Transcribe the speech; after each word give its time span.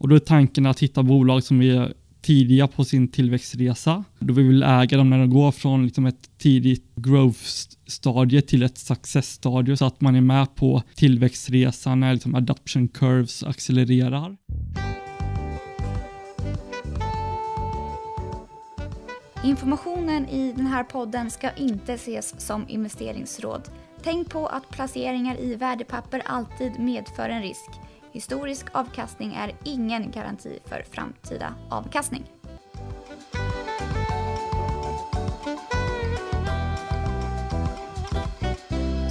Och 0.00 0.08
då 0.08 0.14
är 0.14 0.20
tanken 0.20 0.66
att 0.66 0.80
hitta 0.80 1.02
bolag 1.02 1.42
som 1.42 1.62
är 1.62 1.94
tidiga 2.20 2.68
på 2.68 2.84
sin 2.84 3.08
tillväxtresa. 3.08 4.04
Då 4.18 4.34
vi 4.34 4.42
vill 4.42 4.62
äga 4.62 4.96
dem 4.96 5.10
när 5.10 5.18
de 5.18 5.30
går 5.30 5.52
från 5.52 5.84
liksom 5.84 6.06
ett 6.06 6.38
tidigt 6.38 6.84
growth-stadie 6.96 8.40
till 8.40 8.62
ett 8.62 8.78
success-stadie 8.78 9.76
så 9.76 9.84
att 9.84 10.00
man 10.00 10.16
är 10.16 10.20
med 10.20 10.54
på 10.54 10.82
tillväxtresan 10.94 12.00
när 12.00 12.12
liksom 12.12 12.34
adoption 12.34 12.88
curves 12.88 13.42
accelererar. 13.42 14.36
Informationen 19.44 20.28
i 20.28 20.52
den 20.52 20.66
här 20.66 20.84
podden 20.84 21.30
ska 21.30 21.50
inte 21.50 21.92
ses 21.92 22.40
som 22.40 22.68
investeringsråd. 22.68 23.62
Tänk 24.02 24.30
på 24.30 24.46
att 24.46 24.70
placeringar 24.70 25.40
i 25.40 25.54
värdepapper 25.54 26.22
alltid 26.26 26.72
medför 26.78 27.28
en 27.28 27.42
risk. 27.42 27.70
Historisk 28.12 28.66
avkastning 28.72 29.34
är 29.34 29.52
ingen 29.64 30.10
garanti 30.10 30.58
för 30.64 30.84
framtida 30.90 31.54
avkastning. 31.70 32.24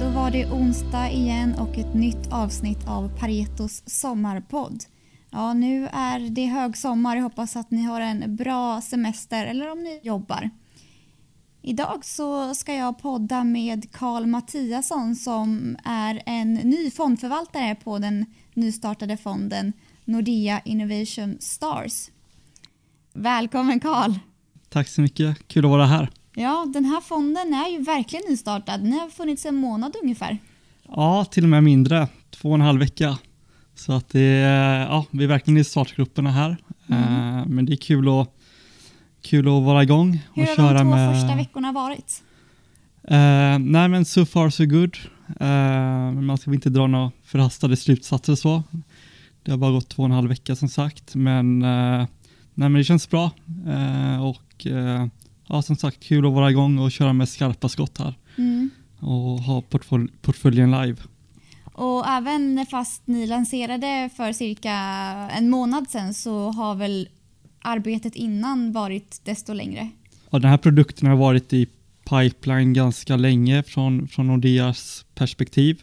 Då 0.00 0.08
var 0.08 0.30
det 0.30 0.46
onsdag 0.46 1.10
igen 1.10 1.54
och 1.58 1.78
ett 1.78 1.94
nytt 1.94 2.32
avsnitt 2.32 2.88
av 2.88 3.18
Paretos 3.18 3.82
sommarpodd. 3.86 4.84
Ja, 5.30 5.52
nu 5.52 5.88
är 5.92 6.30
det 6.30 6.46
högsommar. 6.46 7.16
Jag 7.16 7.22
hoppas 7.22 7.56
att 7.56 7.70
ni 7.70 7.82
har 7.82 8.00
en 8.00 8.36
bra 8.36 8.80
semester 8.80 9.46
eller 9.46 9.72
om 9.72 9.82
ni 9.82 10.00
jobbar. 10.02 10.50
Idag 11.62 12.04
så 12.04 12.54
ska 12.54 12.74
jag 12.74 12.98
podda 12.98 13.44
med 13.44 13.92
Karl 13.92 14.26
Mattiasson 14.26 15.16
som 15.16 15.76
är 15.84 16.22
en 16.26 16.54
ny 16.54 16.90
fondförvaltare 16.90 17.74
på 17.74 17.98
den 17.98 18.26
nystartade 18.60 19.16
fonden 19.16 19.72
Nordea 20.04 20.60
Innovation 20.64 21.36
Stars. 21.40 22.10
Välkommen 23.12 23.80
Karl! 23.80 24.14
Tack 24.68 24.88
så 24.88 25.00
mycket, 25.00 25.48
kul 25.48 25.64
att 25.64 25.70
vara 25.70 25.86
här. 25.86 26.10
Ja, 26.34 26.66
den 26.72 26.84
här 26.84 27.00
fonden 27.00 27.54
är 27.54 27.68
ju 27.68 27.82
verkligen 27.82 28.24
nystartad. 28.28 28.80
Den 28.80 28.92
har 28.92 29.08
funnits 29.08 29.46
en 29.46 29.54
månad 29.54 29.96
ungefär. 30.02 30.38
Ja, 30.88 31.24
till 31.24 31.42
och 31.42 31.48
med 31.48 31.64
mindre. 31.64 32.08
Två 32.30 32.48
och 32.48 32.54
en 32.54 32.60
halv 32.60 32.80
vecka. 32.80 33.18
Så 33.74 33.92
att 33.92 34.08
det 34.08 34.20
ja, 34.90 35.06
vi 35.10 35.24
är 35.24 35.28
verkligen 35.28 35.58
i 35.58 35.64
startgrupperna 35.64 36.30
här. 36.30 36.56
Mm. 36.88 37.38
Uh, 37.38 37.46
men 37.46 37.66
det 37.66 37.72
är 37.72 37.76
kul 37.76 38.20
att, 38.20 38.36
kul 39.22 39.48
att 39.48 39.62
vara 39.62 39.82
igång. 39.82 40.20
Hur 40.34 40.42
och 40.42 40.64
har 40.64 40.74
de 40.74 40.78
två 40.78 40.90
med... 40.90 41.20
första 41.20 41.36
veckorna 41.36 41.72
varit? 41.72 42.22
Uh, 43.10 43.58
nej 43.58 43.88
men 43.88 44.04
so 44.04 44.26
far 44.26 44.50
so 44.50 44.64
good. 44.64 44.96
Uh, 45.40 46.20
man 46.20 46.38
ska 46.38 46.54
inte 46.54 46.70
dra 46.70 46.86
några 46.86 47.10
förhastade 47.24 47.76
slutsatser 47.76 48.34
så. 48.34 48.62
Det 49.42 49.50
har 49.50 49.58
bara 49.58 49.70
gått 49.70 49.88
två 49.88 50.02
och 50.02 50.08
en 50.08 50.14
halv 50.14 50.28
vecka 50.28 50.56
som 50.56 50.68
sagt. 50.68 51.14
Men, 51.14 51.58
nej, 51.58 52.08
men 52.54 52.72
det 52.72 52.84
känns 52.84 53.10
bra. 53.10 53.30
och 54.22 54.66
ja, 55.46 55.62
som 55.62 55.76
sagt 55.76 56.02
kul 56.02 56.26
att 56.26 56.32
vara 56.32 56.50
igång 56.50 56.78
och 56.78 56.92
köra 56.92 57.12
med 57.12 57.28
skarpa 57.28 57.68
skott 57.68 57.98
här. 57.98 58.14
Mm. 58.38 58.70
Och 58.98 59.40
ha 59.40 59.60
portfölj 59.60 60.08
portföljen 60.22 60.70
live. 60.70 60.96
Och 61.72 62.08
även 62.08 62.66
fast 62.70 63.06
ni 63.06 63.26
lanserade 63.26 64.10
för 64.16 64.32
cirka 64.32 64.72
en 65.36 65.50
månad 65.50 65.90
sedan 65.90 66.14
så 66.14 66.50
har 66.50 66.74
väl 66.74 67.08
arbetet 67.62 68.16
innan 68.16 68.72
varit 68.72 69.20
desto 69.24 69.52
längre? 69.52 69.88
Ja, 70.30 70.38
den 70.38 70.50
här 70.50 70.58
produkten 70.58 71.08
har 71.08 71.16
varit 71.16 71.52
i 71.52 71.66
pipeline 72.10 72.72
ganska 72.72 73.16
länge 73.16 73.62
från, 73.62 74.08
från 74.08 74.26
Nordeas 74.26 75.06
perspektiv. 75.14 75.82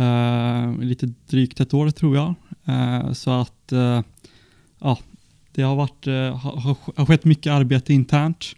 Uh, 0.00 0.78
lite 0.80 1.12
drygt 1.26 1.60
ett 1.60 1.74
år 1.74 1.90
tror 1.90 2.16
jag. 2.16 2.34
Uh, 2.68 3.12
så 3.12 3.30
att 3.30 3.72
uh, 3.72 4.00
ja, 4.78 4.98
det 5.52 5.62
har, 5.62 5.76
varit, 5.76 6.06
har, 6.42 6.76
har 6.96 7.06
skett 7.06 7.24
mycket 7.24 7.52
arbete 7.52 7.94
internt 7.94 8.56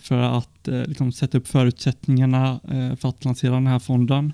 för 0.00 0.18
att 0.18 0.68
liksom, 0.86 1.12
sätta 1.12 1.38
upp 1.38 1.48
förutsättningarna 1.48 2.60
för 2.98 3.08
att 3.08 3.24
lansera 3.24 3.54
den 3.54 3.66
här 3.66 3.78
fonden. 3.78 4.32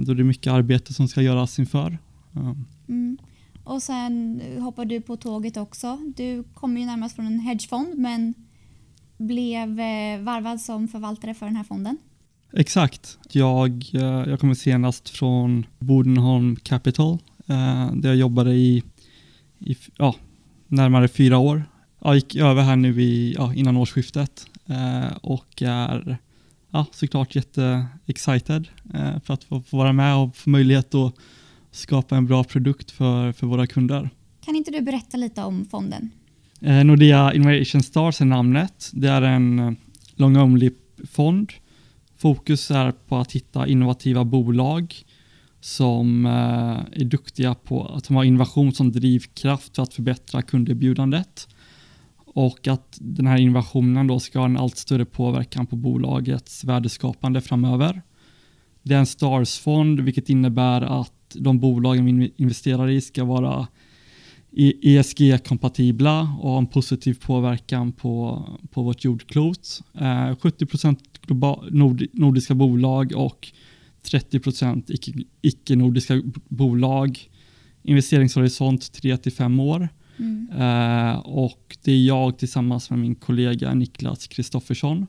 Då 0.00 0.14
det 0.14 0.22
är 0.22 0.24
mycket 0.24 0.52
arbete 0.52 0.94
som 0.94 1.08
ska 1.08 1.22
göras 1.22 1.58
inför. 1.58 1.98
Mm. 2.88 3.18
Och 3.64 3.82
sen 3.82 4.42
hoppar 4.60 4.84
du 4.84 5.00
på 5.00 5.16
tåget 5.16 5.56
också. 5.56 5.98
Du 6.16 6.44
kommer 6.54 6.80
ju 6.80 6.86
närmast 6.86 7.16
från 7.16 7.26
en 7.26 7.40
hedgefond 7.40 7.98
men 7.98 8.34
blev 9.16 9.80
eh, 9.80 10.20
varvad 10.20 10.60
som 10.60 10.88
förvaltare 10.88 11.34
för 11.34 11.46
den 11.46 11.56
här 11.56 11.64
fonden. 11.64 11.98
Exakt. 12.52 13.18
Jag, 13.30 13.84
eh, 13.94 14.02
jag 14.02 14.40
kommer 14.40 14.54
senast 14.54 15.08
från 15.08 15.66
Bodenholm 15.78 16.56
Capital 16.56 17.18
där 17.92 18.08
jag 18.08 18.16
jobbade 18.16 18.54
i, 18.54 18.82
i 19.58 19.76
ja, 19.96 20.14
närmare 20.66 21.08
fyra 21.08 21.38
år. 21.38 21.64
Jag 21.98 22.14
gick 22.14 22.36
över 22.36 22.62
här 22.62 22.76
nu 22.76 23.02
i, 23.02 23.34
ja, 23.38 23.54
innan 23.54 23.76
årsskiftet 23.76 24.46
och 25.22 25.62
är 25.62 26.18
ja, 26.76 26.86
såklart 26.92 27.34
jätte-excited 27.34 28.68
eh, 28.94 29.20
för 29.24 29.34
att 29.34 29.44
få, 29.44 29.60
få, 29.60 29.76
vara 29.76 29.92
med 29.92 30.16
och 30.16 30.36
få 30.36 30.50
möjlighet 30.50 30.94
att 30.94 31.14
skapa 31.70 32.16
en 32.16 32.26
bra 32.26 32.44
produkt 32.44 32.90
för, 32.90 33.32
för 33.32 33.46
våra 33.46 33.66
kunder. 33.66 34.10
Kan 34.44 34.56
inte 34.56 34.70
du 34.70 34.80
berätta 34.80 35.16
lite 35.16 35.42
om 35.42 35.64
fonden? 35.64 36.10
Eh, 36.60 36.84
Nordea 36.84 37.34
Innovation 37.34 37.82
Stars 37.82 38.20
är 38.20 38.24
namnet. 38.24 38.90
Det 38.92 39.08
är 39.08 39.22
en 39.22 39.58
eh, 39.58 39.72
long 40.14 40.36
only 40.36 40.70
fond. 41.10 41.52
Fokus 42.16 42.70
är 42.70 42.92
på 42.92 43.16
att 43.16 43.32
hitta 43.32 43.66
innovativa 43.66 44.24
bolag 44.24 44.94
som 45.60 46.26
eh, 46.26 47.00
är 47.00 47.04
duktiga 47.04 47.54
på 47.54 47.84
att 47.84 48.06
ha 48.06 48.24
innovation 48.24 48.72
som 48.72 48.92
drivkraft 48.92 49.76
för 49.76 49.82
att 49.82 49.94
förbättra 49.94 50.42
kunderbjudandet 50.42 51.48
och 52.16 52.68
att 52.68 52.98
den 53.00 53.26
här 53.26 53.38
innovationen 53.38 54.06
då 54.06 54.20
ska 54.20 54.38
ha 54.38 54.46
en 54.46 54.56
allt 54.56 54.76
större 54.76 55.04
påverkan 55.04 55.66
på 55.66 55.76
bolagets 55.76 56.64
värdeskapande 56.64 57.40
framöver. 57.40 58.02
Det 58.82 58.94
är 58.94 58.98
en 58.98 59.06
STARS-fond 59.06 60.00
vilket 60.00 60.28
innebär 60.28 61.00
att 61.00 61.12
de 61.34 61.58
bolagen 61.58 62.18
vi 62.18 62.32
investerar 62.36 62.88
i 62.88 63.00
ska 63.00 63.24
vara 63.24 63.66
ESG-kompatibla 64.56 66.20
och 66.40 66.50
ha 66.50 66.58
en 66.58 66.66
positiv 66.66 67.14
påverkan 67.20 67.92
på, 67.92 68.44
på 68.70 68.82
vårt 68.82 69.04
jordklot. 69.04 69.82
Eh, 69.94 70.36
70 70.36 70.96
nord, 71.70 72.06
nordiska 72.12 72.54
bolag 72.54 73.12
och 73.16 73.52
30% 74.02 75.26
icke-nordiska 75.42 76.22
bolag. 76.48 77.30
Investeringshorisont 77.82 78.80
3-5 78.80 79.62
år. 79.62 79.88
Mm. 80.18 80.48
Uh, 80.50 81.18
och 81.18 81.76
det 81.82 81.92
är 81.92 82.06
jag 82.06 82.38
tillsammans 82.38 82.90
med 82.90 82.98
min 82.98 83.14
kollega 83.14 83.74
Niklas 83.74 84.26
Kristoffersson 84.26 85.06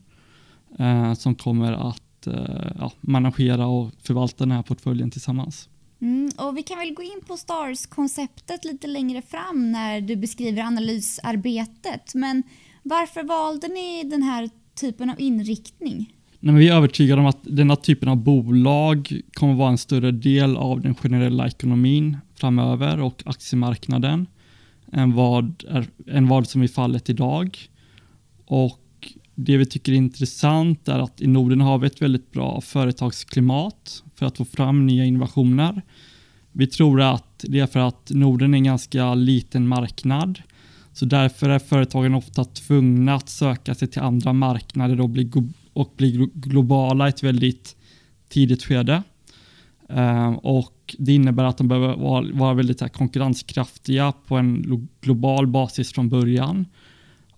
uh, 0.79 1.13
som 1.13 1.35
kommer 1.35 1.73
att 1.89 2.27
uh, 2.27 2.71
ja, 2.79 2.91
managera 3.01 3.67
och 3.67 3.91
förvalta 4.01 4.45
den 4.45 4.51
här 4.51 4.63
portföljen 4.63 5.11
tillsammans. 5.11 5.69
Mm, 6.01 6.29
och 6.37 6.57
vi 6.57 6.63
kan 6.63 6.79
väl 6.79 6.93
gå 6.93 7.03
in 7.03 7.21
på 7.27 7.37
STARS-konceptet 7.37 8.65
lite 8.65 8.87
längre 8.87 9.21
fram 9.21 9.71
när 9.71 10.01
du 10.01 10.15
beskriver 10.15 10.61
analysarbetet. 10.61 12.15
Men 12.15 12.43
varför 12.83 13.23
valde 13.23 13.67
ni 13.67 14.03
den 14.03 14.23
här 14.23 14.49
typen 14.79 15.09
av 15.09 15.19
inriktning? 15.19 16.13
Nej, 16.39 16.55
vi 16.55 16.69
är 16.69 16.75
övertygade 16.75 17.21
om 17.21 17.27
att 17.27 17.39
denna 17.41 17.75
typen 17.75 18.09
av 18.09 18.17
bolag 18.17 19.21
kommer 19.33 19.53
vara 19.53 19.69
en 19.69 19.77
större 19.77 20.11
del 20.11 20.57
av 20.57 20.81
den 20.81 20.95
generella 20.95 21.47
ekonomin 21.47 22.17
framöver 22.35 22.99
och 23.01 23.23
aktiemarknaden 23.25 24.27
än 24.91 25.13
vad, 25.13 25.63
är, 25.67 25.87
än 26.07 26.27
vad 26.27 26.47
som 26.47 26.61
är 26.61 26.67
fallet 26.67 27.09
idag. 27.09 27.57
Och 28.45 28.79
det 29.39 29.57
vi 29.57 29.65
tycker 29.65 29.91
är 29.91 29.95
intressant 29.95 30.87
är 30.87 30.99
att 30.99 31.21
i 31.21 31.27
Norden 31.27 31.61
har 31.61 31.77
vi 31.77 31.87
ett 31.87 32.01
väldigt 32.01 32.31
bra 32.31 32.61
företagsklimat 32.61 34.03
för 34.15 34.25
att 34.25 34.37
få 34.37 34.45
fram 34.45 34.85
nya 34.85 35.05
innovationer. 35.05 35.81
Vi 36.51 36.67
tror 36.67 37.01
att 37.01 37.45
det 37.47 37.59
är 37.59 37.67
för 37.67 37.79
att 37.79 38.09
Norden 38.09 38.53
är 38.53 38.57
en 38.57 38.63
ganska 38.63 39.13
liten 39.13 39.67
marknad. 39.67 40.41
Så 40.93 41.05
därför 41.05 41.49
är 41.49 41.59
företagen 41.59 42.13
ofta 42.13 42.45
tvungna 42.45 43.15
att 43.15 43.29
söka 43.29 43.75
sig 43.75 43.87
till 43.87 44.01
andra 44.01 44.33
marknader 44.33 45.01
och 45.01 45.09
bli, 45.09 45.31
och 45.73 45.93
bli 45.97 46.29
globala 46.33 47.05
i 47.05 47.09
ett 47.09 47.23
väldigt 47.23 47.75
tidigt 48.29 48.63
skede. 48.63 49.03
Ehm, 49.89 50.35
och 50.35 50.95
Det 50.97 51.13
innebär 51.13 51.43
att 51.43 51.57
de 51.57 51.67
behöver 51.67 52.33
vara 52.33 52.53
väldigt 52.53 52.93
konkurrenskraftiga 52.93 54.13
på 54.27 54.35
en 54.35 54.87
global 55.01 55.47
basis 55.47 55.93
från 55.93 56.09
början. 56.09 56.65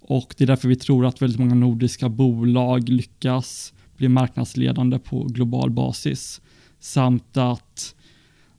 Och 0.10 0.36
Det 0.38 0.44
är 0.44 0.48
därför 0.48 0.68
vi 0.68 0.76
tror 0.76 1.06
att 1.06 1.22
väldigt 1.22 1.40
många 1.40 1.56
nordiska 1.56 2.10
bolag 2.10 2.90
lyckas 2.90 3.74
bli 3.98 4.08
marknadsledande 4.08 5.00
på 5.00 5.24
global 5.24 5.72
basis. 5.72 6.42
Samt 6.80 7.38
att 7.38 7.96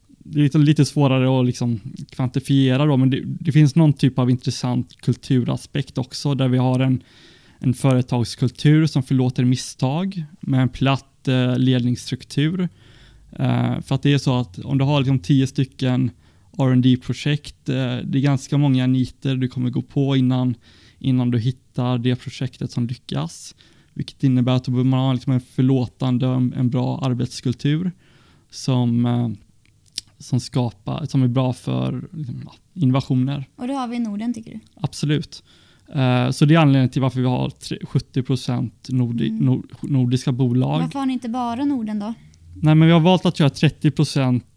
det 0.08 0.38
är 0.38 0.43
lite, 0.43 0.58
lite 0.58 0.85
svårare 0.85 1.41
att 1.41 1.47
liksom 1.47 1.81
kvantifiera 2.11 2.87
då, 2.87 2.97
men 2.97 3.11
det, 3.11 3.23
det, 3.25 3.52
finns 3.52 3.75
någon 3.75 3.93
typ 3.93 4.19
av 4.19 4.31
intressant 4.31 4.97
kulturaspekt 4.97 5.99
också 5.99 6.35
där 6.35 6.49
vi 6.49 6.58
har 6.58 6.81
en, 6.81 7.02
en 7.58 7.75
företagskultur 7.75 8.87
som 8.87 9.02
förlåter 9.02 9.44
misstag 9.44 10.25
med 10.41 10.62
en 10.62 10.69
platt 10.69 11.29
eh, 11.29 11.58
ledningsstruktur 11.58 12.69
Eh, 13.32 13.81
för 13.81 13.94
att 13.94 14.02
det 14.02 14.12
är 14.12 14.19
så 14.19 14.41
att 14.41 14.58
om 14.58 14.79
du 14.79 14.85
har 14.85 15.00
liksom 15.00 15.19
tio 15.19 15.47
stycken 15.47 16.11
rd 16.58 17.02
projekt 17.02 17.69
eh, 17.69 17.97
Det 18.05 18.19
är 18.19 18.20
ganska 18.20 18.58
många 18.58 18.87
niter 18.87 19.37
du 19.37 19.49
kommer 19.49 19.70
gå 19.70 19.82
på 19.82 20.17
innan, 20.17 20.55
innan 21.00 21.31
du 21.31 21.38
hittar 21.38 21.99
det 21.99 22.17
projektet 22.17 22.70
som 22.70 22.87
lyckas. 22.87 23.55
Vilket 23.94 24.25
innebär 24.25 24.52
att 24.52 24.69
man 24.69 24.93
har 24.93 25.14
liksom 25.14 25.32
en 25.32 25.41
förlåtande 25.41 26.26
en 26.26 26.70
bra 26.70 26.99
arbetskultur 26.99 27.93
som, 28.50 29.06
eh, 29.06 29.29
som, 30.19 30.41
skapar, 30.41 31.06
som 31.06 31.23
är 31.23 31.29
bra 31.29 31.52
för 31.52 32.08
liksom, 32.12 32.49
innovationer. 32.75 33.49
Och 33.56 33.67
det 33.67 33.75
har 33.75 33.88
vi 33.88 33.97
i 33.97 33.99
Norden 33.99 34.35
tycker 34.35 34.50
du? 34.50 34.61
Absolut. 34.75 35.43
Uh, 35.97 36.31
så 36.31 36.44
det 36.44 36.55
är 36.55 36.58
anledningen 36.58 36.88
till 36.88 37.02
varför 37.02 37.20
vi 37.20 37.26
har 37.26 37.52
70 37.87 38.93
nordi 38.93 39.29
mm. 39.29 39.44
nord 39.44 39.73
nordiska 39.82 40.32
bolag. 40.32 40.81
Varför 40.81 40.99
har 40.99 41.06
ni 41.06 41.12
inte 41.12 41.29
bara 41.29 41.64
Norden 41.64 41.99
då? 41.99 42.14
Nej, 42.55 42.75
men 42.75 42.88
vi 42.88 42.93
har 42.93 43.00
valt 43.00 43.26
att 43.26 43.37
köra 43.37 43.50
30 43.50 43.93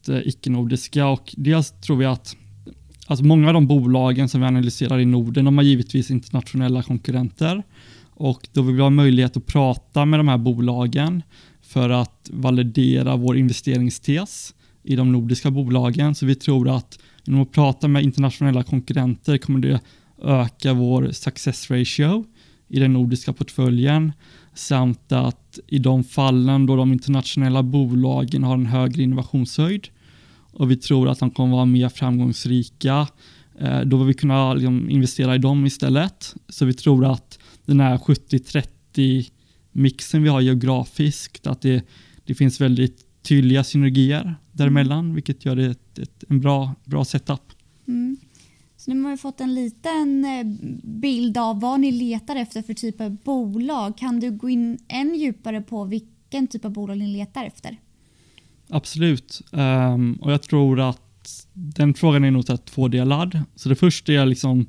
eh, 0.10 0.28
icke-nordiska 0.28 1.08
och 1.08 1.36
dels 1.38 1.72
tror 1.72 1.98
vi 1.98 2.06
att 2.06 2.36
alltså 3.08 3.26
många 3.26 3.48
av 3.48 3.54
de 3.54 3.68
bolagen 3.68 4.30
som 4.30 4.42
vi 4.42 4.48
analyserar 4.48 5.00
i 5.00 5.06
Norden, 5.06 5.46
de 5.46 5.58
har 5.58 5.64
givetvis 5.64 6.12
internationella 6.12 6.84
konkurrenter 6.84 7.64
och 8.16 8.48
då 8.54 8.62
vill 8.62 8.76
vi 8.76 8.82
ha 8.82 8.90
möjlighet 8.90 9.38
att 9.38 9.46
prata 9.46 10.06
med 10.06 10.20
de 10.20 10.28
här 10.28 10.38
bolagen 10.38 11.24
för 11.62 11.90
att 11.90 12.30
validera 12.34 13.16
vår 13.16 13.38
investeringstes 13.38 14.56
i 14.84 14.96
de 14.96 15.12
nordiska 15.12 15.52
bolagen. 15.52 16.16
Så 16.16 16.26
vi 16.26 16.36
tror 16.36 16.76
att 16.76 17.00
genom 17.24 17.42
att 17.42 17.52
prata 17.52 17.88
med 17.88 18.04
internationella 18.04 18.64
konkurrenter 18.64 19.38
kommer 19.38 19.60
det 19.60 19.80
öka 20.24 20.74
vår 20.74 21.12
success 21.12 21.72
ratio 21.72 22.26
i 22.68 22.80
den 22.80 22.94
nordiska 22.94 23.34
portföljen 23.34 24.12
samt 24.54 25.12
att 25.12 25.60
i 25.68 25.80
de 25.80 26.04
fallen 26.04 26.66
då 26.66 26.76
de 26.76 26.94
internationella 26.94 27.64
bolagen 27.64 28.44
har 28.44 28.54
en 28.54 28.66
högre 28.66 29.04
innovationshöjd 29.04 29.88
och 30.54 30.72
vi 30.72 30.78
tror 30.78 31.10
att 31.10 31.20
de 31.20 31.32
kommer 31.32 31.56
vara 31.56 31.66
mer 31.66 31.90
framgångsrika, 31.90 33.08
eh, 33.60 33.82
då 33.82 33.98
vill 33.98 34.08
vi 34.08 34.14
kunna 34.14 34.54
liksom 34.54 34.90
investera 34.90 35.36
i 35.36 35.38
dem 35.38 35.66
istället. 35.66 36.36
Så 36.50 36.66
vi 36.66 36.74
tror 36.74 37.06
att 37.06 37.40
den 37.66 37.80
här 37.80 37.98
70-30 37.98 39.30
mixen 39.72 40.24
vi 40.24 40.30
har 40.30 40.42
geografiskt, 40.42 41.48
att 41.48 41.62
det, 41.62 41.86
det 42.26 42.36
finns 42.36 42.62
väldigt 42.62 43.06
tydliga 43.24 43.64
synergier 43.64 44.36
däremellan, 44.52 45.14
vilket 45.14 45.46
gör 45.46 45.56
det 45.56 45.66
ett, 45.66 46.00
ett, 46.00 46.24
en 46.30 46.42
bra, 46.42 46.76
bra 46.86 47.06
setup. 47.06 47.54
Mm. 47.88 48.18
Så 48.78 48.94
nu 48.94 49.04
har 49.04 49.12
vi 49.12 49.18
fått 49.18 49.42
en 49.42 49.56
liten 49.56 50.26
eh, 50.26 50.44
bild 50.84 51.38
av 51.38 51.60
vad 51.60 51.80
ni 51.80 51.92
letar 51.92 52.36
efter 52.36 52.62
för 52.62 52.74
typ 52.74 53.02
av 53.02 53.18
bolag. 53.24 53.98
Kan 53.98 54.20
du 54.20 54.32
gå 54.32 54.50
in 54.50 54.78
än 54.88 55.16
djupare 55.16 55.62
på 55.62 55.86
vilken 55.86 56.48
typ 56.48 56.66
av 56.66 56.72
bolag 56.72 56.98
ni 56.98 57.18
letar 57.18 57.46
efter? 57.46 57.78
Absolut. 58.74 59.42
Um, 59.52 60.14
och 60.14 60.32
jag 60.32 60.44
tror 60.44 60.80
att 60.80 61.48
den 61.54 61.94
frågan 61.94 62.24
är 62.24 62.32
nog 62.32 62.66
tvådelad. 62.66 63.40
Så 63.56 63.70
det 63.70 63.76
första 63.76 64.14
är 64.14 64.26
liksom, 64.26 64.66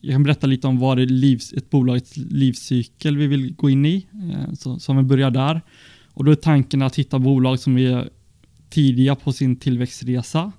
jag 0.00 0.14
kan 0.14 0.22
berätta 0.22 0.46
lite 0.46 0.66
om 0.66 0.78
vad 0.78 0.96
det 0.96 1.02
är 1.02 1.06
livs, 1.06 1.52
ett 1.52 1.70
bolags 1.70 2.16
livscykel 2.16 3.16
vi 3.16 3.26
vill 3.26 3.54
gå 3.54 3.70
in 3.70 3.86
i. 3.86 4.06
Uh, 4.14 4.54
så, 4.54 4.78
så 4.78 4.92
om 4.92 4.98
vi 4.98 5.04
börjar 5.04 5.30
där. 5.30 5.60
Och 6.14 6.24
då 6.24 6.30
är 6.30 6.34
tanken 6.34 6.82
att 6.82 6.98
hitta 6.98 7.18
bolag 7.18 7.58
som 7.58 7.78
är 7.78 8.10
tidiga 8.70 9.14
på 9.14 9.32
sin 9.32 9.56
tillväxtresa 9.56 10.52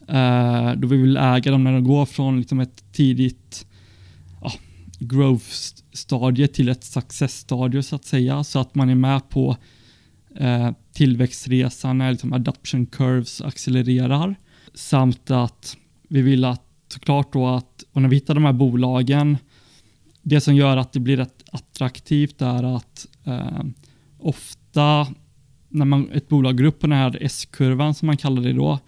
Uh, 0.00 0.72
då 0.76 0.88
vi 0.88 0.96
vill 0.96 1.16
äga 1.16 1.50
dem 1.50 1.64
när 1.64 1.72
de 1.72 1.84
går 1.84 2.06
från 2.06 2.38
liksom 2.38 2.60
ett 2.60 2.92
tidigt 2.92 3.66
uh, 4.44 4.54
growth-stadie 4.98 6.46
till 6.46 6.68
ett 6.68 6.84
success-stadie 6.84 7.82
så 7.82 7.96
att 7.96 8.04
säga. 8.04 8.44
Så 8.44 8.58
att 8.58 8.74
man 8.74 8.90
är 8.90 8.94
med 8.94 9.28
på 9.28 9.56
Eh, 10.36 10.70
tillväxtresan 10.92 11.98
när 11.98 12.10
liksom 12.10 12.32
adoption 12.32 12.86
curves 12.86 13.40
accelererar. 13.40 14.34
Samt 14.74 15.30
att 15.30 15.76
vi 16.08 16.22
vill 16.22 16.44
att 16.44 16.62
såklart 16.88 17.32
då 17.32 17.46
att, 17.46 17.84
och 17.92 18.02
när 18.02 18.08
vi 18.08 18.16
hittar 18.16 18.34
de 18.34 18.44
här 18.44 18.52
bolagen, 18.52 19.38
det 20.22 20.40
som 20.40 20.54
gör 20.56 20.76
att 20.76 20.92
det 20.92 21.00
blir 21.00 21.16
rätt 21.16 21.42
attraktivt 21.52 22.42
är 22.42 22.76
att 22.76 23.06
eh, 23.24 23.62
ofta 24.18 25.06
när 25.68 25.84
man, 25.84 26.10
ett 26.12 26.28
bolag 26.28 26.58
går 26.58 26.64
upp 26.64 26.78
på 26.78 26.86
den 26.86 26.98
här 26.98 27.18
S-kurvan 27.20 27.94
som 27.94 28.06
man 28.06 28.16
kallar 28.16 28.42
det 28.42 28.52
då, 28.52 28.78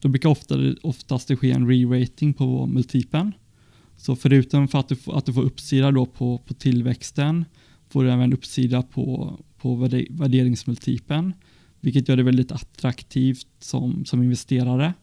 då 0.00 0.08
brukar 0.08 0.28
ofta, 0.28 0.54
oftast 0.82 1.28
det 1.28 1.36
ske 1.36 1.52
en 1.52 1.70
re-rating 1.70 2.32
på 2.32 2.66
multipeln. 2.66 3.32
Så 3.96 4.16
förutom 4.16 4.68
för 4.68 4.78
att 4.78 4.88
du, 4.88 4.96
får, 4.96 5.18
att 5.18 5.26
du 5.26 5.32
får 5.32 5.42
uppsida 5.42 5.90
då 5.90 6.06
på, 6.06 6.38
på 6.38 6.54
tillväxten 6.54 7.44
får 7.90 8.04
du 8.04 8.10
även 8.10 8.32
uppsida 8.32 8.82
på, 8.82 9.38
på 9.56 9.74
värderingsmultipeln, 10.10 11.32
vilket 11.80 12.08
gör 12.08 12.16
det 12.16 12.22
väldigt 12.22 12.52
attraktivt 12.52 13.46
som, 13.58 14.04
som 14.04 14.22
investerare. 14.22 14.94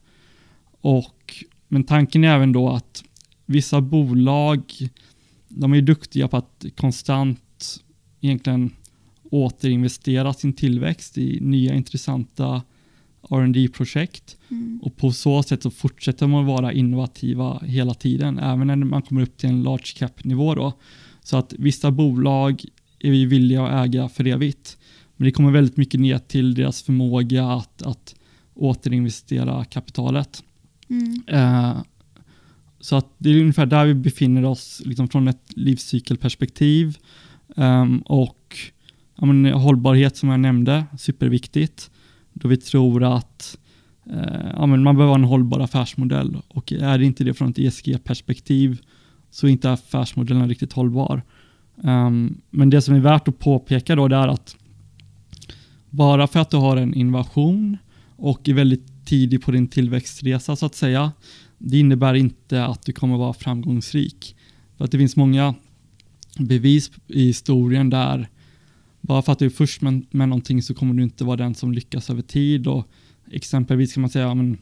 Och, 0.82 1.46
men 1.68 1.84
tanken 1.84 2.24
är 2.24 2.36
även 2.36 2.52
då 2.52 2.70
att 2.70 3.04
vissa 3.46 3.82
bolag, 3.82 4.74
de 5.48 5.74
är 5.74 5.82
duktiga 5.82 6.28
på 6.28 6.38
att 6.38 6.66
konstant 6.76 7.84
egentligen 8.22 8.72
återinvestera 9.32 10.34
sin 10.34 10.54
tillväxt 10.54 11.18
i 11.18 11.40
nya 11.42 11.74
intressanta 11.74 12.62
rd 13.30 13.74
projekt 13.74 14.38
mm. 14.50 14.80
och 14.84 14.98
på 14.98 15.12
så 15.12 15.44
sätt 15.44 15.64
så 15.64 15.72
fortsätter 15.72 16.28
man 16.28 16.46
vara 16.46 16.74
innovativa 16.74 17.60
hela 17.60 17.94
tiden, 17.94 18.40
även 18.40 18.68
när 18.68 18.76
man 18.76 19.02
kommer 19.02 19.22
upp 19.22 19.38
till 19.38 19.50
en 19.50 19.64
large 19.64 19.94
cap-nivå. 19.98 20.56
Då. 20.56 20.74
Så 21.24 21.38
att 21.38 21.54
vissa 21.58 21.92
bolag 21.92 22.66
är 23.00 23.12
vi 23.12 23.26
villiga 23.26 23.68
att 23.68 23.86
äga 23.86 24.10
för 24.10 24.28
evigt, 24.28 24.78
men 25.16 25.26
det 25.26 25.32
kommer 25.32 25.52
väldigt 25.52 25.78
mycket 25.78 26.00
ner 26.00 26.18
till 26.18 26.54
deras 26.54 26.82
förmåga 26.82 27.46
att, 27.48 27.82
att 27.82 28.16
återinvestera 28.54 29.66
kapitalet. 29.66 30.44
Mm. 30.90 31.24
Uh, 31.34 31.82
så 32.80 32.96
att 32.96 33.08
det 33.18 33.30
är 33.30 33.42
ungefär 33.42 33.66
där 33.66 33.86
vi 33.86 33.94
befinner 33.94 34.46
oss 34.46 34.82
liksom 34.86 35.08
från 35.08 35.28
ett 35.28 35.44
livscykelperspektiv. 35.48 36.98
Um, 37.48 38.00
och 38.00 38.58
ja, 39.16 39.26
men, 39.26 39.46
hållbarhet 39.46 40.18
som 40.18 40.30
jag 40.30 40.40
nämnde, 40.40 40.86
superviktigt 40.98 41.92
då 42.40 42.48
vi 42.48 42.58
tror 42.58 43.04
att 43.04 43.58
eh, 44.10 44.52
ja, 44.54 44.66
men 44.66 44.84
man 44.84 44.98
behöver 44.98 45.16
en 45.16 45.24
hållbar 45.24 45.60
affärsmodell 45.60 46.38
och 46.48 46.74
är 46.74 46.98
det 46.98 47.06
inte 47.06 47.24
det 47.24 47.34
från 47.34 47.50
ett 47.50 47.60
ESG-perspektiv 47.60 48.82
så 49.30 49.48
är 49.48 49.52
inte 49.52 49.72
affärsmodellen 49.72 50.50
riktigt 50.50 50.74
hållbar. 50.74 51.22
Um, 51.84 52.42
men 52.50 52.70
det 52.70 52.82
som 52.82 52.96
är 52.96 53.00
värt 53.00 53.28
att 53.28 53.40
påpeka 53.40 53.96
då 53.96 54.08
det 54.08 54.16
är 54.16 54.28
att 54.28 54.56
bara 55.90 56.28
för 56.28 56.40
att 56.40 56.50
du 56.50 56.58
har 56.58 56.78
en 56.78 56.94
innovation 56.94 57.78
och 58.16 58.50
är 58.50 58.54
väldigt 58.54 59.06
tidig 59.06 59.42
på 59.42 59.52
din 59.52 59.68
tillväxtresa 59.68 60.56
så 60.56 60.66
att 60.66 60.76
säga, 60.76 61.12
det 61.58 61.80
innebär 61.80 62.14
inte 62.14 62.66
att 62.66 62.86
du 62.86 62.92
kommer 62.92 63.18
vara 63.18 63.34
framgångsrik. 63.34 64.36
För 64.78 64.86
att 64.86 64.92
det 64.92 64.98
finns 64.98 65.16
många 65.16 65.56
bevis 66.40 66.92
i 67.08 67.26
historien 67.26 67.90
där 67.90 68.30
bara 69.02 69.22
för 69.22 69.32
att 69.32 69.40
du 69.40 69.46
är 69.46 69.50
först 69.50 69.82
med, 69.82 70.06
med 70.12 70.30
någonting 70.30 70.62
så 70.62 70.74
kommer 70.74 70.94
du 70.94 71.04
inte 71.04 71.24
vara 71.24 71.38
den 71.38 71.56
som 71.56 71.74
lyckas 71.74 72.10
över 72.10 72.22
tid. 72.22 72.68
Och 72.68 72.88
exempelvis 73.32 73.94
kan 73.94 74.02
man 74.02 74.10
säga 74.10 74.36
men, 74.36 74.58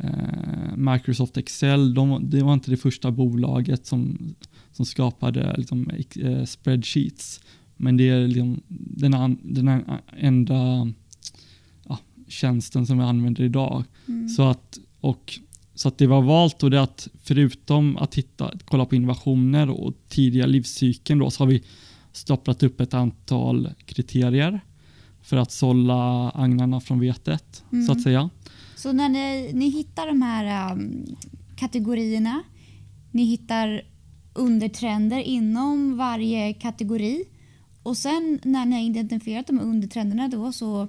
eh, 0.00 0.76
Microsoft 0.76 1.36
Excel, 1.36 1.94
de, 1.94 2.30
det 2.30 2.42
var 2.42 2.54
inte 2.54 2.70
det 2.70 2.76
första 2.76 3.10
bolaget 3.10 3.86
som, 3.86 4.34
som 4.78 4.86
skapade 4.86 5.54
liksom, 5.58 5.90
eh, 6.22 6.44
spreadsheets. 6.44 7.40
Men 7.76 7.96
det 7.96 8.08
är 8.08 8.28
liksom 8.28 8.60
den, 8.68 9.38
den 9.42 9.82
enda 10.16 10.92
ja, 11.88 11.98
tjänsten 12.28 12.86
som 12.86 12.98
vi 12.98 13.04
använder 13.04 13.44
idag. 13.44 13.84
Mm. 14.08 14.28
Så, 14.28 14.42
att, 14.42 14.78
och, 15.00 15.38
så 15.74 15.88
att 15.88 15.98
det 15.98 16.06
var 16.06 16.22
valt 16.22 16.62
och 16.62 16.70
det 16.70 16.82
att 16.82 17.08
förutom 17.22 17.96
att 17.96 18.14
hitta, 18.14 18.52
kolla 18.64 18.84
på 18.86 18.94
innovationer 18.96 19.70
och 19.70 19.94
tidiga 20.08 20.46
livscykeln 20.46 21.18
då 21.18 21.30
så 21.30 21.42
har 21.42 21.48
vi 21.48 21.62
staplat 22.12 22.62
upp 22.62 22.80
ett 22.80 22.94
antal 22.94 23.68
kriterier 23.84 24.60
för 25.22 25.36
att 25.36 25.52
sålla 25.52 26.30
agnarna 26.30 26.80
från 26.80 27.00
vetet, 27.00 27.64
mm. 27.72 27.86
så 27.86 27.92
att 27.92 28.02
säga. 28.02 28.30
Så 28.76 28.92
när 28.92 29.08
ni, 29.08 29.50
ni 29.54 29.68
hittar 29.68 30.06
de 30.06 30.22
här 30.22 30.72
um, 30.72 31.16
kategorierna, 31.56 32.42
ni 33.10 33.24
hittar 33.24 33.82
undertrender 34.38 35.18
inom 35.18 35.96
varje 35.96 36.52
kategori 36.52 37.24
och 37.82 37.96
sen 37.96 38.40
när 38.42 38.66
ni 38.66 38.76
har 38.76 38.82
identifierat 38.82 39.46
de 39.46 39.60
undertrenderna 39.60 40.28
då 40.28 40.52
så, 40.52 40.88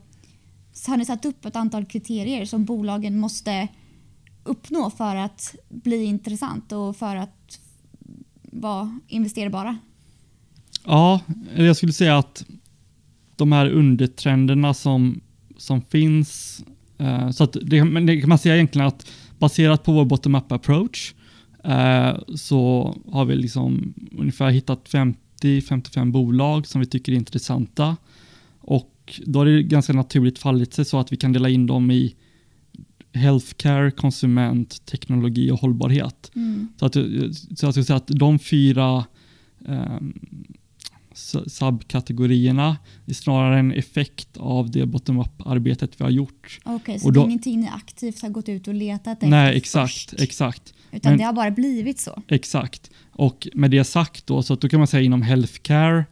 har 0.88 0.98
ni 0.98 1.06
satt 1.06 1.26
upp 1.26 1.46
ett 1.46 1.56
antal 1.56 1.86
kriterier 1.86 2.46
som 2.46 2.66
bolagen 2.66 3.20
måste 3.20 3.68
uppnå 4.44 4.90
för 4.90 5.16
att 5.16 5.56
bli 5.70 6.04
intressant 6.04 6.72
och 6.72 6.96
för 6.96 7.16
att 7.16 7.60
vara 8.42 9.00
investerbara. 9.08 9.78
Ja, 10.86 11.22
jag 11.56 11.76
skulle 11.76 11.94
säga 11.94 12.18
att 12.18 12.46
de 13.36 13.52
här 13.52 13.70
undertrenderna 13.70 14.74
som, 14.74 15.22
som 15.58 15.82
finns, 15.82 16.64
eh, 16.98 17.30
så 17.30 17.44
att 17.44 17.58
det, 17.62 17.84
men 17.84 18.06
det 18.06 18.20
kan 18.20 18.30
man 18.30 18.38
säga 18.38 18.56
egentligen 18.56 18.88
att 18.88 19.12
baserat 19.40 19.84
på 19.84 19.92
vår 19.92 20.06
bottom-up 20.06 20.52
approach 20.52 21.14
eh, 21.64 22.20
så 22.36 22.96
har 23.12 23.26
vi 23.26 23.36
liksom 23.36 23.94
ungefär 24.18 24.50
hittat 24.50 24.90
50-55 25.42 26.12
bolag 26.12 26.68
som 26.68 26.82
vi 26.82 26.88
tycker 26.88 27.12
är 27.12 27.16
intressanta 27.16 27.98
och 28.60 29.20
då 29.26 29.40
har 29.40 29.46
det 29.46 29.64
ganska 29.64 29.94
naturligt 29.94 30.40
fallit 30.40 30.74
sig 30.74 30.86
så 30.86 31.00
att 31.00 31.12
vi 31.12 31.18
kan 31.18 31.34
dela 31.34 31.50
in 31.50 31.68
dem 31.68 31.92
i 31.92 32.16
healthcare, 33.14 33.92
konsument, 33.92 34.86
teknologi 34.86 35.52
och 35.52 35.60
hållbarhet. 35.60 36.32
Mm. 36.36 36.68
Så, 36.78 36.86
att, 36.86 36.94
så 36.94 37.66
jag 37.66 37.74
skulle 37.74 37.84
säga 37.84 37.98
att 37.98 38.08
de 38.08 38.40
fyra 38.40 39.06
um, 39.60 40.14
subkategorierna 41.46 42.78
är 43.06 43.14
snarare 43.14 43.60
en 43.60 43.72
effekt 43.72 44.38
av 44.38 44.72
det 44.72 44.86
bottom-up-arbetet 44.86 45.92
vi 46.02 46.04
har 46.04 46.12
gjort. 46.12 46.60
Okej, 46.64 46.76
okay, 46.76 47.00
så 47.00 47.08
och 47.08 47.14
då, 47.14 47.20
det 47.20 47.26
är 47.26 47.30
ingenting 47.30 47.60
ni 47.60 47.68
aktivt 47.68 48.22
har 48.22 48.30
gått 48.30 48.50
ut 48.50 48.68
och 48.68 48.74
letat 48.74 49.14
efter 49.14 49.28
Nej, 49.28 49.58
exakt. 49.58 49.94
först. 49.94 50.14
exakt. 50.14 50.74
Utan 50.92 51.12
Men, 51.12 51.18
det 51.18 51.24
har 51.26 51.34
bara 51.34 51.52
blivit 51.52 52.00
så? 52.00 52.22
Exakt. 52.28 52.92
Och 53.12 53.48
med 53.54 53.72
det 53.72 53.84
sagt 53.84 54.28
då, 54.28 54.44
så 54.44 54.56
då 54.56 54.70
kan 54.70 54.80
man 54.80 54.88
säga 54.88 55.04
inom 55.04 55.22
healthcare, 55.22 56.06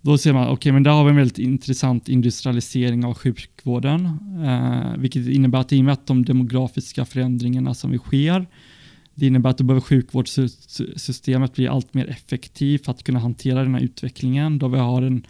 då 0.00 0.18
ser 0.18 0.32
man, 0.32 0.42
okej, 0.42 0.52
okay, 0.52 0.72
men 0.72 0.82
där 0.82 0.90
har 0.90 1.04
vi 1.04 1.10
en 1.10 1.16
väldigt 1.16 1.38
intressant 1.38 2.08
industrialisering 2.08 3.04
av 3.04 3.14
sjukvården, 3.14 4.04
eh, 4.44 5.00
vilket 5.00 5.28
innebär 5.28 5.58
att 5.58 5.72
i 5.72 5.80
och 5.80 5.84
med 5.84 5.92
att 5.92 6.06
de 6.06 6.24
demografiska 6.24 7.04
förändringarna 7.04 7.74
som 7.74 7.90
vi 7.90 7.98
sker, 7.98 8.46
det 9.14 9.26
innebär 9.26 9.50
att 9.50 9.58
då 9.58 9.64
behöver 9.64 9.80
sjukvårdssystemet 9.80 11.54
bli 11.54 11.68
allt 11.68 11.94
mer 11.94 12.10
effektivt 12.10 12.84
för 12.84 12.92
att 12.92 13.02
kunna 13.02 13.18
hantera 13.18 13.62
den 13.62 13.74
här 13.74 13.82
utvecklingen, 13.82 14.58
då 14.58 14.68
vi 14.68 14.78
har 14.78 15.02
en 15.02 15.26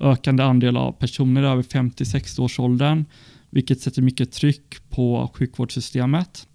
ökande 0.00 0.42
andel 0.42 0.76
av 0.76 0.92
personer 0.92 1.42
över 1.42 1.62
50-60 1.62 2.40
års 2.40 2.58
åldern, 2.60 3.04
vilket 3.50 3.80
sätter 3.80 4.02
mycket 4.02 4.32
tryck 4.32 4.76
på 4.90 5.30
sjukvårdssystemet. 5.34 6.46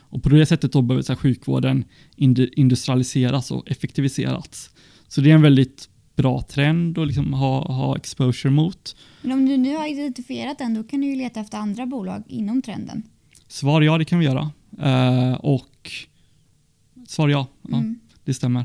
Och 0.00 0.22
på 0.22 0.28
det 0.28 0.46
sättet 0.46 0.72
då 0.72 0.82
behöver 0.82 1.02
så 1.02 1.12
här, 1.12 1.20
sjukvården 1.20 1.84
industrialiseras 2.16 3.50
och 3.50 3.70
effektiviseras. 3.70 4.70
Så 5.08 5.20
det 5.20 5.30
är 5.30 5.34
en 5.34 5.42
väldigt 5.42 5.88
bra 6.16 6.42
trend 6.42 6.98
att 6.98 7.06
liksom 7.06 7.32
ha, 7.32 7.72
ha 7.72 7.96
exposure 7.96 8.50
mot. 8.52 8.96
Men 9.22 9.32
om 9.32 9.46
du 9.46 9.56
nu 9.56 9.76
har 9.76 9.86
identifierat 9.86 10.58
den, 10.58 10.74
då 10.74 10.82
kan 10.82 11.00
du 11.00 11.06
ju 11.06 11.16
leta 11.16 11.40
efter 11.40 11.58
andra 11.58 11.86
bolag 11.86 12.22
inom 12.26 12.62
trenden. 12.62 13.02
Svar 13.48 13.82
ja, 13.82 13.98
det 13.98 14.04
kan 14.04 14.18
vi 14.18 14.24
göra. 14.24 14.50
Uh, 14.82 15.34
och 15.34 15.90
svar 17.08 17.28
ja, 17.28 17.46
ja 17.62 17.76
mm. 17.76 18.00
det 18.24 18.34
stämmer. 18.34 18.64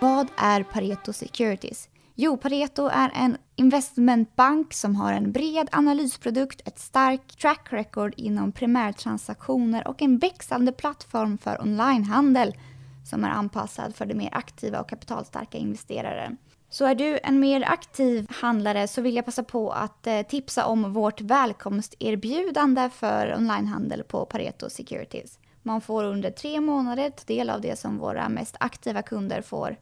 Vad 0.00 0.28
är 0.36 0.62
Pareto 0.62 1.12
Securities? 1.12 1.88
Jo, 2.16 2.36
Pareto 2.36 2.86
är 2.86 3.10
en 3.14 3.36
investmentbank 3.56 4.74
som 4.74 4.96
har 4.96 5.12
en 5.12 5.32
bred 5.32 5.68
analysprodukt, 5.72 6.68
ett 6.68 6.78
starkt 6.78 7.38
track 7.38 7.66
record 7.70 8.14
inom 8.16 8.52
primärtransaktioner 8.52 9.88
och 9.88 10.02
en 10.02 10.18
växande 10.18 10.72
plattform 10.72 11.38
för 11.38 11.60
onlinehandel 11.60 12.56
som 13.04 13.24
är 13.24 13.30
anpassad 13.30 13.94
för 13.94 14.06
de 14.06 14.14
mer 14.14 14.28
aktiva 14.32 14.80
och 14.80 14.88
kapitalstarka 14.88 15.58
investerare. 15.58 16.36
Så 16.70 16.84
är 16.84 16.94
du 16.94 17.18
en 17.22 17.40
mer 17.40 17.64
aktiv 17.68 18.26
handlare 18.30 18.88
så 18.88 19.02
vill 19.02 19.16
jag 19.16 19.24
passa 19.24 19.42
på 19.42 19.70
att 19.70 20.06
eh, 20.06 20.22
tipsa 20.22 20.66
om 20.66 20.92
vårt 20.92 21.20
välkomsterbjudande 21.20 22.90
för 22.90 23.34
onlinehandel 23.36 24.02
på 24.02 24.26
Pareto 24.26 24.70
Securities. 24.70 25.38
Man 25.62 25.80
får 25.80 26.04
under 26.04 26.30
tre 26.30 26.60
månader 26.60 27.10
ta 27.10 27.22
del 27.26 27.50
av 27.50 27.60
det 27.60 27.78
som 27.78 27.98
våra 27.98 28.28
mest 28.28 28.56
aktiva 28.60 29.02
kunder 29.02 29.42
får 29.42 29.76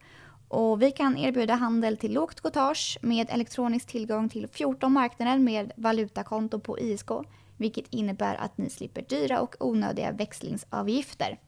och 0.52 0.82
vi 0.82 0.90
kan 0.90 1.16
erbjuda 1.16 1.54
handel 1.54 1.96
till 1.96 2.12
lågt 2.12 2.40
cotage 2.40 2.98
med 3.02 3.30
elektronisk 3.30 3.86
tillgång 3.86 4.28
till 4.28 4.48
14 4.48 4.92
marknader 4.92 5.38
med 5.38 5.72
valutakonto 5.76 6.60
på 6.60 6.78
ISK, 6.78 7.10
vilket 7.56 7.84
innebär 7.94 8.34
att 8.34 8.58
ni 8.58 8.70
slipper 8.70 9.02
dyra 9.02 9.40
och 9.40 9.54
onödiga 9.60 10.12
växlingsavgifter. 10.12 11.38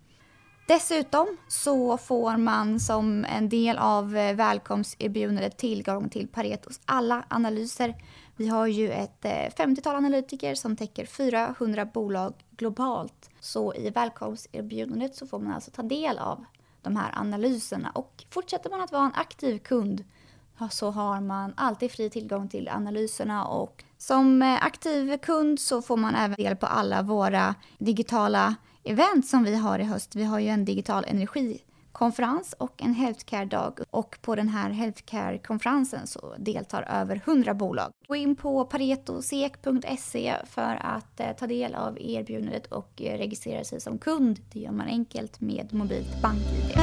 Dessutom 0.68 1.37
så 1.49 1.96
får 1.96 2.37
man 2.37 2.80
som 2.80 3.25
en 3.25 3.49
del 3.49 3.78
av 3.78 4.16
eh, 4.16 4.34
välkomsterbjudandet 4.34 5.56
tillgång 5.56 6.08
till 6.08 6.28
Paretos 6.28 6.80
alla 6.84 7.25
analyser. 7.28 7.94
Vi 8.37 8.49
har 8.49 8.66
ju 8.66 8.90
ett 8.90 9.25
eh, 9.25 9.30
50-tal 9.30 9.96
analytiker 9.96 10.54
som 10.54 10.76
täcker 10.76 11.06
400 11.06 11.84
bolag 11.84 12.34
globalt. 12.56 13.30
Så 13.40 13.75
i 13.75 13.90
välkomsterbjudandet 13.90 15.16
så 15.16 15.26
får 15.26 15.38
man 15.38 15.52
alltså 15.52 15.70
ta 15.70 15.82
del 15.82 16.18
av 16.18 16.44
de 16.85 16.97
här 16.97 17.19
analyserna. 17.19 17.91
Och 17.91 18.25
fortsätter 18.31 18.71
man 18.71 18.81
att 18.81 18.93
vara 18.93 19.05
en 19.05 19.14
aktiv 19.14 19.59
kund 19.59 20.05
så 20.71 20.91
har 20.91 21.21
man 21.21 21.55
alltid 21.57 21.91
fri 21.91 22.11
tillgång 22.11 22.49
till 22.49 22.69
analyserna 22.69 23.45
och 23.45 23.85
som 23.99 24.43
eh, 24.43 24.64
aktiv 24.64 25.19
kund 25.19 25.61
så 25.61 25.83
får 25.83 25.97
man 25.97 26.14
även 26.14 26.37
del 26.37 26.57
på 26.57 26.67
alla 26.67 27.03
våra 27.03 27.55
digitala 27.79 28.55
event 28.85 29.26
som 29.26 29.45
vi 29.45 29.57
har 29.57 29.79
i 29.79 29.85
höst. 29.85 30.17
Vi 30.17 30.25
har 30.25 30.38
ju 30.38 30.49
en 30.49 30.64
digital 30.64 31.05
energi 31.09 31.61
konferens 31.94 32.54
och 32.58 32.82
en 32.82 32.94
healthcare-dag 32.94 33.78
och 33.90 34.18
på 34.22 34.34
den 34.34 34.48
här 34.48 34.70
healthcare-konferensen 34.70 36.06
så 36.06 36.34
deltar 36.38 36.82
över 36.82 37.20
100 37.24 37.54
bolag. 37.54 37.90
Gå 38.08 38.16
in 38.16 38.36
på 38.36 38.64
paretosek.se 38.64 40.34
för 40.46 40.78
att 40.80 41.20
eh, 41.20 41.26
ta 41.38 41.46
del 41.46 41.74
av 41.74 41.98
erbjudandet 42.00 42.66
och 42.66 43.02
eh, 43.02 43.18
registrera 43.18 43.64
sig 43.64 43.80
som 43.80 43.98
kund. 43.98 44.40
Det 44.52 44.60
gör 44.60 44.72
man 44.72 44.86
enkelt 44.86 45.40
med 45.40 45.72
mobilt 45.72 46.22
bank-id. 46.22 46.78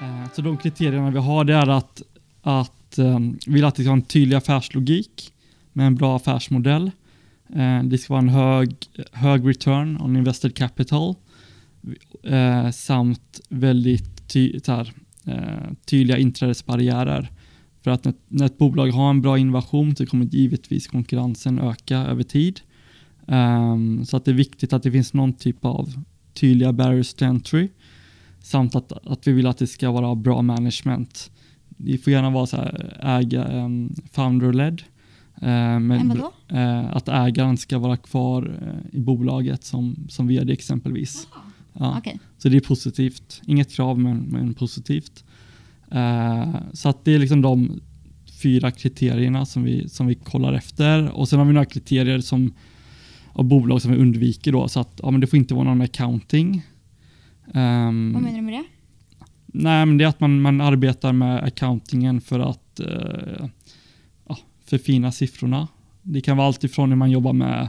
Eh, 0.00 0.32
så 0.32 0.42
de 0.42 0.56
kriterierna 0.56 1.10
vi 1.10 1.18
har 1.18 1.44
det 1.44 1.54
är 1.54 1.68
att, 1.68 2.02
att 2.42 2.98
um, 2.98 3.38
vi 3.46 3.52
vill 3.52 3.64
att 3.64 3.74
det 3.74 3.82
ska 3.82 3.90
ha 3.90 3.96
en 3.96 4.02
tydlig 4.02 4.36
affärslogik 4.36 5.34
med 5.72 5.86
en 5.86 5.94
bra 5.94 6.16
affärsmodell 6.16 6.90
Eh, 7.54 7.82
det 7.82 7.98
ska 7.98 8.12
vara 8.12 8.22
en 8.22 8.28
hög, 8.28 8.76
hög 9.12 9.48
return 9.48 10.00
on 10.00 10.16
invested 10.16 10.54
capital 10.54 11.14
eh, 12.22 12.70
samt 12.70 13.40
väldigt 13.48 14.28
ty, 14.28 14.60
här, 14.66 14.92
eh, 15.24 15.72
tydliga 15.84 16.18
inträdesbarriärer. 16.18 17.30
För 17.82 17.90
att 17.90 18.04
när, 18.04 18.14
när, 18.28 18.46
ett 18.46 18.58
bolag 18.58 18.90
har 18.90 19.10
en 19.10 19.22
bra 19.22 19.38
innovation 19.38 19.96
så 19.96 20.06
kommer 20.06 20.24
givetvis 20.24 20.86
konkurrensen 20.86 21.58
öka 21.58 21.98
över 21.98 22.22
tid. 22.22 22.60
Um, 23.26 24.04
så 24.04 24.16
att 24.16 24.24
det 24.24 24.30
är 24.30 24.34
viktigt 24.34 24.72
att 24.72 24.82
det 24.82 24.92
finns 24.92 25.14
någon 25.14 25.32
typ 25.32 25.64
av 25.64 26.04
tydliga 26.34 26.72
barriers 26.72 27.14
to 27.14 27.24
entry 27.24 27.68
samt 28.40 28.74
att, 28.74 28.92
att 28.92 29.26
vi 29.26 29.32
vill 29.32 29.46
att 29.46 29.58
det 29.58 29.66
ska 29.66 29.90
vara 29.90 30.14
bra 30.14 30.42
management. 30.42 31.30
Det 31.68 31.98
får 31.98 32.12
gärna 32.12 32.30
vara 32.30 32.46
så 32.46 32.56
här, 32.56 32.98
äga, 33.02 33.64
um, 33.64 33.94
founder-led 34.12 34.82
Eh, 35.42 35.80
men 35.80 36.22
eh, 36.48 36.96
att 36.96 37.08
ägaren 37.08 37.56
ska 37.56 37.78
vara 37.78 37.96
kvar 37.96 38.58
eh, 38.62 38.98
i 38.98 39.00
bolaget 39.00 39.64
som, 39.64 39.96
som 40.08 40.26
vd 40.26 40.52
exempelvis. 40.52 41.28
Ja. 41.78 41.98
Okay. 41.98 42.18
Så 42.38 42.48
det 42.48 42.56
är 42.56 42.60
positivt. 42.60 43.42
Inget 43.46 43.72
krav, 43.72 43.98
men, 43.98 44.18
men 44.18 44.54
positivt. 44.54 45.24
så 46.72 46.88
att 46.88 47.04
det 47.04 47.14
är 47.14 47.18
liksom 47.18 47.42
de 47.42 47.80
fyra 48.42 48.70
kriterierna 48.70 49.46
som 49.46 49.62
vi, 49.62 49.88
som 49.88 50.06
vi 50.06 50.14
kollar 50.14 50.52
efter. 50.52 51.10
Och 51.10 51.28
sen 51.28 51.38
har 51.38 51.46
vi 51.46 51.52
några 51.52 51.64
kriterier 51.64 52.20
som, 52.20 52.54
av 53.32 53.44
bolag 53.44 53.82
som 53.82 53.92
vi 53.92 53.98
undviker. 53.98 54.52
Då, 54.52 54.68
så 54.68 54.80
att 54.80 55.00
ja, 55.02 55.10
men 55.10 55.20
det 55.20 55.26
får 55.26 55.36
inte 55.36 55.54
vara 55.54 55.64
någon 55.64 55.80
accounting. 55.80 56.62
Um, 57.54 58.12
Vad 58.12 58.22
menar 58.22 58.36
du 58.36 58.42
med 58.42 58.54
det? 58.54 58.64
Nej, 59.46 59.86
men 59.86 59.98
det 59.98 60.04
är 60.04 60.08
att 60.08 60.20
man, 60.20 60.40
man 60.40 60.60
arbetar 60.60 61.12
med 61.12 61.44
accountingen 61.44 62.20
för 62.20 62.40
att 62.40 62.80
uh, 62.80 63.46
förfina 64.64 65.12
siffrorna. 65.12 65.68
Det 66.02 66.20
kan 66.20 66.36
vara 66.36 66.46
allt 66.46 66.64
ifrån 66.64 66.88
hur 66.88 66.96
man 66.96 67.10
jobbar 67.10 67.32
med 67.32 67.68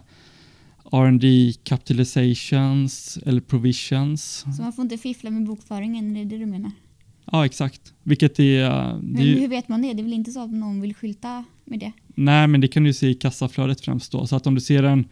R&D 0.91 1.53
capitalizations 1.63 3.19
eller 3.25 3.41
provisions. 3.41 4.45
Så 4.57 4.61
man 4.61 4.73
får 4.73 4.83
inte 4.83 4.97
fiffla 4.97 5.29
med 5.29 5.45
bokföringen, 5.45 6.17
är 6.17 6.25
det 6.25 6.29
det 6.29 6.37
du 6.37 6.45
menar? 6.45 6.71
Ja, 7.31 7.45
exakt. 7.45 7.93
Vilket 8.03 8.39
är... 8.39 8.63
Eh, 8.63 8.97
det 9.01 9.23
hur, 9.23 9.39
hur 9.39 9.47
vet 9.47 9.69
man 9.69 9.81
det? 9.81 9.93
Det 9.93 10.01
är 10.01 10.03
väl 10.03 10.13
inte 10.13 10.31
så 10.31 10.43
att 10.43 10.51
någon 10.51 10.81
vill 10.81 10.95
skylta 10.95 11.43
med 11.65 11.79
det? 11.79 11.91
Nej, 12.15 12.47
men 12.47 12.61
det 12.61 12.67
kan 12.67 12.83
du 12.83 12.93
se 12.93 13.07
i 13.07 13.13
kassaflödet 13.13 13.81
främst 13.81 14.11
då. 14.11 14.27
Så 14.27 14.35
att 14.35 14.47
om 14.47 14.55
du 14.55 14.61
ser 14.61 14.83
en, 14.83 15.07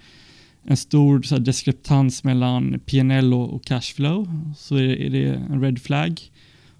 en 0.63 0.77
stor 0.77 1.21
så 1.21 1.35
här, 1.35 1.41
diskreptans 1.41 2.23
mellan 2.23 2.79
PNL 2.85 3.33
och, 3.33 3.53
och 3.53 3.65
cashflow 3.65 4.51
så 4.57 4.75
är 4.75 4.81
det, 4.81 5.05
är 5.05 5.09
det, 5.09 5.35
en 5.35 5.61
red 5.61 5.81
flag. 5.81 6.21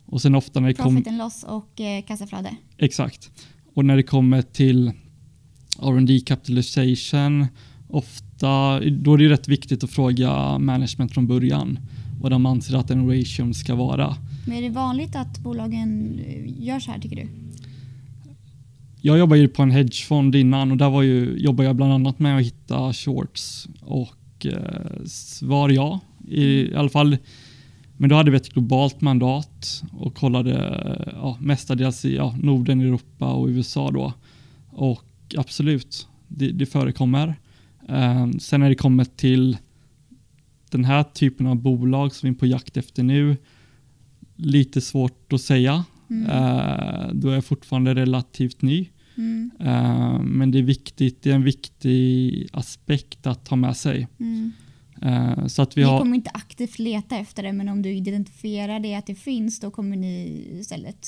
Och 0.06 0.22
sen 0.22 0.36
ofta 0.36 0.60
när 0.60 0.68
det 0.68 0.74
kommer... 0.74 1.02
Profit 1.02 1.08
and 1.08 1.18
loss 1.18 1.44
och 1.44 1.82
eh, 1.82 2.02
kassaflöde. 2.02 2.56
Exakt. 2.78 3.32
Och 3.74 3.86
när 3.86 3.96
det 3.96 4.04
kommer 4.04 4.42
till 4.42 4.92
R&D 5.82 6.20
capitalization, 6.26 7.48
ofta, 7.88 8.80
då 8.80 9.14
är 9.14 9.18
det 9.18 9.30
rätt 9.30 9.48
viktigt 9.48 9.84
att 9.84 9.90
fråga 9.90 10.60
management 10.60 11.14
från 11.14 11.28
början 11.28 11.80
vad 12.22 12.32
de 12.32 12.46
anser 12.46 12.78
att 12.78 12.92
en 12.92 13.08
ratio 13.10 13.54
ska 13.54 13.76
vara. 13.76 14.16
Men 14.48 14.58
är 14.58 14.62
det 14.62 14.70
vanligt 14.70 15.16
att 15.16 15.40
bolagen 15.40 16.20
eh, 16.28 16.66
gör 16.66 16.80
så 16.80 16.92
här 16.92 17.00
tycker 17.00 17.16
du? 17.16 17.28
Jag 19.02 19.18
jobbade 19.18 19.42
ju 19.42 19.48
på 19.48 19.64
en 19.64 19.72
hedgefond 19.72 20.36
innan 20.36 20.72
och 20.72 20.78
där 20.78 20.90
var 20.90 21.02
ju, 21.02 21.38
jobbade 21.38 21.68
jag 21.68 21.76
bland 21.76 21.94
annat 21.94 22.20
med 22.20 22.38
att 22.38 22.46
hitta 22.46 22.94
shorts 22.94 23.68
och 23.82 24.46
eh, 24.46 25.06
svar 25.06 25.70
ja. 25.70 26.00
I, 26.28 26.44
I 26.44 26.76
alla 26.76 26.90
fall 26.90 27.18
men 27.98 28.10
då 28.10 28.16
hade 28.16 28.32
vi 28.32 28.38
ett 28.38 28.54
globalt 28.54 29.02
mandat 29.02 29.84
och 29.92 30.16
kollade 30.16 30.54
ja, 31.14 31.38
mestadels 31.42 32.06
i 32.06 32.16
ja, 32.16 32.36
Norden, 32.42 32.82
Europa 32.82 33.34
och 33.34 33.48
USA 33.48 33.92
då. 33.92 34.14
Och 34.70 35.36
absolut, 35.38 36.08
det, 36.28 36.52
det 36.52 36.66
förekommer. 36.66 37.36
Um, 37.88 38.40
sen 38.40 38.60
när 38.60 38.70
det 38.70 38.76
kommer 38.76 39.06
till 39.06 39.58
den 40.70 40.86
här 40.86 41.04
typen 41.04 41.48
av 41.48 41.56
bolag 41.56 42.16
som 42.16 42.30
vi 42.30 42.36
är 42.36 42.40
på 42.40 42.46
jakt 42.46 42.78
efter 42.78 43.04
nu, 43.04 43.38
lite 44.36 44.82
svårt 44.82 45.34
att 45.34 45.42
säga. 45.42 45.86
Mm. 46.10 46.24
Uh, 46.24 47.14
då 47.14 47.30
är 47.30 47.34
jag 47.34 47.46
fortfarande 47.46 47.96
relativt 47.96 48.62
ny. 48.62 48.88
Mm. 49.18 49.52
Eh, 49.60 50.20
men 50.20 50.52
det 50.52 50.60
är 50.60 50.64
viktigt, 50.64 51.22
det 51.22 51.32
är 51.32 51.36
en 51.36 51.44
viktig 51.44 52.48
aspekt 52.54 53.28
att 53.28 53.46
ta 53.46 53.56
med 53.56 53.78
sig. 53.78 54.08
Mm. 54.20 54.52
Eh, 55.02 55.46
så 55.48 55.62
att 55.62 55.78
vi 55.78 55.82
ni 55.82 55.88
har, 55.88 56.00
kommer 56.00 56.16
inte 56.16 56.32
aktivt 56.34 56.80
leta 56.80 57.18
efter 57.18 57.44
det 57.44 57.54
men 57.54 57.70
om 57.70 57.82
du 57.82 57.94
identifierar 57.94 58.80
det 58.80 58.96
att 58.96 59.06
det 59.06 59.16
finns 59.16 59.60
då 59.60 59.72
kommer 59.72 59.98
ni 59.98 60.48
istället 60.60 61.08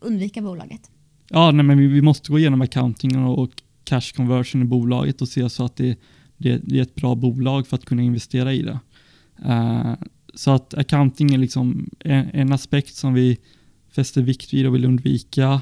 undvika 0.00 0.42
bolaget. 0.42 0.90
ja, 1.28 1.50
nej, 1.50 1.64
men 1.64 1.78
vi, 1.78 1.86
vi 1.86 2.02
måste 2.02 2.32
gå 2.32 2.38
igenom 2.38 2.60
accountingen 2.60 3.24
och 3.24 3.62
cash 3.90 4.12
conversion 4.16 4.62
i 4.62 4.64
bolaget 4.64 5.22
och 5.22 5.28
se 5.28 5.48
så 5.50 5.64
att 5.64 5.76
det, 5.76 5.98
det, 6.36 6.58
det 6.64 6.78
är 6.78 6.82
ett 6.82 6.94
bra 6.94 7.14
bolag 7.14 7.66
för 7.66 7.76
att 7.76 7.84
kunna 7.84 8.02
investera 8.02 8.52
i 8.52 8.62
det. 8.62 8.78
Eh, 9.44 9.92
så 10.34 10.50
att 10.50 10.74
accounting 10.74 11.34
är 11.34 11.38
liksom 11.38 11.90
en, 12.00 12.30
en 12.32 12.52
aspekt 12.52 12.94
som 12.94 13.14
vi 13.14 13.38
fäster 13.92 14.22
vikt 14.22 14.52
vid 14.54 14.66
och 14.66 14.74
vill 14.74 14.84
undvika. 14.84 15.60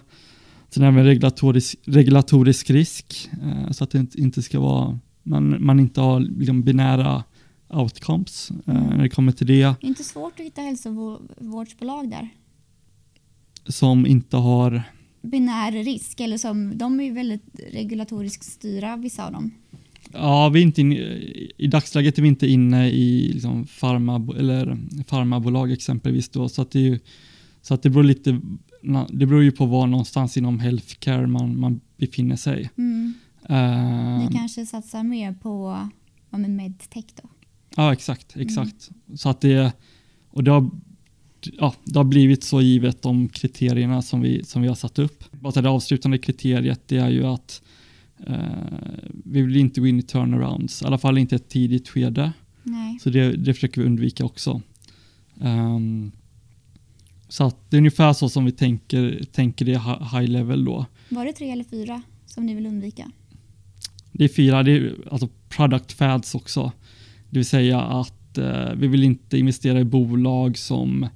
Sen 0.71 0.83
även 0.83 1.05
regulatorisk, 1.05 1.79
regulatorisk 1.85 2.71
risk, 2.71 3.31
eh, 3.43 3.71
så 3.71 3.85
att 3.85 3.91
det 3.91 3.99
inte- 3.99 4.21
inte 4.21 4.43
ska 4.43 4.61
vara, 4.61 4.99
man, 5.23 5.65
man 5.65 5.81
inte 5.81 6.01
har 6.01 6.21
liksom 6.21 6.63
binära 6.63 7.25
outcomes 7.71 8.51
Mm. 8.67 8.83
när 8.83 9.03
det 9.03 9.09
kommer 9.09 9.33
till 9.33 9.47
det, 9.47 9.55
Det 9.63 9.67
är 9.87 9.89
inte 9.89 10.05
svårt 10.05 10.33
att 10.41 10.47
hitta 10.47 10.61
hälsovårdsbolag 10.61 12.11
där. 12.11 12.29
som 13.67 14.07
inte 14.07 14.37
har 14.37 14.83
Binär 15.23 15.73
risk 15.73 16.21
eller 16.21 16.39
som 16.39 16.79
de 16.79 17.01
är 17.01 17.05
ju 17.05 17.13
väldigt 17.13 17.61
regulatoriskt 17.73 18.45
styra 18.45 18.97
vissa 18.97 19.27
av 19.27 19.33
dem. 19.33 19.51
Ja, 20.13 20.49
vi 20.49 20.61
inte 20.61 20.81
inne, 20.81 20.97
i 21.57 21.67
dagsläget 21.67 22.19
är 22.19 22.23
vi 22.23 22.29
inte 22.29 22.47
inne 22.47 22.89
i 22.89 23.33
liksom 23.33 23.67
farma, 23.67 24.35
eller 24.39 24.79
farmabolag 25.07 25.73
exempelvis 25.73 26.29
då, 26.29 26.49
så 26.49 26.63
att 26.63 26.71
det, 26.71 26.81
ju, 26.81 26.99
så 27.63 27.75
att 27.75 27.83
det 27.83 27.91
beror 27.91 28.05
lite, 28.05 28.41
det 29.09 29.27
beror 29.27 29.43
ju 29.43 29.53
på 29.53 29.67
var 29.67 29.87
någonstans 29.87 30.37
inom 30.37 30.61
healthcare 30.61 31.27
man, 31.27 31.61
man 31.61 31.81
befinner 31.97 32.37
sig. 32.37 32.71
Mm. 32.79 33.15
Eh, 33.49 34.19
Ni 34.19 34.29
kanske 34.33 34.67
satsar 34.67 35.03
mer 35.03 35.33
på 35.33 35.87
ja, 36.31 36.39
medtech 36.39 37.05
då? 37.23 37.29
Ja, 37.77 37.93
exakt, 37.93 38.37
exakt. 38.37 38.91
Så 39.15 39.29
att 39.29 39.41
det, 39.41 39.73
och 40.31 40.45
det 40.45 40.51
har, 40.51 40.71
ja, 41.59 41.75
det 41.85 41.99
har 41.99 42.05
blivit 42.05 42.45
så 42.45 42.61
givet 42.63 43.03
de 43.03 43.29
kriterierna 43.29 44.03
som 44.03 44.21
vi, 44.21 44.45
som 44.45 44.63
vi 44.63 44.69
har 44.69 44.75
satt 44.75 44.99
upp. 44.99 45.25
Det 45.55 45.69
avslutande 45.69 46.19
kriteriet 46.19 46.81
det 46.87 46.97
är 46.97 47.11
ju 47.11 47.27
att 47.27 47.63
eh, 48.27 48.37
vi 49.25 49.43
vill 49.43 49.57
inte 49.57 49.81
gå 49.81 49.87
in 49.87 49.99
i 49.99 50.03
turnarounds, 50.03 50.83
i 50.83 50.85
alla 50.85 50.99
fall 50.99 51.19
inte 51.19 51.37
ett 51.37 51.49
tidigt 51.49 51.89
skede. 51.89 52.33
Nej. 52.63 52.99
Så 53.03 53.11
det, 53.11 53.37
det 53.37 53.55
försöker 53.55 53.81
vi 53.81 53.87
undvika 53.87 54.25
också. 54.25 54.63
Ehm, 55.41 56.13
så 57.29 57.45
att 57.45 57.71
det 57.71 57.77
är 57.77 57.79
ungefär 57.79 58.13
så 58.13 58.29
som 58.29 58.45
vi 58.45 58.53
tänker, 58.53 59.25
tänker 59.33 59.65
det 59.65 59.75
hi- 59.79 60.19
high 60.19 60.31
level 60.31 60.65
då. 60.65 60.87
Var 61.09 61.25
det 61.25 61.33
tre 61.33 61.51
eller 61.51 61.65
fyra 61.65 62.03
som 62.27 62.47
ni 62.47 62.55
vill 62.55 62.67
undvika? 62.67 63.11
Det 64.13 64.25
är 64.25 64.29
fyra, 64.29 64.63
det 64.63 64.73
är 64.73 64.95
alltså 65.11 65.29
product 65.49 65.93
fads 65.93 66.35
också. 66.35 66.73
Det 67.31 67.39
vill 67.39 67.47
säga 67.47 67.81
att 67.81 68.39
eh, 68.39 68.73
vi 68.77 68.87
vill 68.87 69.05
inte 69.05 69.39
investera 69.39 69.81
i 69.81 69.85
bolag 69.85 70.59
som, 70.59 71.07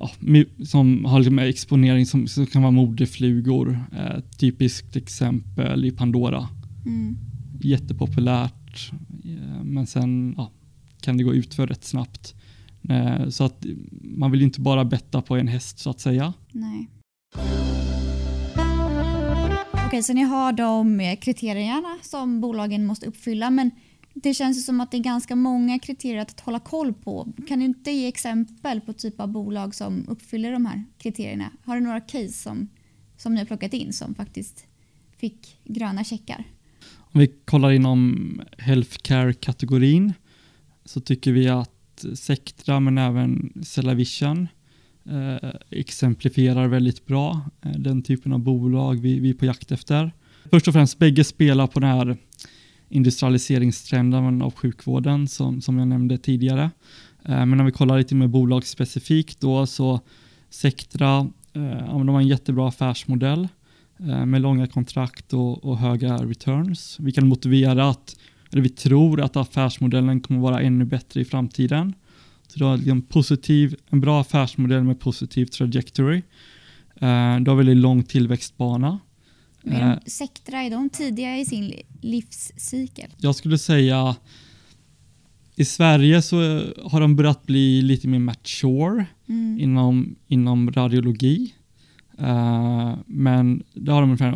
ja, 0.00 0.10
som 0.64 1.04
har 1.04 1.18
liksom 1.18 1.38
exponering 1.38 2.06
som, 2.06 2.26
som 2.26 2.46
kan 2.46 2.62
vara 2.62 2.72
modeflugor. 2.72 3.84
Eh, 3.92 4.20
typiskt 4.38 4.96
exempel 4.96 5.84
i 5.84 5.90
Pandora. 5.90 6.48
Mm. 6.86 7.16
Jättepopulärt, 7.62 8.92
eh, 9.24 9.64
men 9.64 9.86
sen 9.86 10.34
ja, 10.36 10.52
kan 11.00 11.16
det 11.16 11.24
gå 11.24 11.34
utför 11.34 11.66
rätt 11.66 11.84
snabbt. 11.84 12.34
Eh, 12.88 13.28
så 13.28 13.44
att 13.44 13.66
man 14.02 14.30
vill 14.30 14.42
inte 14.42 14.60
bara 14.60 14.84
betta 14.84 15.22
på 15.22 15.36
en 15.36 15.48
häst 15.48 15.78
så 15.78 15.90
att 15.90 16.00
säga. 16.00 16.32
Nej. 16.52 16.88
Okej, 19.86 20.02
så 20.02 20.12
ni 20.12 20.22
har 20.22 20.52
de 20.52 21.00
eh, 21.00 21.16
kriterierna 21.16 21.98
som 22.02 22.40
bolagen 22.40 22.86
måste 22.86 23.06
uppfylla 23.06 23.50
men 23.50 23.70
det 24.14 24.34
känns 24.34 24.66
som 24.66 24.80
att 24.80 24.90
det 24.90 24.96
är 24.96 25.02
ganska 25.02 25.36
många 25.36 25.78
kriterier 25.78 26.20
att 26.20 26.40
hålla 26.40 26.60
koll 26.60 26.92
på. 26.92 27.32
Kan 27.48 27.58
du 27.58 27.64
inte 27.64 27.90
ge 27.90 28.08
exempel 28.08 28.80
på 28.80 28.92
typ 28.92 29.20
av 29.20 29.28
bolag 29.28 29.74
som 29.74 30.04
uppfyller 30.08 30.52
de 30.52 30.66
här 30.66 30.84
kriterierna? 30.98 31.50
Har 31.64 31.74
du 31.74 31.80
några 31.80 32.00
case 32.00 32.32
som, 32.32 32.68
som 33.16 33.34
ni 33.34 33.38
har 33.38 33.46
plockat 33.46 33.72
in 33.72 33.92
som 33.92 34.14
faktiskt 34.14 34.64
fick 35.16 35.58
gröna 35.64 36.04
checkar? 36.04 36.44
Om 36.96 37.20
vi 37.20 37.26
kollar 37.44 37.70
inom 37.70 38.42
healthcare-kategorin 38.58 40.12
så 40.84 41.00
tycker 41.00 41.32
vi 41.32 41.48
att 41.48 42.04
Sectra 42.14 42.80
men 42.80 42.98
även 42.98 43.52
Cellavision 43.64 44.48
eh, 45.04 45.50
exemplifierar 45.70 46.68
väldigt 46.68 47.06
bra 47.06 47.40
eh, 47.62 47.72
den 47.72 48.02
typen 48.02 48.32
av 48.32 48.38
bolag 48.38 49.00
vi, 49.00 49.20
vi 49.20 49.30
är 49.30 49.34
på 49.34 49.46
jakt 49.46 49.72
efter. 49.72 50.12
Först 50.50 50.68
och 50.68 50.74
främst, 50.74 50.98
bägge 50.98 51.24
spelar 51.24 51.66
på 51.66 51.80
den 51.80 51.88
här 51.88 52.16
industrialiseringstrenden 52.90 54.42
av 54.42 54.54
sjukvården 54.54 55.28
som, 55.28 55.60
som 55.60 55.78
jag 55.78 55.88
nämnde 55.88 56.18
tidigare. 56.18 56.70
Eh, 57.24 57.46
men 57.46 57.60
om 57.60 57.66
vi 57.66 57.72
kollar 57.72 57.98
lite 57.98 58.14
mer 58.14 58.26
bolagsspecifikt 58.26 59.40
då 59.40 59.66
så 59.66 60.00
Sectra, 60.50 61.18
eh, 61.52 61.98
de 61.98 62.08
har 62.08 62.20
en 62.20 62.28
jättebra 62.28 62.68
affärsmodell 62.68 63.48
eh, 63.98 64.26
med 64.26 64.40
långa 64.40 64.66
kontrakt 64.66 65.32
och, 65.32 65.64
och 65.64 65.78
höga 65.78 66.16
returns. 66.16 66.96
Vi 67.00 67.12
kan 67.12 67.28
motivera 67.28 67.88
att, 67.88 68.16
eller 68.52 68.62
vi 68.62 68.68
tror 68.68 69.20
att 69.20 69.36
affärsmodellen 69.36 70.20
kommer 70.20 70.40
vara 70.40 70.60
ännu 70.60 70.84
bättre 70.84 71.20
i 71.20 71.24
framtiden. 71.24 71.94
Så 72.48 72.58
du 72.58 72.64
har 72.64 72.88
en, 72.88 73.02
positiv, 73.02 73.76
en 73.90 74.00
bra 74.00 74.20
affärsmodell 74.20 74.84
med 74.84 75.00
positiv 75.00 75.46
trajectory. 75.46 76.22
Du 77.40 77.50
har 77.50 77.54
väldigt 77.54 77.76
lång 77.76 78.02
tillväxtbana. 78.02 78.98
Är 79.64 79.80
Eh, 79.90 79.98
de, 80.04 80.10
Sectra, 80.10 80.62
är 80.62 80.70
de 80.70 80.90
tidiga 80.90 81.38
i 81.38 81.44
sin 81.44 81.66
li- 81.66 81.82
livscykel? 82.00 83.10
jag 83.18 83.34
skulle 83.34 83.58
säga 83.58 84.16
i 85.56 85.64
Sverige 85.64 86.22
så 86.22 86.36
har 86.84 87.00
de 87.00 87.16
börjat 87.16 87.46
bli 87.46 87.82
lite 87.82 88.08
mer 88.08 88.18
mature 88.18 89.06
Mm. 89.28 89.60
inom, 89.60 90.16
inom 90.28 90.70
radiologi. 90.72 91.54
Eh, 92.18 92.96
men 93.06 93.62
där 93.74 93.92
har 93.92 94.00
de 94.00 94.10
ungefär 94.10 94.34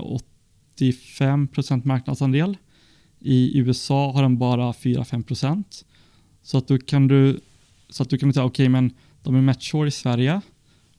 85% 0.76 1.84
marknadsandel. 1.84 2.56
I 3.20 3.58
USA 3.58 4.12
har 4.12 4.22
de 4.22 4.38
bara 4.38 4.72
4-5%. 4.72 5.84
Så 6.42 6.58
att 6.58 6.68
då 6.68 6.78
kan 6.78 7.08
du 7.08 7.40
så 7.88 8.02
att 8.02 8.10
du 8.10 8.18
kan 8.18 8.32
säga 8.34 8.44
okej 8.46 8.68
men 8.68 8.92
de 9.22 9.34
är 9.34 9.40
mature 9.40 9.88
i 9.88 9.90
Sverige 9.90 10.40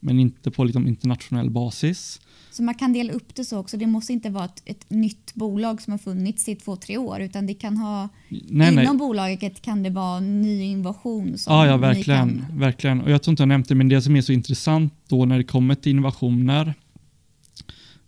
men 0.00 0.20
inte 0.20 0.50
på 0.50 0.64
liksom 0.64 0.86
internationell 0.86 1.50
basis. 1.50 2.20
Så 2.50 2.62
man 2.62 2.74
kan 2.74 2.92
dela 2.92 3.12
upp 3.12 3.34
det 3.34 3.44
så 3.44 3.58
också. 3.58 3.76
Det 3.76 3.86
måste 3.86 4.12
inte 4.12 4.30
vara 4.30 4.44
ett, 4.44 4.62
ett 4.64 4.90
nytt 4.90 5.34
bolag 5.34 5.82
som 5.82 5.90
har 5.90 5.98
funnits 5.98 6.48
i 6.48 6.56
två, 6.56 6.76
tre 6.76 6.98
år 6.98 7.20
utan 7.20 7.46
det 7.46 7.54
kan 7.54 7.76
ha 7.76 8.08
Nej, 8.28 8.74
nej. 8.74 8.84
inom 8.84 8.98
bolaget 8.98 9.62
kan 9.62 9.82
det 9.82 9.90
vara 9.90 10.20
ny 10.20 10.62
innovation. 10.62 11.38
Som 11.38 11.54
Ja, 11.54 11.66
ja 11.66 11.76
verkligen, 11.76 12.46
Kan, 12.48 12.58
verkligen. 12.58 13.00
Och 13.00 13.10
jag 13.10 13.22
tror 13.22 13.32
inte 13.32 13.42
jag 13.42 13.48
nämnt 13.48 13.68
det, 13.68 13.74
men 13.74 13.88
det 13.88 14.02
som 14.02 14.16
är 14.16 14.22
så 14.22 14.32
intressant 14.32 14.94
då 15.08 15.24
när 15.24 15.38
det 15.38 15.44
kommer 15.44 15.74
till 15.74 15.92
innovationer, 15.92 16.74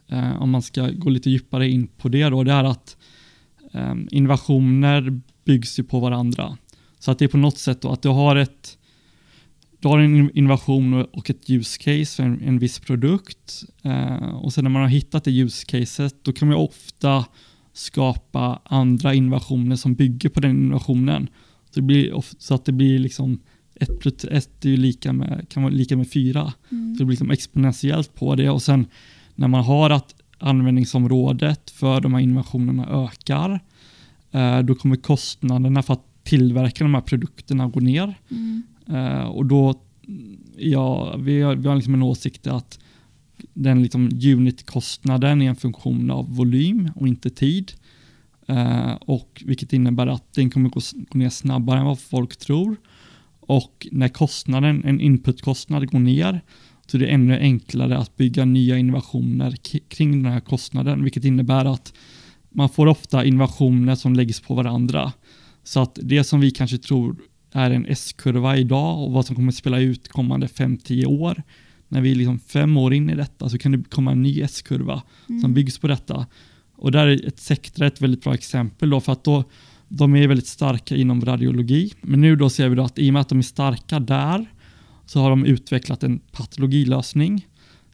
eh, 0.09 0.43
om 0.43 0.51
man 0.51 0.63
ska 0.63 0.91
gå 0.91 1.11
lite 1.11 1.31
djupare 1.31 1.69
in 1.69 1.87
på 1.87 2.09
det 2.09 2.29
då, 2.29 2.45
det 2.45 2.53
är 2.53 2.65
att 2.65 2.97
eh, 3.73 3.95
innovationer 4.11 5.21
byggs 5.45 5.79
ju 5.79 5.85
på 5.85 6.01
varandra. 6.01 6.57
Så 6.99 7.11
att 7.11 7.19
det 7.19 7.25
är 7.25 7.29
på 7.29 7.39
något 7.39 7.59
sätt 7.59 7.81
då 7.81 7.93
att 7.93 8.03
du 8.03 8.09
har 8.09 8.37
ett 8.37 8.79
du 9.81 9.89
har 9.89 9.99
en 9.99 10.31
innovation 10.39 10.95
och 10.95 11.31
ett 11.31 11.51
use 11.51 11.79
case 11.79 12.17
för 12.17 12.23
en, 12.23 12.41
en 12.41 12.59
viss 12.59 12.79
produkt 12.79 13.65
eh, 13.83 14.35
och 14.35 14.53
sen 14.53 14.65
när 14.65 14.71
man 14.71 14.83
har 14.83 14.89
hittat 14.89 15.25
det 15.25 15.31
use 15.31 15.67
caset 15.67 16.15
då 16.23 16.33
kan 16.33 16.49
man 16.49 16.57
ofta 16.57 17.25
skapa 17.73 18.61
andra 18.65 19.15
innovationer 19.15 19.77
som 19.77 19.95
bygger 19.95 20.29
på 20.29 20.41
den 20.41 20.51
innovationen. 20.51 21.29
Så, 21.71 21.81
det 21.81 21.83
blir, 21.83 22.23
så 22.39 22.55
att 22.55 22.65
det 22.65 22.73
blir 22.73 22.99
liksom 22.99 23.41
ett 23.75 24.01
plus 24.01 24.25
ett 24.25 24.65
är 24.65 24.77
lika 24.77 25.13
med, 25.13 25.47
kan 25.49 25.63
vara 25.63 25.73
lika 25.73 25.97
med 25.97 26.11
fyra. 26.11 26.53
Mm. 26.71 26.95
Så 26.95 26.99
det 26.99 27.05
blir 27.05 27.13
liksom 27.13 27.31
exponentiellt 27.31 28.15
på 28.15 28.35
det 28.35 28.51
och 28.51 28.63
sen 28.63 28.87
när 29.35 29.49
man 29.49 29.65
har 29.65 29.91
att 29.91 30.15
användningsområdet 30.39 31.71
för 31.71 32.01
de 32.01 32.15
här 32.15 32.21
innovationerna 32.21 32.87
ökar 33.05 33.61
eh, 34.31 34.59
då 34.59 34.75
kommer 34.75 34.97
kostnaderna 34.97 35.83
för 35.83 35.93
att 35.93 36.25
tillverka 36.25 36.85
de 36.85 36.95
här 36.95 37.01
produkterna 37.01 37.69
gå 37.69 37.81
ner. 37.81 38.15
Mm. 38.31 38.63
Eh, 38.91 39.23
och 39.23 39.47
då, 39.47 39.75
ja, 40.57 41.17
vi 41.17 41.43
har, 41.43 41.57
vi 41.57 41.69
har 41.69 41.77
liksom 41.77 41.95
en 41.95 42.03
åsikt 42.03 42.47
att 42.47 42.79
den 43.55 43.83
liksom 43.83 44.11
unitkostnaden 44.25 45.43
är 45.43 45.49
en 45.49 45.57
funktion 45.57 46.11
av 46.11 46.37
volym 46.37 46.91
och 46.95 47.09
inte 47.09 47.31
tid. 47.31 47.73
Eh, 48.47 48.93
och 48.93 49.43
vilket 49.47 49.73
innebär 49.73 50.07
att 50.07 50.35
den 50.35 50.51
kommer 50.51 50.69
gå, 50.69 50.81
gå 51.09 51.19
ner 51.19 51.29
snabbare 51.29 51.79
än 51.79 51.87
vad 51.87 52.01
folk 52.01 52.37
tror. 52.37 52.77
Och 53.41 53.87
när 53.93 54.09
kostnaden, 54.09 54.85
en 54.85 55.01
inputkostnad 55.01 55.91
går 55.91 55.99
ner 55.99 56.41
så 56.87 56.97
är 56.97 56.99
det 56.99 57.07
ännu 57.07 57.39
enklare 57.39 57.99
att 57.99 58.17
bygga 58.17 58.45
nya 58.45 58.79
innovationer 58.79 59.55
kring 59.89 60.23
den 60.23 60.33
här 60.33 60.41
kostnaden, 60.41 61.05
vilket 61.05 61.25
innebär 61.25 61.65
att 61.65 61.93
man 62.51 62.69
får 62.69 62.87
ofta 62.87 63.25
innovationer 63.25 63.95
som 63.95 64.15
läggs 64.15 64.41
på 64.41 64.55
varandra. 64.55 65.13
Så 65.65 65.81
att 65.81 65.99
det 66.03 66.25
som 66.25 66.41
vi 66.41 66.51
kanske 66.51 66.79
tror 66.79 67.17
är 67.53 67.71
en 67.71 67.87
S-kurva 67.87 68.57
idag 68.57 69.05
och 69.05 69.13
vad 69.13 69.27
som 69.27 69.37
kommer 69.37 69.53
spela 69.53 69.79
ut 69.81 70.09
kommande 70.09 70.47
5-10 70.47 71.07
år, 71.07 71.43
när 71.89 72.01
vi 72.01 72.11
är 72.11 72.15
liksom 72.15 72.39
fem 72.39 72.77
år 72.77 72.95
in 72.95 73.11
i 73.11 73.15
detta 73.15 73.49
så 73.49 73.59
kan 73.59 73.73
det 73.73 73.91
komma 73.91 74.13
en 74.13 74.23
ny 74.23 74.41
S-kurva 74.43 75.03
Mm. 75.29 75.41
som 75.41 75.55
byggs 75.55 75.79
på 75.79 75.89
detta. 75.89 76.27
Och 76.77 76.93
där 76.93 77.07
är 77.07 77.27
ett 77.27 77.39
Sectra 77.39 77.87
ett 77.87 78.01
väldigt 78.01 78.23
bra 78.23 78.35
exempel 78.35 78.91
då, 78.91 79.01
för 79.01 79.13
att 79.13 79.25
då, 79.25 79.45
de 79.89 80.17
är 80.17 80.29
väldigt 80.29 80.47
starka 80.47 80.97
inom 80.97 81.25
radiologi. 81.25 81.93
Men 82.01 82.21
nu 82.21 82.37
då 82.37 82.51
ser 82.51 82.69
vi 82.69 82.77
då 82.77 82.83
att 82.83 82.99
i 82.99 83.11
och 83.11 83.13
med 83.13 83.21
att 83.21 83.29
de 83.29 83.39
är 83.39 83.43
starka 83.43 84.01
där 84.01 84.47
så 85.07 85.21
har 85.21 85.31
de 85.31 85.45
utvecklat 85.45 86.03
en 86.03 86.19
patologilösning. 86.33 87.47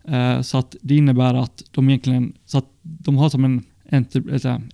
Eh, 0.08 0.40
så 0.40 0.58
att 0.58 0.76
det 0.82 0.96
innebär 0.96 1.34
att 1.34 1.62
de 1.70 1.88
egentligen, 1.88 2.32
så 2.46 2.58
att 2.58 2.68
de 2.82 3.16
har 3.16 3.30
som 3.30 3.44
en 3.44 3.64
enter, 3.88 4.20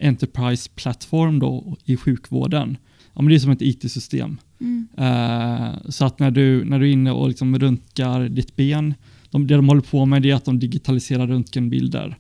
enterprise-plattform 0.01 1.39
då 1.39 1.77
i 1.85 1.97
sjukvården. 1.97 2.77
Ja, 3.15 3.23
men 3.23 3.29
det 3.29 3.35
är 3.35 3.39
som 3.39 3.51
ett 3.51 3.63
IT-system. 3.63 4.37
Mm. 4.61 4.89
Eh, 4.97 5.75
så 5.89 6.05
att 6.05 6.19
när 6.19 6.31
du, 6.31 6.65
när 6.65 6.79
du 6.79 6.89
är 6.89 6.93
inne 6.93 7.11
och 7.11 7.29
liksom 7.29 7.59
röntgar 7.59 8.29
ditt 8.29 8.57
ben, 8.57 8.95
de, 9.31 9.47
det 9.47 9.57
de 9.57 9.69
håller 9.69 9.81
på 9.81 10.07
med 10.07 10.27
är 10.27 10.35
att 10.35 10.45
de 10.45 10.59
digitaliserar 10.59 11.27
röntgenbilder. 11.27 12.19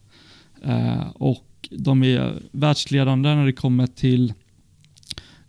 Eh, 0.62 1.09
och 1.09 1.68
de 1.70 2.03
är 2.03 2.42
världsledande 2.53 3.35
när 3.35 3.46
det 3.46 3.53
kommer 3.53 3.87
till, 3.87 4.33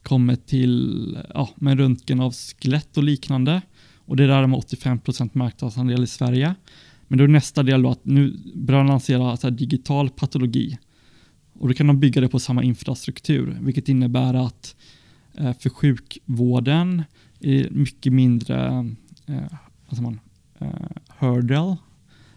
kommer 0.04 0.36
till 0.36 1.18
ja, 1.34 1.50
med 1.56 1.80
röntgen 1.80 2.20
av 2.20 2.34
skelett 2.34 2.98
och 2.98 3.04
liknande. 3.04 3.62
Och 4.06 4.16
det 4.16 4.24
är 4.24 4.28
där 4.28 4.42
de 4.42 4.54
har 4.54 4.62
85% 4.62 5.30
marknadsandel 5.34 6.04
i 6.04 6.08
Sverige. 6.08 6.56
Men 7.08 7.18
då 7.18 7.24
är 7.24 7.28
nästa 7.28 7.64
del 7.64 7.82
då 7.82 7.90
att 7.90 8.06
nu 8.06 8.38
börjar 8.56 8.80
de 8.80 8.88
lansera 8.88 9.38
så 9.38 9.50
digital 9.50 10.10
patologi. 10.10 10.78
Och 11.54 11.68
då 11.68 11.74
kan 11.74 11.88
de 11.88 12.00
bygga 12.00 12.22
det 12.22 12.28
på 12.28 12.40
samma 12.40 12.64
infrastruktur, 12.64 13.58
vilket 13.62 13.90
innebär 13.90 14.34
att 14.34 14.76
för 15.34 15.70
sjukvården 15.70 17.04
det 17.42 17.72
mycket 17.72 18.14
mindre 18.14 18.86
eh, 19.26 20.02
man, 20.02 20.20
eh, 20.60 20.68
hurdle 21.20 21.78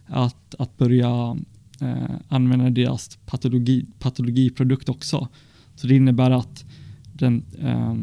att, 0.07 0.55
att 0.59 0.79
börja 0.79 1.37
eh, 1.81 2.17
använda 2.29 2.71
deras 2.71 3.19
patologi, 3.27 3.87
patologiprodukt 3.99 4.89
också. 4.89 5.29
Så 5.75 5.87
det 5.87 5.97
innebär 5.97 6.31
att 6.31 6.65
den, 7.13 7.45
eh, 7.59 7.95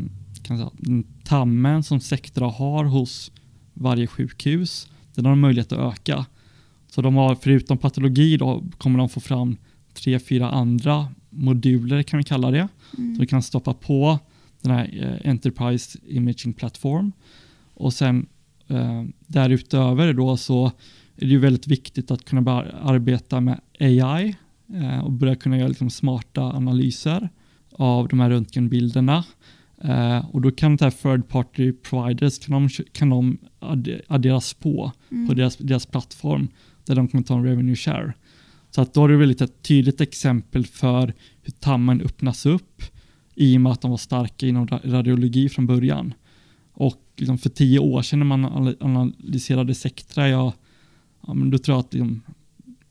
kan 0.41 0.57
säga, 0.57 0.71
den 0.73 1.03
tammen 1.23 1.83
som 1.83 1.99
Sectra 1.99 2.47
har 2.47 2.85
hos 2.85 3.31
varje 3.73 4.07
sjukhus, 4.07 4.87
den 5.15 5.25
har 5.25 5.31
de 5.31 5.39
möjlighet 5.39 5.71
att 5.71 5.93
öka. 5.93 6.25
Så 6.87 7.01
de 7.01 7.15
har, 7.15 7.35
förutom 7.35 7.77
patologi 7.77 8.37
då, 8.37 8.63
kommer 8.77 8.99
de 8.99 9.09
få 9.09 9.19
fram 9.19 9.57
tre, 9.93 10.19
fyra 10.19 10.49
andra 10.49 11.07
moduler 11.29 12.03
kan 12.03 12.17
vi 12.17 12.23
kalla 12.23 12.51
det. 12.51 12.67
Mm. 12.97 13.15
Så 13.15 13.21
du 13.21 13.27
kan 13.27 13.41
stoppa 13.41 13.73
på 13.73 14.19
den 14.61 14.71
här 14.71 15.19
eh, 15.23 15.29
Enterprise 15.29 15.99
Imaging 16.07 16.53
Platform. 16.53 17.11
Och 17.73 17.93
sen 17.93 18.25
eh, 18.67 19.03
därutöver 19.27 20.13
då 20.13 20.37
så 20.37 20.65
är 21.15 21.25
det 21.25 21.31
ju 21.31 21.37
väldigt 21.39 21.67
viktigt 21.67 22.11
att 22.11 22.25
kunna 22.25 22.41
börja 22.41 22.71
arbeta 22.71 23.39
med 23.41 23.61
AI 23.79 24.35
eh, 24.73 24.99
och 24.99 25.11
börja 25.11 25.35
kunna 25.35 25.57
göra 25.57 25.67
liksom 25.67 25.89
smarta 25.89 26.41
analyser 26.41 27.29
av 27.71 28.07
de 28.07 28.19
här 28.19 28.29
röntgenbilderna. 28.29 29.23
Eh, 29.83 30.25
och 30.35 30.41
då 30.41 30.51
kan 30.51 30.75
det 30.75 30.83
här 30.85 30.91
third 30.91 31.27
party 31.27 31.73
providers 31.73 32.39
kan 32.39 32.51
de, 32.53 32.69
kan 32.91 33.09
de 33.09 33.37
adde- 33.59 34.01
adderas 34.07 34.53
på 34.53 34.91
Mm. 35.11 35.27
på 35.27 35.33
deras, 35.33 35.57
deras 35.57 35.85
plattform 35.85 36.47
där 36.85 36.95
de 36.95 37.07
kommer 37.07 37.23
ta 37.23 37.35
en 37.37 37.43
revenue 37.43 37.75
share. 37.75 38.13
Så 38.69 38.81
att 38.81 38.93
då 38.93 39.01
har 39.01 39.09
du 39.09 39.17
väldigt 39.17 39.41
ett 39.41 39.61
tydligt 39.63 40.01
exempel 40.01 40.65
för 40.65 41.13
hur 41.43 41.51
tammen 41.51 42.01
öppnas 42.01 42.45
upp 42.45 42.81
i 43.41 43.57
och 43.57 43.61
med 43.61 43.71
att 43.71 43.81
de 43.81 43.91
var 43.91 43.97
starka 43.97 44.47
inom 44.47 44.67
ra- 44.67 44.91
radiologi 44.91 45.49
från 45.49 45.67
början. 45.67 46.13
Och 46.73 47.01
liksom 47.17 47.37
för 47.37 47.49
tio 47.49 47.79
år 47.79 48.01
sedan 48.01 48.19
när 48.19 48.25
man 48.25 48.45
ana- 48.45 48.75
analyserade 48.79 49.75
Sectra, 49.75 50.29
ja, 50.29 50.53
ja, 51.27 51.33
men 51.33 51.51
då 51.51 51.57
tror 51.57 51.75
jag 51.77 51.79
att 51.85 51.93
liksom, 51.93 52.21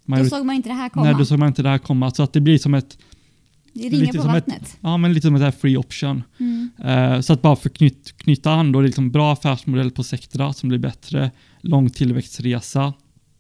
Då 0.07 0.25
såg 0.25 0.47
man 0.47 0.57
inte 0.57 0.69
det 0.69 0.75
här 0.75 0.89
komma. 0.89 1.05
nej, 1.07 1.15
då 1.19 1.25
såg 1.25 1.39
man 1.39 1.49
inte 1.49 1.63
det 1.63 1.69
här 1.69 1.79
komma. 1.79 2.11
Så 2.11 2.23
att 2.23 2.33
det 2.33 2.41
blir 2.41 2.59
som 2.59 2.75
ett, 2.75 2.99
det 3.73 3.83
ringer 3.83 4.01
lite 4.01 4.17
på 4.19 4.23
som 4.25 4.35
ett- 4.35 4.49
vattnet. 4.49 4.77
ja, 4.81 4.97
men 4.97 5.13
lite 5.13 5.27
som 5.27 5.35
ett 5.35 5.43
här 5.43 5.51
free 5.51 5.77
option. 5.77 6.23
Mm. 6.41 6.71
Eh, 6.85 7.21
så 7.21 7.33
att 7.33 7.43
bara 7.43 7.57
för 7.57 7.69
att 7.69 7.77
knyt, 7.77 8.15
knyta 8.17 8.51
an 8.53 8.73
då, 8.73 8.81
det 8.81 8.85
är 8.85 8.89
liksom 8.89 9.11
bra 9.11 9.33
affärsmodell 9.33 9.91
på 9.91 10.03
Sectra 10.03 10.53
som 10.53 10.69
blir 10.69 10.79
bättre, 10.79 11.31
lång 11.61 11.91
tillväxtresa. 11.91 12.81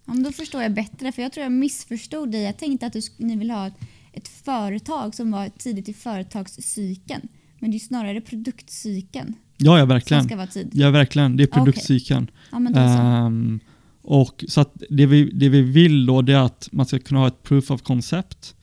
Ja, 0.06 0.12
men 0.14 0.22
då 0.22 0.32
förstår 0.32 0.62
jag 0.62 0.74
bättre, 0.74 1.12
för 1.12 1.22
jag 1.22 1.32
tror 1.32 1.42
jag 1.42 1.52
missförstod 1.52 2.30
dig. 2.32 2.42
Jag 2.42 2.56
tänkte 2.58 2.86
att 2.86 2.92
du, 2.92 3.00
ni 3.18 3.36
vill 3.36 3.50
ha 3.50 3.66
ett, 3.66 3.74
ett 4.12 4.28
företag 4.28 5.14
som 5.14 5.30
var 5.30 5.48
tidigt 5.58 5.88
i 5.88 5.94
företagscykeln. 5.94 7.28
Men 7.58 7.70
det 7.70 7.76
är 7.76 7.78
snarare 7.78 8.20
produktcykeln 8.20 9.34
Ja, 9.56 9.78
ja 9.78 9.82
som 9.82 9.88
verkligen. 9.88 10.24
ska 10.24 10.36
vara 10.36 10.46
tidig. 10.46 10.70
Ja, 10.80 10.90
verkligen. 10.90 11.36
Det 11.36 11.42
är 11.42 11.46
Okej. 11.46 11.52
produktcykeln. 11.54 12.30
Ja, 12.52 12.58
då 12.58 12.72
så. 12.74 12.78
Ehm, 12.80 13.60
och 14.02 14.44
så 14.48 14.60
att 14.60 14.82
det 14.90 15.06
vi, 15.06 15.30
det 15.30 15.48
vi 15.48 15.60
vill 15.62 16.06
då 16.06 16.18
är 16.18 16.34
att 16.34 16.68
man 16.72 16.86
ska 16.86 16.98
kunna 16.98 17.20
ha 17.20 17.26
ett 17.26 17.42
proof 17.42 17.70
of 17.70 17.82
concept. 17.82 18.54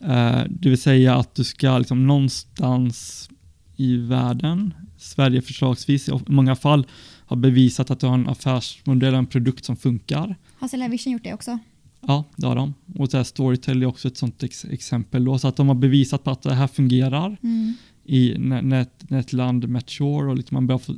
Eh, 0.00 0.42
det 0.50 0.68
vill 0.68 0.80
säga 0.80 1.14
att 1.16 1.34
du 1.34 1.44
ska 1.44 1.78
liksom 1.78 2.06
någonstans 2.06 3.28
i 3.76 3.96
världen, 3.96 4.74
Sverige 4.98 5.42
förslagsvis 5.42 6.08
i 6.08 6.12
många 6.26 6.56
fall, 6.56 6.86
ha 7.26 7.36
bevisat 7.36 7.90
att 7.90 8.00
du 8.00 8.06
har 8.06 8.14
en 8.14 8.28
affärsmodell, 8.28 9.14
en 9.14 9.26
produkt 9.26 9.64
som 9.64 9.76
funkar. 9.76 10.36
Har 10.58 10.68
Cellavision 10.68 11.12
gjort 11.12 11.24
det 11.24 11.34
också? 11.34 11.58
Ja, 12.06 12.24
det 12.36 12.46
har 12.46 12.56
de. 12.56 12.74
Och 12.94 13.10
så 13.10 13.16
här 13.16 13.24
Storytel 13.24 13.82
är 13.82 13.86
också 13.86 14.08
ett 14.08 14.16
sånt 14.16 14.42
ex 14.42 14.64
exempel. 14.64 15.24
Då, 15.24 15.38
så 15.38 15.48
att 15.48 15.56
de 15.56 15.68
har 15.68 15.74
bevisat 15.74 16.24
på 16.24 16.30
att 16.30 16.42
det 16.42 16.54
här 16.54 16.66
fungerar 16.66 17.36
Mm. 17.42 17.74
i 18.04 18.34
när, 18.38 18.62
när, 18.62 18.80
ett, 18.80 19.10
när 19.10 19.20
ett 19.20 19.32
land 19.32 19.68
mature 19.68 20.30
och, 20.30 20.36
liksom 20.36 20.54
man 20.54 20.66
börjar 20.66 20.78
få, 20.78 20.94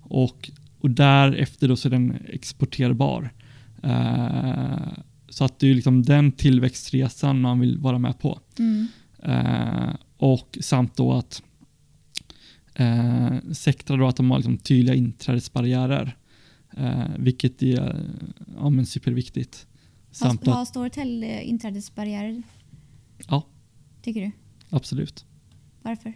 och, 0.00 0.50
och 0.80 0.90
därefter 0.90 1.68
då 1.68 1.76
så 1.76 1.88
är 1.88 1.90
den 1.90 2.16
exporterbar. 2.28 3.30
Eh, 3.82 4.88
så 5.28 5.44
att 5.44 5.58
det 5.58 5.70
är 5.70 5.74
liksom 5.74 6.02
den 6.02 6.32
tillväxtresan 6.32 7.40
man 7.40 7.60
vill 7.60 7.78
vara 7.78 7.98
med 7.98 8.18
på. 8.18 8.40
Mm. 8.58 8.86
Eh, 9.22 9.94
och 10.16 10.58
samt 10.60 10.96
då 10.96 11.12
att 11.12 11.42
eh, 12.74 13.36
Sectra 13.52 13.96
då 13.96 14.08
att 14.08 14.16
de 14.16 14.30
har 14.30 14.38
liksom 14.38 14.58
tydliga 14.58 14.94
inträdesbarriärer. 14.94 16.16
Eh, 16.76 17.04
vilket 17.18 17.62
är 17.62 18.00
ja, 18.58 18.70
men 18.70 18.86
superviktigt. 18.86 19.66
Samt 20.16 20.46
Har, 20.46 20.54
har 20.54 20.64
Storytel 20.64 21.22
eh, 21.22 21.48
inträdesbarriärer? 21.48 22.42
Ja. 23.28 23.46
Tycker 24.02 24.20
du? 24.20 24.30
absolut. 24.70 25.24
Varför? 25.82 26.12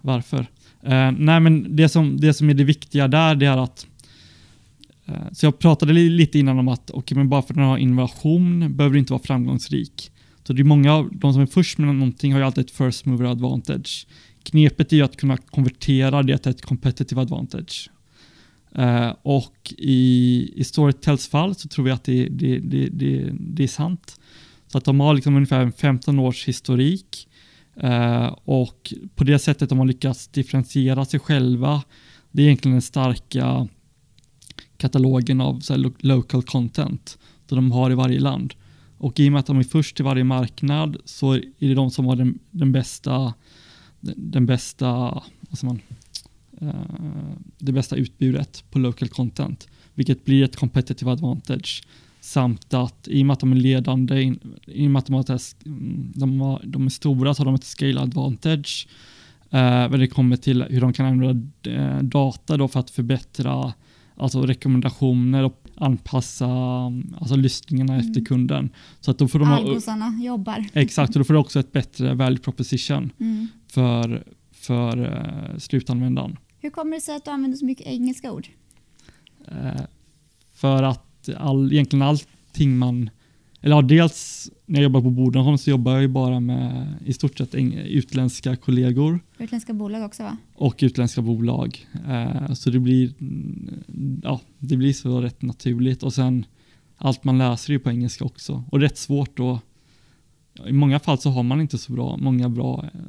Varför? 0.00 0.46
Eh, 0.82 1.12
nej, 1.18 1.40
men 1.40 1.76
det 1.76 1.88
som, 1.88 2.16
det 2.20 2.34
som 2.34 2.50
är 2.50 2.54
det 2.54 2.64
viktiga 2.64 3.08
där, 3.08 3.34
det 3.34 3.46
är 3.46 3.56
att 3.56 3.86
eh, 5.06 5.14
så 5.32 5.46
jag 5.46 5.58
pratade 5.58 5.92
li- 5.92 6.08
lite 6.08 6.38
innan 6.38 6.58
om 6.58 6.68
att 6.68 6.90
okay, 6.90 7.16
men 7.18 7.28
bara 7.28 7.42
för 7.42 7.52
att 7.52 7.56
den 7.56 7.64
har 7.64 7.78
innovation 7.78 8.76
behöver 8.76 8.92
det 8.94 8.98
inte 8.98 9.12
vara 9.12 9.22
framgångsrik. 9.22 10.12
Så 10.44 10.52
det 10.52 10.62
är 10.62 10.64
många 10.64 10.92
av 10.92 11.10
de 11.12 11.32
som 11.32 11.42
är 11.42 11.46
först 11.46 11.78
med 11.78 11.94
någonting 11.94 12.32
har 12.32 12.38
ju 12.40 12.44
alltid 12.46 12.64
ett 12.64 12.70
first 12.70 13.06
mover 13.06 13.24
advantage. 13.24 14.06
Knepet 14.42 14.92
är 14.92 14.96
ju 14.96 15.02
att 15.02 15.16
kunna 15.16 15.36
konvertera 15.36 16.22
det 16.22 16.38
till 16.38 16.50
ett 16.50 16.62
competitive 16.62 17.20
advantage. 17.20 17.90
Eh, 18.74 19.14
och 19.22 19.74
i, 19.78 20.52
i 20.56 20.64
Storytels 20.64 21.28
fall 21.28 21.54
så 21.54 21.68
tror 21.68 21.84
vi 21.84 21.90
att 21.90 22.04
det, 22.04 22.28
det, 22.28 22.58
det, 22.58 22.88
det, 22.88 23.30
det 23.38 23.62
är 23.62 23.68
sant. 23.68 24.20
Så 24.66 24.78
att 24.78 24.84
de 24.84 25.00
har 25.00 25.14
liksom 25.14 25.36
ungefär 25.36 25.60
en 25.60 25.72
15 25.72 26.18
års 26.18 26.48
historik 26.48 27.28
Eh, 27.76 28.26
och 28.44 28.94
på 29.14 29.24
det 29.24 29.38
sättet 29.38 29.68
de 29.68 29.78
har 29.78 29.86
lyckats 29.86 30.28
differentiera 30.28 31.04
sig 31.04 31.20
själva. 31.20 31.82
Det 32.30 32.42
är 32.42 32.46
egentligen 32.46 32.74
den 32.74 32.82
starka 32.82 33.68
katalogen 34.76 35.40
av 35.40 35.60
så 35.60 35.72
här, 35.72 35.80
lo- 35.80 35.94
local 35.98 36.42
content 36.42 37.18
som 37.48 37.56
de 37.56 37.72
har 37.72 37.90
i 37.90 37.94
varje 37.94 38.20
land. 38.20 38.54
Och 38.98 39.20
i 39.20 39.28
och 39.28 39.32
med 39.32 39.40
att 39.40 39.46
de 39.46 39.58
är 39.58 39.62
först 39.62 39.96
till 39.96 40.04
varje 40.04 40.24
marknad 40.24 40.96
så 41.04 41.32
är 41.34 41.42
det 41.58 41.74
de 41.74 41.90
som 41.90 42.06
har 42.06 42.16
den, 42.16 42.38
den 42.50 42.72
bästa 42.72 43.34
den, 44.00 44.14
den 44.16 44.46
bästa 44.46 44.88
vad 45.40 45.58
säger 45.58 45.72
man, 45.72 45.80
det 47.58 47.72
bästa 47.72 47.96
utbudet 47.96 48.64
på 48.70 48.78
local 48.78 49.08
content, 49.08 49.68
vilket 49.94 50.24
blir 50.24 50.44
ett 50.44 50.56
competitive 50.56 51.10
advantage. 51.10 51.82
Samt 52.20 52.74
att 52.74 53.08
i 53.08 53.22
och 53.22 53.26
med 53.26 53.34
att 53.34 53.40
de 53.40 53.52
är 53.52 53.56
ledande, 53.56 54.34
i 54.66 54.86
och 54.86 54.90
med 54.90 54.98
att 55.00 55.06
de, 55.06 55.14
har 55.14 55.38
mm, 55.66 56.12
de, 56.14 56.40
har, 56.40 56.60
de 56.64 56.86
är 56.86 56.90
stora 56.90 57.34
så 57.34 57.40
har 57.40 57.44
de 57.44 57.54
ett 57.54 57.64
scale 57.64 58.00
advantage. 58.00 58.88
Eh, 59.50 59.60
när 59.90 59.98
det 59.98 60.06
kommer 60.06 60.36
till 60.36 60.62
hur 60.62 60.80
de 60.80 60.92
kan 60.92 61.06
använda 61.06 61.70
eh, 61.70 61.98
data 62.02 62.56
då 62.56 62.68
för 62.68 62.80
att 62.80 62.90
förbättra 62.90 63.72
alltså 64.16 64.46
rekommendationer 64.46 65.42
och 65.44 65.62
anpassa 65.76 66.46
mm, 66.46 67.14
alltså 67.20 67.36
lyssningarna 67.36 67.94
Mm. 67.94 68.06
efter 68.08 68.24
kunden. 68.24 68.70
Så 69.00 69.10
att 69.10 69.18
då 69.18 69.28
får 69.28 69.38
de 69.38 69.48
Algosarna 69.48 70.18
jobbar. 70.22 70.64
exakt, 70.72 71.10
och 71.16 71.18
då 71.20 71.24
får 71.24 71.34
du 71.34 71.40
också 71.40 71.60
ett 71.60 71.72
bättre 71.72 72.14
value 72.14 72.38
proposition 72.38 73.12
Mm. 73.20 73.48
för, 73.68 74.24
för 74.52 74.98
eh, 75.12 75.58
slutanvändaren. 75.58 76.36
Hur 76.62 76.70
kommer 76.70 76.96
det 76.96 77.00
sig 77.00 77.16
att 77.16 77.24
du 77.24 77.30
använder 77.30 77.58
så 77.58 77.64
mycket 77.64 77.86
engelska 77.86 78.32
ord? 78.32 78.48
Eh, 79.48 79.82
för 80.52 80.82
att 80.82 81.28
all, 81.36 81.72
egentligen 81.72 82.02
allting 82.02 82.76
man, 82.78 83.10
eller 83.60 83.76
ja, 83.76 83.82
dels 83.82 84.50
när 84.66 84.80
jag 84.80 84.82
jobbar 84.82 85.00
på 85.00 85.10
Bodenholm 85.10 85.58
så 85.58 85.70
jobbar 85.70 85.92
jag 85.92 86.02
ju 86.02 86.08
bara 86.08 86.40
med 86.40 86.94
i 87.06 87.12
stort 87.12 87.38
sett 87.38 87.54
eng- 87.54 87.82
utländska 87.86 88.56
kollegor 88.56 89.20
Utländska 89.38 89.72
bolag 89.72 90.04
också 90.04 90.22
va? 90.22 90.36
och 90.54 90.78
utländska 90.82 91.22
bolag. 91.22 91.86
Eh, 92.08 92.52
så 92.52 92.70
det 92.70 92.78
blir, 92.80 93.12
mm, 93.20 94.20
ja, 94.24 94.40
det 94.58 94.76
blir 94.76 94.92
så 94.92 95.20
rätt 95.20 95.42
naturligt 95.42 96.02
och 96.02 96.14
sen 96.14 96.46
allt 96.96 97.24
man 97.24 97.38
läser 97.38 97.72
är 97.72 97.78
på 97.78 97.90
engelska 97.90 98.24
också. 98.24 98.64
Och 98.70 98.80
rätt 98.80 98.98
svårt 98.98 99.36
då. 99.36 99.60
I 100.66 100.72
många 100.72 100.98
fall 100.98 101.18
så 101.18 101.30
har 101.30 101.42
man 101.42 101.60
inte 101.60 101.78
så 101.78 101.92
bra, 101.92 102.16
många 102.16 102.48
bra 102.48 102.84
eh, 102.94 103.00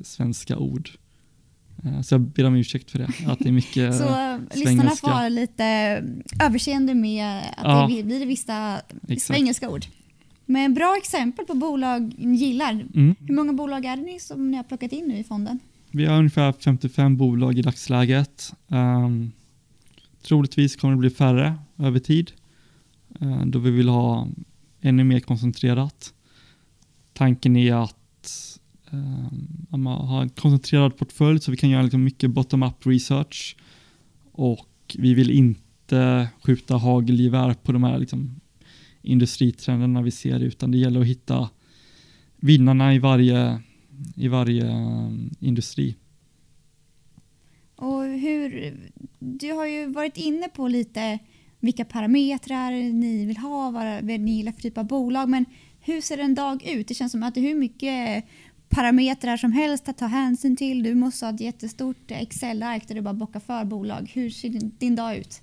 svenska 0.00 0.58
ord. 0.58 0.90
Eh, 1.84 2.00
så 2.00 2.14
jag 2.14 2.20
ber 2.20 2.44
om 2.44 2.54
ursäkt 2.54 2.90
för 2.90 2.98
det, 2.98 3.08
att 3.26 3.38
det 3.38 3.48
är 3.48 3.52
mycket 3.52 3.94
Så 3.98 4.04
eh, 4.04 4.38
lyssnarna 4.54 4.90
får 4.90 5.08
ha 5.08 5.28
lite 5.28 5.64
överseende 6.42 6.94
med 6.94 7.38
att 7.56 7.64
ja, 7.64 7.88
det 7.88 8.02
blir 8.02 8.26
vissa 8.26 8.80
svengelska 9.18 9.70
ord. 9.70 9.84
Men 10.46 10.74
bra 10.74 10.96
exempel 10.96 11.46
på 11.46 11.54
bolag 11.54 12.14
ni 12.18 12.36
gillar. 12.36 12.70
Mm. 12.70 13.14
Hur 13.20 13.34
många 13.34 13.52
bolag 13.52 13.84
är 13.84 13.96
det 13.96 14.02
ni 14.02 14.20
som 14.20 14.50
ni 14.50 14.56
har 14.56 14.64
plockat 14.64 14.92
in 14.92 15.08
nu 15.08 15.18
i 15.18 15.24
fonden? 15.24 15.58
Vi 15.90 16.06
har 16.06 16.18
ungefär 16.18 16.52
55 16.52 17.16
bolag 17.16 17.58
i 17.58 17.62
dagsläget. 17.62 18.52
Um, 18.68 19.32
troligtvis 20.22 20.76
kommer 20.76 20.94
det 20.94 20.98
bli 20.98 21.10
färre 21.10 21.58
över 21.78 21.98
tid 21.98 22.32
uh, 23.22 23.46
då 23.46 23.58
vi 23.58 23.70
vill 23.70 23.88
ha 23.88 24.28
ännu 24.80 25.04
mer 25.04 25.20
koncentrerat. 25.20 26.12
Tanken 27.12 27.56
är 27.56 27.74
att 27.74 28.51
um, 28.92 29.86
har 29.86 30.22
en 30.22 30.28
koncentrerad 30.28 30.96
portfölj 30.96 31.40
så 31.40 31.50
vi 31.50 31.56
kan 31.56 31.70
göra 31.70 31.82
liksom 31.82 32.04
mycket 32.04 32.30
bottom-up 32.30 32.86
research 32.86 33.56
och 34.32 34.96
vi 34.98 35.14
vill 35.14 35.30
inte 35.30 36.28
skjuta 36.42 36.76
hagelgevär 36.76 37.54
på 37.54 37.72
de 37.72 37.84
här 37.84 37.98
liksom, 37.98 38.40
industritrenderna 39.02 40.02
vi 40.02 40.10
ser 40.10 40.40
utan 40.40 40.70
det 40.70 40.78
gäller 40.78 41.00
att 41.00 41.06
hitta 41.06 41.50
vinnarna 42.36 42.94
i 42.94 42.98
varje 42.98 43.60
i 44.16 44.28
varje 44.28 44.66
eh, 44.66 45.10
industri. 45.40 45.96
Och 47.76 48.02
hur, 48.02 48.74
du 49.18 49.52
har 49.52 49.66
ju 49.66 49.86
varit 49.86 50.16
inne 50.16 50.48
på 50.48 50.68
lite 50.68 51.18
vilka 51.60 51.84
parametrar 51.84 52.72
ni 52.92 53.26
vill 53.26 53.36
ha, 53.36 53.70
vad 53.70 54.04
ni 54.20 54.36
gillar 54.36 54.52
för 54.52 54.60
typ 54.60 54.78
av 54.78 54.86
bolag, 54.86 55.28
men 55.28 55.44
hur 55.80 56.00
ser 56.00 56.18
en 56.18 56.34
dag 56.34 56.62
ut? 56.66 56.88
Det 56.88 56.94
känns 56.94 57.12
som 57.12 57.22
att 57.22 57.34
det 57.34 57.40
är 57.40 57.48
hur 57.48 57.54
mycket 57.54 58.24
parametrar 58.72 59.36
som 59.36 59.52
helst 59.52 59.88
att 59.88 59.98
ta 59.98 60.06
hänsyn 60.06 60.56
till. 60.56 60.82
Du 60.82 60.94
måste 60.94 61.26
ha 61.26 61.34
ett 61.34 61.40
jättestort 61.40 62.10
Excel-ark 62.10 62.88
där 62.88 62.94
du 62.94 63.00
bara 63.00 63.14
bockar 63.14 63.40
för 63.40 63.64
bolag. 63.64 64.10
Hur 64.14 64.30
ser 64.30 64.48
din, 64.48 64.72
din 64.78 64.96
dag 64.96 65.16
ut? 65.16 65.42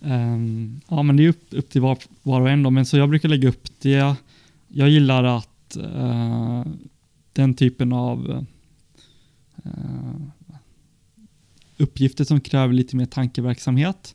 Um, 0.00 0.80
ja, 0.88 1.02
men 1.02 1.16
det 1.16 1.24
är 1.24 1.28
upp, 1.28 1.46
upp 1.50 1.70
till 1.70 1.80
var, 1.80 1.98
var 2.22 2.40
och 2.40 2.50
en 2.50 2.62
då, 2.62 2.70
men 2.70 2.86
så 2.86 2.96
jag 2.96 3.08
brukar 3.08 3.28
lägga 3.28 3.48
upp 3.48 3.68
det. 3.80 4.14
Jag 4.68 4.88
gillar 4.88 5.24
att 5.24 5.76
uh, 5.76 6.64
den 7.32 7.54
typen 7.54 7.92
av 7.92 8.44
uh, 9.66 10.26
uppgifter 11.76 12.24
som 12.24 12.40
kräver 12.40 12.74
lite 12.74 12.96
mer 12.96 13.06
tankeverksamhet 13.06 14.14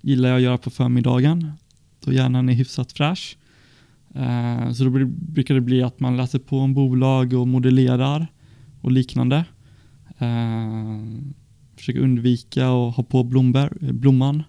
gillar 0.00 0.28
jag 0.28 0.36
att 0.36 0.42
göra 0.42 0.58
på 0.58 0.70
förmiddagen 0.70 1.52
då 2.00 2.12
hjärnan 2.12 2.48
är 2.48 2.52
hyfsat 2.52 2.92
fräsch. 2.92 3.36
Eh, 4.14 4.72
så 4.72 4.84
då 4.84 4.90
brukar 5.06 5.54
det 5.54 5.60
bli 5.60 5.82
att 5.82 6.00
man 6.00 6.16
läser 6.16 6.38
på 6.38 6.58
om 6.58 6.74
bolag 6.74 7.32
och 7.32 7.48
modellerar 7.48 8.26
och 8.80 8.92
liknande. 8.92 9.44
Eh, 10.18 11.00
försöker 11.76 12.00
undvika 12.00 12.68
att 12.68 12.96
ha 12.96 13.02
på 13.02 13.24
blombär, 13.24 13.92
blomman 13.92 14.42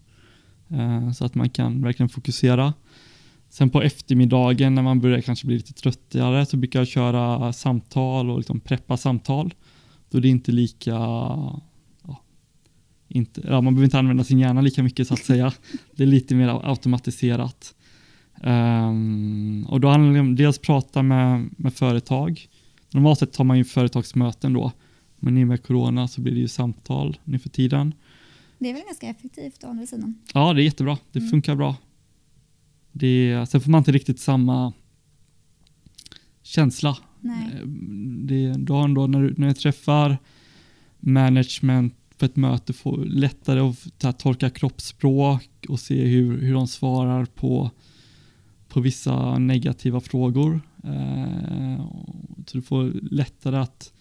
eh, 0.69 1.11
så 1.11 1.25
att 1.25 1.35
man 1.35 1.49
kan 1.49 1.81
verkligen 1.81 2.09
fokusera. 2.09 2.73
Sen 3.49 3.69
på 3.69 3.81
eftermiddagen 3.81 4.75
när 4.75 4.81
man 4.81 4.99
börjar 4.99 5.21
kanske 5.21 5.47
bli 5.47 5.55
lite 5.55 5.73
tröttare 5.73 6.45
så 6.45 6.57
brukar 6.57 6.79
jag 6.79 6.87
köra 6.87 7.53
samtal 7.53 8.29
och 8.29 8.37
liksom 8.37 8.59
preppa 8.59 8.97
samtal. 8.97 9.53
Då 10.09 10.17
är 10.17 10.21
det 10.21 10.27
inte 10.27 10.51
lika, 10.51 10.91
ja, 10.91 12.21
inte, 13.07 13.41
ja, 13.47 13.61
man 13.61 13.73
behöver 13.73 13.83
inte 13.85 13.99
använda 13.99 14.23
sin 14.23 14.39
hjärna 14.39 14.61
lika 14.61 14.83
mycket 14.83 15.07
så 15.07 15.13
att 15.13 15.19
säga. 15.19 15.53
Det 15.95 16.03
är 16.03 16.07
lite 16.07 16.35
mer 16.35 16.69
automatiserat. 16.69 17.75
Um, 18.43 19.65
och 19.69 19.81
då 19.81 19.87
handlar 19.87 20.13
det 20.13 20.19
om 20.19 20.35
dels 20.35 20.59
prata 20.59 21.03
med, 21.03 21.49
med 21.57 21.73
företag. 21.73 22.47
Normalt 22.91 23.19
sett 23.19 23.33
tar 23.33 23.43
man 23.43 23.57
ju 23.57 23.63
företagsmöten 23.63 24.53
då, 24.53 24.71
men 25.19 25.37
i 25.37 25.43
och 25.43 25.47
med 25.47 25.63
corona 25.63 26.07
så 26.07 26.21
blir 26.21 26.33
det 26.33 26.39
ju 26.39 26.47
samtal 26.47 27.19
nu 27.23 27.39
för 27.39 27.49
tiden. 27.49 27.93
Det 28.59 28.69
är 28.69 28.73
väl 28.73 28.83
ganska 28.85 29.07
effektivt 29.07 29.63
å 29.63 29.67
andra 29.67 29.85
sidan? 29.85 30.15
Ja, 30.33 30.53
det 30.53 30.61
är 30.61 30.63
jättebra. 30.63 30.97
Det 31.11 31.19
mm. 31.19 31.29
funkar 31.29 31.55
bra. 31.55 31.75
Det, 32.91 33.45
sen 33.49 33.61
får 33.61 33.71
man 33.71 33.79
inte 33.79 33.91
riktigt 33.91 34.19
samma 34.19 34.73
känsla. 36.43 36.97
Nej. 37.19 37.49
Eh, 37.53 37.67
det, 38.27 38.53
då 38.53 38.75
ändå 38.75 39.07
när, 39.07 39.21
du, 39.21 39.33
när 39.37 39.47
jag 39.47 39.57
träffar 39.57 40.17
management 40.99 41.95
på 42.17 42.25
ett 42.25 42.35
möte 42.35 42.73
får 42.73 42.97
lättare 42.97 43.73
att 44.03 44.19
tolka 44.19 44.49
kroppsspråk 44.49 45.65
och 45.69 45.79
se 45.79 46.05
hur, 46.05 46.41
hur 46.41 46.53
de 46.53 46.67
svarar 46.67 47.25
på, 47.25 47.71
på 48.71 48.79
vissa 48.79 49.39
negativa 49.39 50.01
frågor. 50.01 50.61
Eh, 50.83 51.85
så 52.45 52.57
du 52.57 52.61
får 52.61 52.91
lättare 53.11 53.57
att 53.57 53.93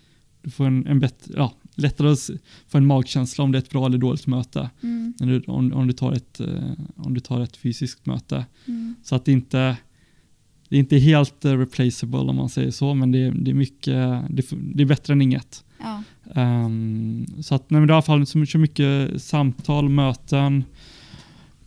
du 0.43 0.51
får 0.51 0.67
en, 0.67 0.87
en 0.87 1.01
bättre, 1.01 1.35
ja, 1.37 1.55
lättare 1.75 2.13
att 2.13 2.31
få 2.69 2.79
en 2.79 2.87
magkänsla 2.87 3.45
om 3.45 3.53
det 3.53 3.59
är 3.59 3.63
ett 3.63 3.71
bra 3.71 3.87
eller 3.87 3.99
dåligt 3.99 4.27
möte. 4.27 4.71
Mm. 4.83 5.15
Du, 5.19 5.41
om, 5.41 5.73
om, 5.73 5.87
du 5.87 5.93
tar 5.93 6.13
ett, 6.13 6.41
eh, 6.41 6.73
om 6.97 7.15
du 7.15 7.21
tar 7.21 7.41
ett 7.41 7.57
fysiskt 7.57 8.07
möte. 8.07 8.47
Mm. 8.67 8.95
Så 9.03 9.15
att 9.15 9.25
det 9.25 9.33
inte 9.33 9.77
det 10.69 10.77
är 10.77 10.81
inte 10.81 10.99
helt 10.99 11.45
uh, 11.45 11.59
replaceable 11.59 12.19
om 12.19 12.37
man 12.37 12.49
säger 12.49 12.71
så, 12.71 12.95
men 12.95 13.13
det, 13.13 13.31
det 13.31 13.51
är 13.51 13.55
mycket, 13.55 14.23
det, 14.31 14.45
det, 14.51 14.83
är 14.83 14.87
bättre 14.87 15.13
än 15.13 15.23
inget. 15.23 15.65
Ja. 15.79 16.03
Um, 16.65 17.27
så 17.43 17.55
att 17.55 17.71
nej, 17.71 17.81
i 17.81 17.83
alla 17.83 18.03
fall 18.03 18.27
så 18.27 18.59
mycket 18.59 19.23
samtal, 19.23 19.89
möten, 19.89 20.65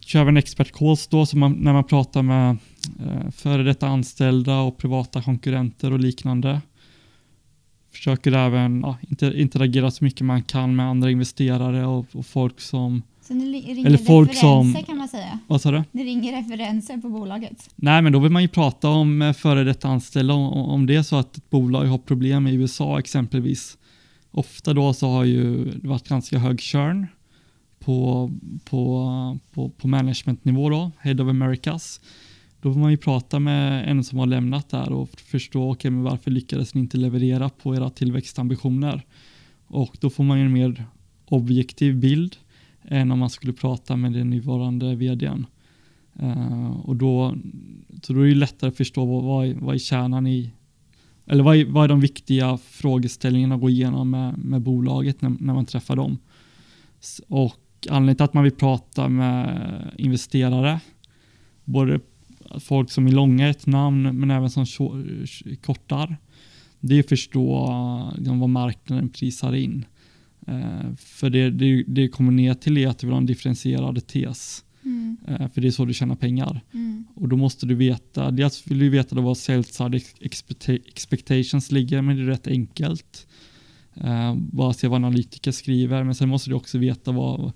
kör 0.08 0.22
även 0.22 0.38
expert 0.38 0.72
calls 0.72 1.08
då, 1.08 1.26
så 1.26 1.38
man, 1.38 1.52
när 1.52 1.74
man 1.74 1.84
pratar 1.84 2.22
med 2.22 2.58
uh, 3.06 3.30
före 3.32 3.63
detta 3.63 3.88
anställda 3.88 4.60
och 4.60 4.78
privata 4.78 5.22
konkurrenter 5.22 5.94
och 5.94 6.00
liknande 6.00 6.62
försöker 7.92 8.32
även 8.32 8.82
ja, 8.82 8.98
interagera 9.34 9.92
så 9.92 10.04
mycket 10.04 10.26
man 10.26 10.44
kan 10.44 10.76
med 10.76 10.86
andra 10.86 11.12
investerare 11.12 11.86
och, 11.86 12.06
och 12.13 12.26
folk 12.26 12.62
som 12.62 13.02
så 13.28 13.34
ni 13.34 13.62
ringer 13.62 13.86
eller 13.86 13.98
folk 13.98 14.30
referenser 14.30 14.74
som, 14.74 14.84
kan 14.84 14.98
man 14.98 15.08
säga? 15.08 15.39
Vad 15.48 15.62
sa 15.62 15.72
du? 15.72 15.84
Ni 15.92 16.04
ringer 16.04 16.42
referenser 16.42 16.98
på 16.98 17.10
bolaget? 17.10 17.70
Nej, 17.76 18.02
men 18.02 18.13
då 18.13 18.20
vill 18.20 18.32
man 18.32 18.42
ju 18.42 18.48
prata 18.48 18.89
om 18.89 19.22
eh, 19.22 19.34
före 19.34 19.63
detta 19.63 19.88
anställda 19.88 20.34
om, 20.34 20.54
om 20.54 20.86
det 20.86 20.96
är 20.96 21.04
så 21.04 21.16
att 21.16 21.38
ett 21.38 21.50
bolag 21.50 21.86
har 21.86 21.98
problem 21.98 22.48
i 22.48 22.54
USA 22.54 23.00
exempelvis. 23.00 23.78
Ofta 24.32 24.74
då 24.74 24.94
så 24.94 25.08
har 25.10 25.24
ju 25.24 25.66
det 25.66 25.88
varit 25.88 26.08
ganska 26.08 26.38
hög 26.38 26.62
churn 26.62 27.08
på, 27.86 28.32
på, 28.63 29.38
på, 29.52 29.69
på 29.69 29.88
managementnivå 29.88 30.69
då, 30.69 30.91
Head 31.00 31.13
of 31.13 31.30
Americas. 31.30 32.02
Då 32.62 32.74
får 32.74 32.80
man 32.80 32.91
ju 32.91 32.98
prata 32.98 33.39
med 33.39 33.89
en 33.89 34.04
som 34.04 34.19
har 34.19 34.26
lämnat 34.26 34.69
där 34.69 34.91
och 34.91 35.10
förstå 35.19 35.72
okay, 35.72 35.91
men 35.91 36.04
varför 36.04 36.32
lyckades 36.32 36.74
ni 36.74 36.82
inte 36.82 36.98
leverera 36.98 37.50
på 37.50 37.76
era 37.76 37.89
tillväxtambitioner. 37.89 39.02
Och 39.67 39.98
då 40.00 40.10
får 40.10 40.24
man 40.24 40.39
ju 40.39 40.46
en 40.46 40.54
mer 40.54 40.86
objektiv 41.26 41.96
bild 41.96 42.36
än 42.84 43.12
om 43.12 43.19
man 43.19 43.30
skulle 43.30 43.54
prata 43.54 43.96
med 43.96 44.13
den 44.13 44.30
nuvarande 44.30 44.96
vdn. 44.96 45.46
Uh, 46.22 46.30
eh, 46.30 46.80
och 46.80 46.96
då, 46.96 47.36
så 48.04 48.13
då 48.13 48.22
är 48.22 48.28
det 48.28 48.36
lättare 48.36 48.67
att 48.69 48.78
förstå 48.78 49.06
vad, 49.06 49.24
vad, 49.24 49.46
är, 49.46 49.54
vad 49.54 49.76
är 49.76 49.80
kärnan 49.80 50.28
i 50.28 50.52
eller 51.26 51.43
vad 51.43 51.58
är, 51.58 51.65
vad 51.65 51.84
är 51.84 51.88
de 51.88 52.00
viktiga 52.00 52.58
frågeställningarna 52.58 53.56
att 53.56 53.62
gå 53.62 53.69
igenom 53.69 54.10
med, 54.10 54.38
med 54.38 54.62
bolaget 54.62 55.22
när, 55.22 55.30
när 55.39 55.54
man 55.54 55.65
träffar 55.65 55.96
dem. 55.96 56.17
Och 57.28 57.62
anledningen 57.89 58.15
till 58.15 58.24
att 58.24 58.34
man 58.34 58.43
vill 58.43 58.54
prata 58.54 59.10
med 59.10 59.91
investerare, 59.98 60.80
både 61.63 62.00
folk 62.60 62.91
som 62.91 63.08
är 63.08 63.12
långa 63.12 63.50
ett 63.50 63.65
namn 63.65 64.19
men 64.19 64.32
även 64.32 64.50
som 64.50 64.65
kortar. 65.62 66.17
Det 66.80 66.96
är 66.96 67.00
att 67.00 67.10
förstå 67.10 68.12
liksom, 68.17 68.39
vad 68.39 68.50
marknaden 68.50 69.10
prisar 69.10 69.56
in. 69.56 69.86
Uh, 70.48 70.96
för 70.96 71.30
det, 71.30 71.50
det, 71.50 71.84
det 71.88 72.08
kommer 72.08 72.32
ner 72.32 72.54
till 72.54 72.78
är 72.78 72.88
att 72.88 73.00
du 73.00 73.08
vill 73.08 73.13
ha 73.13 73.17
en 73.17 73.26
differentierad 73.26 74.08
tes. 74.08 74.63
Mm. 74.86 75.17
Uh, 75.30 75.48
för 75.50 75.62
det 75.62 75.67
är 75.67 75.72
så 75.72 75.86
du 75.86 75.93
tjänar 75.93 76.15
pengar. 76.15 76.62
Mm. 76.74 77.06
Och 77.15 77.30
då 77.30 77.38
måste 77.38 77.65
du 77.65 77.76
veta, 77.76 78.32
dels 78.32 78.67
vill 78.67 78.80
du 78.80 78.89
veta 78.89 79.22
vad 79.22 79.38
sales 79.38 79.82
expectations 80.86 81.72
ligger, 81.72 82.02
men 82.02 82.17
det 82.17 82.24
är 82.24 82.26
rätt 82.26 82.48
enkelt 82.48 83.28
eh, 83.96 84.36
bara 84.36 84.74
se 84.74 84.88
vad 84.88 84.96
analytiker 84.96 85.52
skriver, 85.52 86.04
men 86.04 86.16
sen 86.16 86.30
måste 86.30 86.50
du 86.50 86.56
också 86.56 86.78
veta 86.78 87.12
vad, 87.12 87.52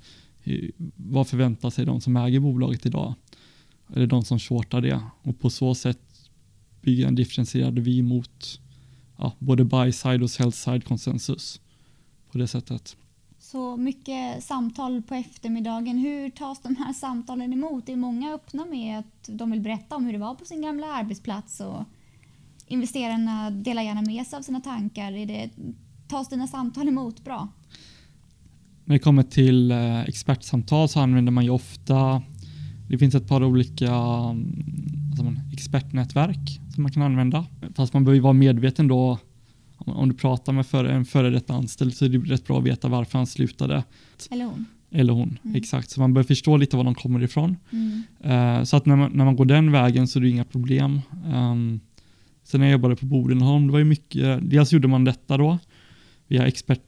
vad 0.96 1.28
förväntar 1.28 1.70
sig 1.70 1.86
de 1.86 2.02
som 2.02 2.18
äger 2.18 2.40
bolaget 2.40 2.86
idag 2.86 3.14
eller 3.96 4.08
de 4.08 4.26
som 4.26 4.40
shortar 4.40 4.82
det 4.82 5.02
och 5.22 5.40
på 5.40 5.50
så 5.50 5.76
sätt 5.76 6.30
bygga 6.82 7.08
en 7.08 7.16
differentierad 7.16 7.80
vy 7.80 8.02
mot 8.02 8.60
ja, 9.18 9.34
både 9.40 9.64
buy 9.64 9.92
side 9.92 10.24
och 10.24 10.30
sell 10.32 10.52
side 10.52 10.86
konsensus 10.86 11.62
på 12.32 12.38
det 12.38 12.48
sättet. 12.48 12.98
Så 13.40 13.78
mycket 13.78 14.44
samtal 14.44 15.02
på 15.02 15.16
eftermiddagen. 15.16 15.98
Hur 15.98 16.30
tas 16.30 16.62
de 16.62 16.76
här 16.76 16.94
samtalen 16.94 17.54
emot? 17.54 17.86
Det 17.86 17.92
är 17.92 17.98
många 17.98 18.34
öppna 18.34 18.66
med 18.66 19.00
att 19.00 19.30
de 19.30 19.52
vill 19.52 19.62
berätta 19.62 19.96
om 19.96 20.06
hur 20.06 20.14
det 20.14 20.20
var 20.20 20.36
på 20.36 20.46
sin 20.46 20.62
gamla 20.62 20.88
arbetsplats 20.88 21.60
och 21.60 21.84
investerarna 22.68 23.50
delar 23.50 23.82
gärna 23.82 24.02
med 24.02 24.28
sig 24.28 24.38
av 24.38 24.42
sina 24.42 24.62
tankar. 24.62 25.12
Är 25.12 25.26
det, 25.26 25.50
tas 26.08 26.30
dina 26.30 26.48
samtal 26.48 26.88
emot 26.88 27.24
bra? 27.24 27.48
När 28.86 28.96
det 28.96 29.00
kommer 29.00 29.24
till 29.24 29.72
eh, 29.72 30.02
expertsamtal 30.02 30.90
så 30.90 31.00
använder 31.00 31.32
man 31.32 31.44
ju 31.44 31.50
ofta 31.50 32.22
Det 32.90 32.98
finns 32.98 33.16
ett 33.16 33.28
par 33.28 33.44
olika 33.44 33.94
alltså 33.94 35.24
man, 35.24 35.40
expertnätverk 35.54 36.60
som 36.74 36.84
man 36.84 36.92
kan 36.92 37.04
använda. 37.04 37.46
Fast 37.76 37.94
man 37.94 38.04
behöver 38.04 38.22
vara 38.22 38.34
medveten 38.34 38.88
då 38.88 39.18
om 39.78 40.10
du 40.10 40.16
pratar 40.16 40.54
med 40.54 40.66
för, 40.66 40.86
en 40.86 41.06
före 41.06 41.30
detta 41.30 41.54
anställd 41.54 41.94
så 41.94 42.06
är 42.06 42.10
det 42.10 42.18
rätt 42.18 42.48
bra 42.48 42.58
att 42.58 42.64
veta 42.64 42.88
varför 42.88 43.18
han 43.18 43.28
slutade. 43.28 43.84
Eller 44.32 44.46
hon. 44.46 44.66
Eller 44.92 45.14
hon, 45.14 45.40
mm. 45.44 45.56
exakt. 45.56 45.90
Så 45.90 46.00
man 46.00 46.14
behöver 46.14 46.28
förstå 46.28 46.58
lite 46.58 46.78
var 46.78 46.84
de 46.84 46.96
kommer 46.96 47.24
ifrån. 47.24 47.56
Mm. 47.72 48.04
Uh, 48.26 48.64
så 48.64 48.78
att 48.78 48.86
när 48.86 48.96
man, 48.96 49.12
när 49.14 49.26
man 49.26 49.36
går 49.36 49.46
den 49.46 49.72
vägen 49.72 50.08
så 50.08 50.20
är 50.20 50.24
det 50.24 50.30
inga 50.30 50.46
problem. 50.46 51.02
Um, 51.26 51.80
sen 52.44 52.60
när 52.60 52.68
jag 52.68 52.72
jobbade 52.72 52.96
på 52.96 53.06
Bodenholm, 53.06 53.68
det 53.68 53.72
var 53.72 53.80
ju 53.80 53.86
mycket, 53.86 54.50
dels 54.50 54.74
gjorde 54.74 54.88
man 54.88 55.04
detta 55.04 55.38
då 55.38 55.58
via 56.28 56.48
expert, 56.48 56.82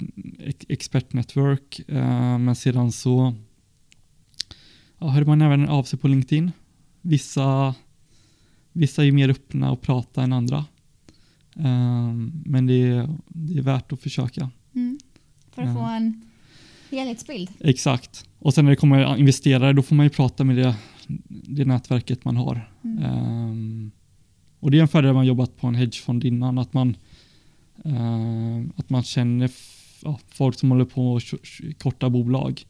expert 0.67 1.13
network, 1.13 1.81
uh, 1.89 2.37
men 2.37 2.55
sedan 2.55 2.91
så 2.91 3.33
ja, 4.99 5.07
hörde 5.07 5.25
man 5.25 5.41
även 5.41 5.69
av 5.69 5.83
sig 5.83 5.99
på 5.99 6.07
LinkedIn. 6.07 6.51
Vissa, 7.01 7.75
vissa 8.73 9.05
är 9.05 9.11
mer 9.11 9.29
öppna 9.29 9.71
och 9.71 9.81
prata 9.81 10.23
än 10.23 10.33
andra. 10.33 10.65
Um, 11.53 12.43
men 12.45 12.65
det 12.65 12.73
är, 12.73 13.09
det 13.27 13.57
är 13.57 13.61
värt 13.61 13.91
att 13.91 14.01
försöka. 14.01 14.49
Mm. 14.75 14.99
För 15.51 15.61
att 15.61 15.75
få 15.75 15.83
en 15.83 16.29
helhetsbild. 16.91 17.49
Exakt. 17.59 18.25
Och 18.39 18.53
sen 18.53 18.65
när 18.65 18.71
det 18.71 18.75
kommer 18.75 19.17
investerare 19.17 19.73
då 19.73 19.81
får 19.81 19.95
man 19.95 20.05
ju 20.05 20.09
prata 20.09 20.43
med 20.43 20.55
det, 20.55 20.75
det 21.27 21.65
nätverket 21.65 22.25
man 22.25 22.37
har. 22.37 22.71
Mm. 22.83 23.03
Um, 23.03 23.91
och 24.59 24.71
det 24.71 24.77
är 24.77 24.81
en 24.81 24.87
fördel 24.87 25.13
man 25.13 25.25
jobbat 25.25 25.57
på 25.57 25.67
en 25.67 25.75
hedgefond 25.75 26.23
innan, 26.23 26.57
att 26.57 26.73
man, 26.73 26.97
att 28.75 28.89
man 28.89 29.03
känner 29.03 29.51
ja, 30.03 30.19
folk 30.29 30.59
som 30.59 30.71
håller 30.71 30.85
på 30.85 31.13
och 31.13 31.21
korta 31.77 32.09
bolag. 32.09 32.65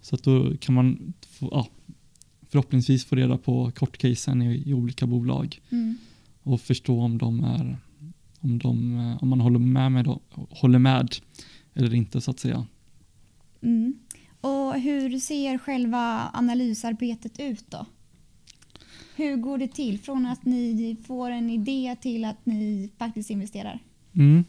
Så 0.00 0.14
att 0.14 0.22
då 0.22 0.56
kan 0.56 0.74
man 0.74 1.12
få, 1.26 1.48
ja, 1.52 1.68
förhoppningsvis 2.48 3.04
få 3.04 3.16
reda 3.16 3.38
på 3.38 3.70
kortcasen 3.70 4.42
i, 4.42 4.62
i 4.66 4.74
olika 4.74 5.06
bolag 5.06 5.60
mm. 5.70 5.98
och 6.42 6.60
förstå 6.60 7.00
om 7.00 7.18
de 7.18 7.44
är 7.44 7.78
om, 8.40 8.58
de, 8.58 9.16
om 9.20 9.28
man 9.28 9.40
håller 9.40 9.58
med, 9.58 9.92
med, 9.92 10.18
håller 10.50 10.78
med 10.78 11.16
eller 11.74 11.94
inte 11.94 12.20
så 12.20 12.30
att 12.30 12.40
säga. 12.40 12.66
Mm. 13.62 13.98
Och 14.40 14.80
hur 14.80 15.18
ser 15.18 15.58
själva 15.58 16.30
analysarbetet 16.34 17.40
ut 17.40 17.70
då? 17.70 17.86
Hur 19.16 19.36
går 19.36 19.58
det 19.58 19.68
till 19.68 20.00
från 20.00 20.26
att 20.26 20.44
ni 20.44 20.96
får 21.06 21.30
en 21.30 21.50
idé 21.50 21.96
till 22.00 22.24
att 22.24 22.46
ni 22.46 22.90
faktiskt 22.98 23.30
investerar? 23.30 23.82
Mm. 24.14 24.44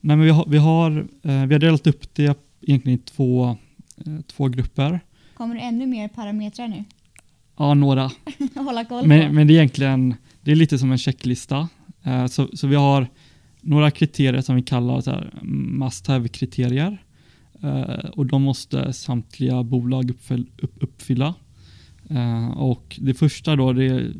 Nej, 0.00 0.16
men 0.16 0.26
vi, 0.26 0.30
har, 0.30 0.46
vi, 0.48 0.58
har, 0.58 0.90
eh, 1.22 1.46
vi 1.46 1.54
har 1.54 1.58
delat 1.58 1.86
upp 1.86 2.14
det 2.14 2.38
egentligen 2.60 2.98
i 2.98 3.02
två, 3.02 3.56
eh, 3.96 4.20
två 4.26 4.48
grupper. 4.48 5.00
Kommer 5.34 5.54
det 5.54 5.60
ännu 5.60 5.86
mer 5.86 6.08
parametrar 6.08 6.68
nu? 6.68 6.84
Ja, 7.56 7.74
några. 7.74 8.10
Hålla 8.54 8.84
koll 8.84 9.02
på. 9.02 9.08
Men, 9.08 9.34
men 9.34 9.46
det 9.46 9.52
är 9.52 9.56
egentligen 9.56 10.14
det 10.40 10.50
är 10.50 10.56
lite 10.56 10.78
som 10.78 10.92
en 10.92 10.98
checklista. 10.98 11.68
Eh, 12.02 12.26
så, 12.26 12.48
så 12.52 12.66
vi 12.66 12.74
har 12.74 13.06
några 13.60 13.90
kriterier 13.90 14.40
som 14.40 14.56
vi 14.56 14.62
kallar 14.62 15.00
så 15.00 15.10
här 15.10 15.30
must 15.42 16.06
have-kriterier. 16.06 17.02
Och 18.12 18.26
de 18.26 18.42
måste 18.42 18.92
samtliga 18.92 19.62
bolag 19.62 20.10
uppfyll, 20.10 20.46
upp, 20.62 20.82
uppfylla. 20.82 21.34
Och 22.54 22.98
det 23.00 23.14
första 23.14 23.56
då, 23.56 23.72
det, 23.72 24.12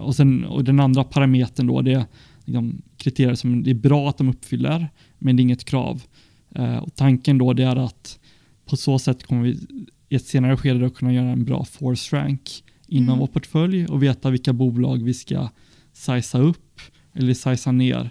och, 0.00 0.16
sen, 0.16 0.44
och 0.44 0.64
den 0.64 0.80
andra 0.80 1.04
parametern 1.04 1.66
då, 1.66 1.82
det 1.82 1.92
är 1.92 2.04
liksom 2.44 2.82
kriterier 3.02 3.34
som 3.34 3.62
det 3.62 3.70
är 3.70 3.74
bra 3.74 4.08
att 4.08 4.18
de 4.18 4.28
uppfyller, 4.28 4.88
men 5.18 5.36
det 5.36 5.40
är 5.40 5.44
inget 5.44 5.64
krav. 5.64 6.02
Uh, 6.58 6.76
och 6.76 6.94
tanken 6.94 7.38
då 7.38 7.52
det 7.52 7.64
är 7.64 7.76
att 7.76 8.18
på 8.64 8.76
så 8.76 8.98
sätt 8.98 9.26
kommer 9.26 9.42
vi 9.42 9.58
i 10.08 10.14
ett 10.14 10.26
senare 10.26 10.56
skede 10.56 10.78
då 10.78 10.90
kunna 10.90 11.12
göra 11.12 11.30
en 11.30 11.44
bra 11.44 11.64
force 11.64 12.16
rank 12.16 12.64
inom 12.86 13.08
mm. 13.08 13.18
vår 13.18 13.26
portfölj 13.26 13.86
och 13.86 14.02
veta 14.02 14.30
vilka 14.30 14.52
bolag 14.52 15.02
vi 15.02 15.14
ska 15.14 15.48
sizea 15.92 16.40
upp 16.40 16.80
eller 17.12 17.34
sizea 17.34 17.72
ner 17.72 18.10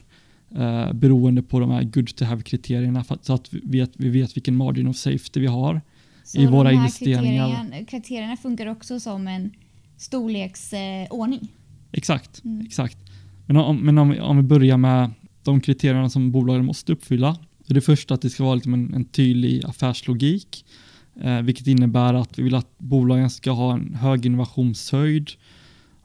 eh, 0.56 0.94
beroende 0.94 1.42
på 1.42 1.60
de 1.60 1.72
här 1.72 1.84
good 1.84 2.16
to 2.16 2.26
have-kriterierna 2.26 3.04
så 3.22 3.34
att 3.34 3.54
vi 3.54 3.80
vet, 3.80 3.92
vi 3.96 4.10
vet 4.10 4.38
vilken 4.38 4.56
margin 4.56 4.88
of 4.88 4.96
safety 4.96 5.40
vi 5.40 5.48
har 5.48 5.82
så 6.24 6.40
i 6.40 6.46
våra 6.46 6.72
investeringar. 6.72 7.48
Kriterierna, 7.48 7.86
kriterierna 7.86 8.38
funkar 8.38 8.68
också 8.68 9.00
som 9.00 9.28
en 9.28 9.52
storleksordning? 9.98 11.40
Eh, 11.42 11.48
exakt, 11.92 12.44
mm. 12.44 12.66
exakt. 12.66 12.98
Men, 13.54 13.64
om, 13.64 13.78
men 13.78 13.98
om, 13.98 14.20
om 14.22 14.38
vi 14.38 14.44
börjar 14.44 14.78
med 14.78 15.12
de 15.44 15.62
kriterierna 15.62 16.10
som 16.10 16.32
bolagen 16.32 16.66
måste 16.66 16.94
uppfylla. 16.94 17.38
Så 17.68 17.74
det 17.74 17.82
första 17.82 18.14
att 18.14 18.22
det 18.22 18.30
ska 18.30 18.44
vara 18.44 18.56
liksom 18.56 18.74
en, 18.74 18.94
en 18.94 19.06
tydlig 19.06 19.66
affärslogik, 19.66 20.66
eh, 21.22 21.42
vilket 21.42 21.68
innebär 21.68 22.14
att 22.14 22.40
vi 22.40 22.44
vill 22.44 22.56
att 22.56 22.78
bolagen 22.78 23.30
ska 23.30 23.52
ha 23.52 23.74
en 23.74 23.96
hög 23.96 24.26
innovationshöjd 24.26 25.30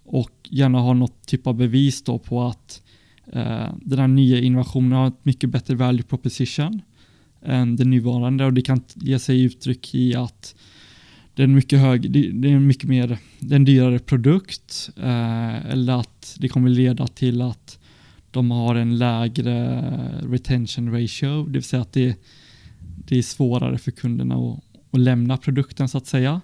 och 0.04 0.30
gärna 0.42 0.78
ha 0.78 0.94
något 0.94 1.26
typ 1.26 1.46
av 1.46 1.54
bevis 1.54 2.02
då 2.02 2.18
på 2.18 2.44
att 2.44 2.82
Eh, 3.32 3.68
den 3.82 3.98
här 3.98 4.08
nya 4.08 4.40
innovationen 4.40 4.92
har 4.92 5.08
ett 5.08 5.24
mycket 5.24 5.50
bättre 5.50 5.74
value 5.74 6.02
proposition 6.02 6.82
än 7.42 7.76
den 7.76 7.90
nuvarande 7.90 8.44
och 8.44 8.52
det 8.52 8.62
kan 8.62 8.82
ge 8.94 9.18
sig 9.18 9.42
uttryck 9.42 9.94
i 9.94 10.14
att 10.14 10.54
det 11.36 11.42
är 11.42 11.44
en 11.44 11.54
mycket 11.54 11.80
hög, 11.80 12.10
det 12.10 12.48
är 12.48 12.52
en 12.52 12.66
mycket 12.66 12.88
mer, 12.88 13.18
det 13.38 13.54
är 13.54 13.56
en 13.56 13.64
dyrare 13.64 13.98
produkt 13.98 14.90
eh, 14.96 15.66
eller 15.66 16.00
att 16.00 16.36
det 16.40 16.48
kommer 16.48 16.68
leda 16.68 17.06
till 17.06 17.42
att 17.42 17.78
de 18.30 18.50
har 18.50 18.74
en 18.74 18.98
lägre 18.98 19.82
retention 20.22 20.92
ratio, 20.92 21.46
det 21.46 21.52
vill 21.52 21.62
säga 21.62 21.82
att 21.82 21.92
det, 21.92 22.16
det 23.06 23.18
är 23.18 23.22
svårare 23.22 23.78
för 23.78 23.90
kunderna 23.90 24.34
att, 24.34 24.60
att 24.90 25.00
lämna 25.00 25.36
produkten 25.36 25.88
så 25.88 25.98
att 25.98 26.06
säga. 26.06 26.40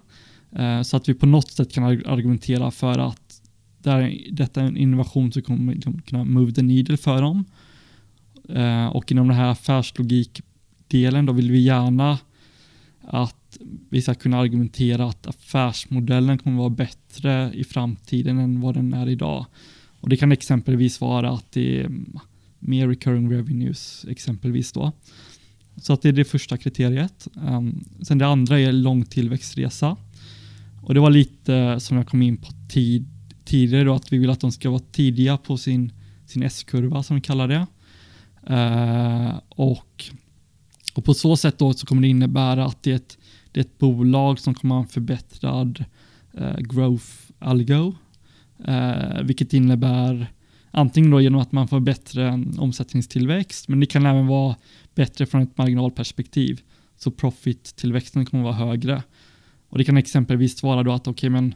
Eh, 0.57 0.83
så 0.83 0.97
att 0.97 1.09
vi 1.09 1.15
på 1.15 1.27
något 1.27 1.51
sätt 1.51 1.73
kan 1.73 1.85
argumentera 1.85 2.71
för 2.71 2.99
att 2.99 3.43
där, 3.79 4.19
detta 4.31 4.61
är 4.61 4.67
en 4.67 4.77
innovation 4.77 5.33
som 5.33 5.43
kommer 5.43 5.75
liksom 5.75 6.03
kunna 6.03 6.25
move 6.25 6.53
the 6.53 6.63
needle 6.63 6.97
för 6.97 7.23
dem. 7.23 7.45
Eh, 8.49 8.87
och 8.87 9.13
inom 9.13 9.29
den 9.29 9.37
här 9.37 9.51
affärslogikdelen 9.51 11.27
då 11.27 11.33
vill 11.33 11.51
vi 11.51 11.61
gärna 11.61 12.19
att 13.01 13.37
vi 13.91 14.03
ska 14.03 14.15
kunna 14.15 14.39
argumentera 14.39 15.07
att 15.09 15.27
affärsmodellen 15.27 16.39
kommer 16.39 16.59
vara 16.59 16.71
bättre 16.71 17.51
i 17.55 17.65
framtiden 17.65 18.39
än 18.39 18.61
vad 18.61 18.75
den 18.75 18.93
är 18.93 19.09
idag. 19.09 19.47
Och 20.01 20.09
Det 20.09 20.17
kan 20.17 20.33
exempelvis 20.33 21.01
vara 21.01 21.31
att 21.31 21.53
det 21.53 21.81
är 21.81 21.91
mer 22.59 22.89
recurring 22.89 23.33
revenues 23.33 24.07
exempelvis 24.09 24.73
då. 24.73 24.93
Så 25.77 25.93
att 25.93 26.03
det 26.03 26.09
är 26.09 26.13
det 26.13 26.25
första 26.25 26.57
kriteriet. 26.57 27.29
Um, 27.35 27.85
sen 28.03 28.19
det 28.19 28.27
andra 28.27 28.61
är 28.61 28.73
lång 28.73 29.05
tillväxtresa. 29.05 29.97
Och 30.83 30.95
det 30.95 31.01
var 31.01 31.11
lite 31.11 31.81
som 31.81 31.97
jag 31.97 32.07
kom 32.07 32.23
in 32.23 32.37
på 32.37 32.49
tid, 32.69 33.07
tidigare 33.45 33.85
då 33.85 33.95
att 33.95 34.13
vi 34.13 34.19
vill 34.19 34.31
att 34.31 34.41
de 34.41 34.53
ska 34.53 34.71
vara 34.71 34.83
tidiga 34.93 35.37
på 35.37 35.57
sin, 35.57 35.93
sin 36.27 36.43
S-kurva 36.43 37.03
som 37.03 37.17
vi 37.17 37.23
kallar 37.23 37.49
det. 37.49 37.67
Uh, 38.51 39.41
och, 39.49 40.05
och 40.95 41.05
på 41.05 41.15
så 41.15 41.37
sätt 41.37 41.59
då 41.59 41.73
så 41.73 41.87
kommer 41.87 42.03
det 42.03 42.09
innebära 42.09 42.67
att 42.67 42.83
det 42.83 42.91
är 42.91 42.97
ett, 42.97 43.19
det 43.53 43.61
är 43.61 43.65
ett 43.65 43.79
bolag 43.79 44.39
som 44.39 44.55
kommer 44.55 44.75
ha 44.75 44.83
en 44.83 44.89
förbättrad 44.89 45.85
eh, 46.33 46.57
growth 46.57 47.07
algo, 47.39 47.95
eh, 48.65 49.23
vilket 49.23 49.53
innebär 49.53 50.33
antingen 50.71 51.11
då 51.11 51.21
genom 51.21 51.41
att 51.41 51.53
man 51.53 51.69
får 51.69 51.81
bättre 51.81 52.29
eh, 52.29 52.39
omsättningstillväxt, 52.59 53.69
men 53.69 53.81
det 53.81 53.87
kan 53.87 54.07
även 54.07 54.27
vara 54.27 54.57
bättre 54.95 55.27
från 55.27 55.43
ett 55.43 55.59
marginalperspektiv. 55.59 56.61
Så 56.97 57.11
profit-tillväxten 57.11 58.27
kommer 58.27 58.45
vara 58.45 58.55
högre. 58.55 59.03
Och 59.69 59.79
Det 59.79 59.85
kan 59.85 59.97
exempelvis 59.97 60.63
vara 60.63 60.83
då 60.83 60.93
att 60.93 61.09
okay, 61.09 61.31
men 61.31 61.55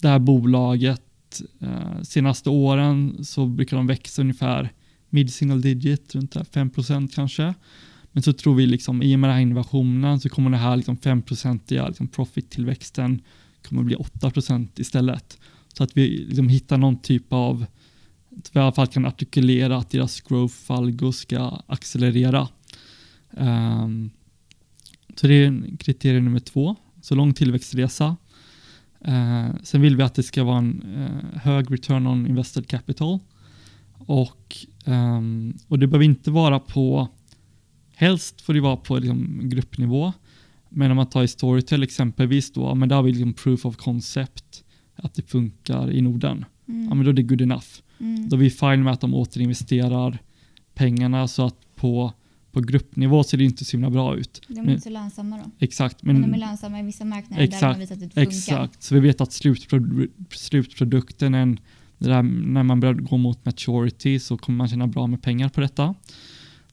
det 0.00 0.08
här 0.08 0.18
bolaget 0.18 1.42
eh, 1.60 2.02
senaste 2.02 2.50
åren 2.50 3.24
så 3.24 3.46
brukar 3.46 3.76
de 3.76 3.86
växa 3.86 4.22
ungefär 4.22 4.72
mid 5.08 5.32
single 5.34 5.60
digit, 5.60 6.14
runt 6.14 6.34
5% 6.34 7.14
kanske. 7.14 7.54
Men 8.12 8.22
så 8.22 8.32
tror 8.32 8.54
vi 8.54 8.66
liksom 8.66 9.02
i 9.02 9.14
och 9.14 9.18
med 9.18 9.30
den 9.30 9.34
här 9.34 9.42
innovationen 9.42 10.20
så 10.20 10.28
kommer 10.28 10.50
det 10.50 10.56
här 10.56 10.76
liksom 10.76 10.96
5-procentiga 10.96 11.88
liksom 11.88 12.08
profit-tillväxten 12.08 13.20
kommer 13.68 13.82
bli 13.82 13.96
8% 13.96 14.68
istället. 14.76 15.38
Så 15.74 15.84
att 15.84 15.96
vi 15.96 16.08
liksom 16.08 16.48
hittar 16.48 16.78
någon 16.78 16.98
typ 16.98 17.32
av, 17.32 17.66
att 18.38 18.50
vi 18.52 18.60
i 18.60 18.62
alla 18.62 18.72
fall 18.72 18.86
kan 18.86 19.06
artikulera 19.06 19.76
att 19.76 19.90
deras 19.90 20.20
growth 20.20 20.72
algo 20.72 21.12
ska 21.12 21.62
accelerera. 21.66 22.48
Um, 23.30 24.10
så 25.16 25.26
det 25.26 25.34
är 25.34 25.76
kriterium 25.78 26.24
nummer 26.24 26.40
två, 26.40 26.76
så 27.02 27.14
lång 27.14 27.34
tillväxtresa. 27.34 28.16
Uh, 29.08 29.48
sen 29.62 29.80
vill 29.80 29.96
vi 29.96 30.02
att 30.02 30.14
det 30.14 30.22
ska 30.22 30.44
vara 30.44 30.58
en 30.58 30.82
uh, 30.82 31.38
hög 31.38 31.72
return 31.72 32.06
on 32.06 32.26
invested 32.26 32.66
capital. 32.66 33.18
Och, 33.98 34.56
um, 34.84 35.58
och 35.68 35.78
det 35.78 35.86
behöver 35.86 36.04
inte 36.04 36.30
vara 36.30 36.58
på, 36.58 37.08
helst 38.02 38.40
får 38.40 38.54
det 38.54 38.60
vara 38.60 38.76
på 38.76 38.98
liksom, 38.98 39.40
gruppnivå. 39.42 40.12
Men 40.68 40.90
om 40.90 40.96
man 40.96 41.06
tar 41.06 41.22
i 41.22 41.28
Storytel 41.28 41.82
exempelvis 41.82 42.52
då, 42.52 42.74
men 42.74 42.88
där 42.88 42.96
har 42.96 43.02
vi 43.02 43.10
liksom 43.12 43.32
proof 43.32 43.66
of 43.66 43.76
concept, 43.76 44.64
att 44.96 45.14
det 45.14 45.22
funkar 45.22 45.90
i 45.92 46.00
Norden. 46.00 46.44
Mm. 46.68 46.88
Ja, 46.88 46.94
men 46.94 47.04
då 47.04 47.10
är 47.10 47.14
det 47.14 47.22
good 47.22 47.40
enough. 47.40 47.66
Mm. 48.00 48.28
Då 48.28 48.36
är 48.36 48.40
vi 48.40 48.50
fine 48.50 48.82
med 48.82 48.92
att 48.92 49.00
de 49.00 49.14
återinvesterar 49.14 50.18
pengarna 50.74 51.28
så 51.28 51.46
att 51.46 51.56
på, 51.76 52.12
på 52.52 52.60
gruppnivå 52.60 53.24
ser 53.24 53.38
det 53.38 53.44
inte 53.44 53.64
så 53.64 53.72
himla 53.76 53.90
bra 53.90 54.16
ut. 54.16 54.40
De 54.48 54.58
är 54.58 54.62
Men- 54.62 54.70
inte 54.70 54.82
så 54.82 54.90
lönsamma 54.90 55.36
då. 55.44 55.50
Exakt, 55.58 56.02
Men, 56.02 56.20
men, 56.20 56.30
de 56.30 56.36
är 56.36 56.40
lönsamma 56.46 56.80
i 56.80 56.82
vissa 56.82 57.04
marknader 57.04 57.42
där 57.46 57.50
de 57.50 57.64
har 57.66 57.70
Exakt, 57.72 57.80
visat 57.80 57.92
att 57.96 58.00
det 58.00 58.08
funkar. 58.14 58.22
exakt. 58.38 58.82
Så 58.82 58.94
vi 58.94 59.00
vet 59.00 59.20
att 59.20 59.30
slutpro- 59.30 60.08
slutprodukten, 60.30 61.34
en, 61.34 61.58
det 61.98 62.08
där, 62.08 62.22
när 62.22 62.62
man 62.62 62.80
börjar 62.80 62.94
gå 62.94 63.16
mot 63.16 63.44
maturity 63.44 64.18
så 64.18 64.36
kommer 64.36 64.56
man 64.56 64.68
tjäna 64.68 64.86
bra 64.86 65.06
med 65.06 65.22
pengar 65.22 65.48
på 65.48 65.60
detta. 65.60 65.94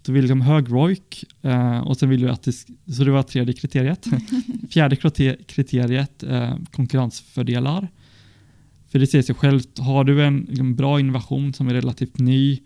Så 0.09 0.13
vi 0.13 0.17
vill 0.17 0.23
liksom 0.23 0.41
hög 0.41 0.71
ROIC 0.71 1.25
eh, 1.41 1.79
och 1.79 1.97
sen 1.97 2.09
vill 2.09 2.25
vi 2.25 2.31
att 2.31 2.43
det, 2.43 2.51
så 2.93 3.03
det 3.03 3.11
var 3.11 3.23
tredje 3.23 3.53
kriteriet. 3.53 4.07
Fjärde 4.69 4.95
krite- 4.95 5.43
kriteriet, 5.47 6.23
eh, 6.23 6.55
konkurrensfördelar. 6.71 7.87
För 8.87 8.99
det 8.99 9.07
säger 9.07 9.23
sig 9.23 9.35
självt, 9.35 9.79
har 9.79 10.03
du 10.03 10.23
en 10.23 10.45
liksom, 10.49 10.75
bra 10.75 10.99
innovation 10.99 11.53
som 11.53 11.67
är 11.67 11.73
relativt 11.73 12.19
ny, 12.19 12.59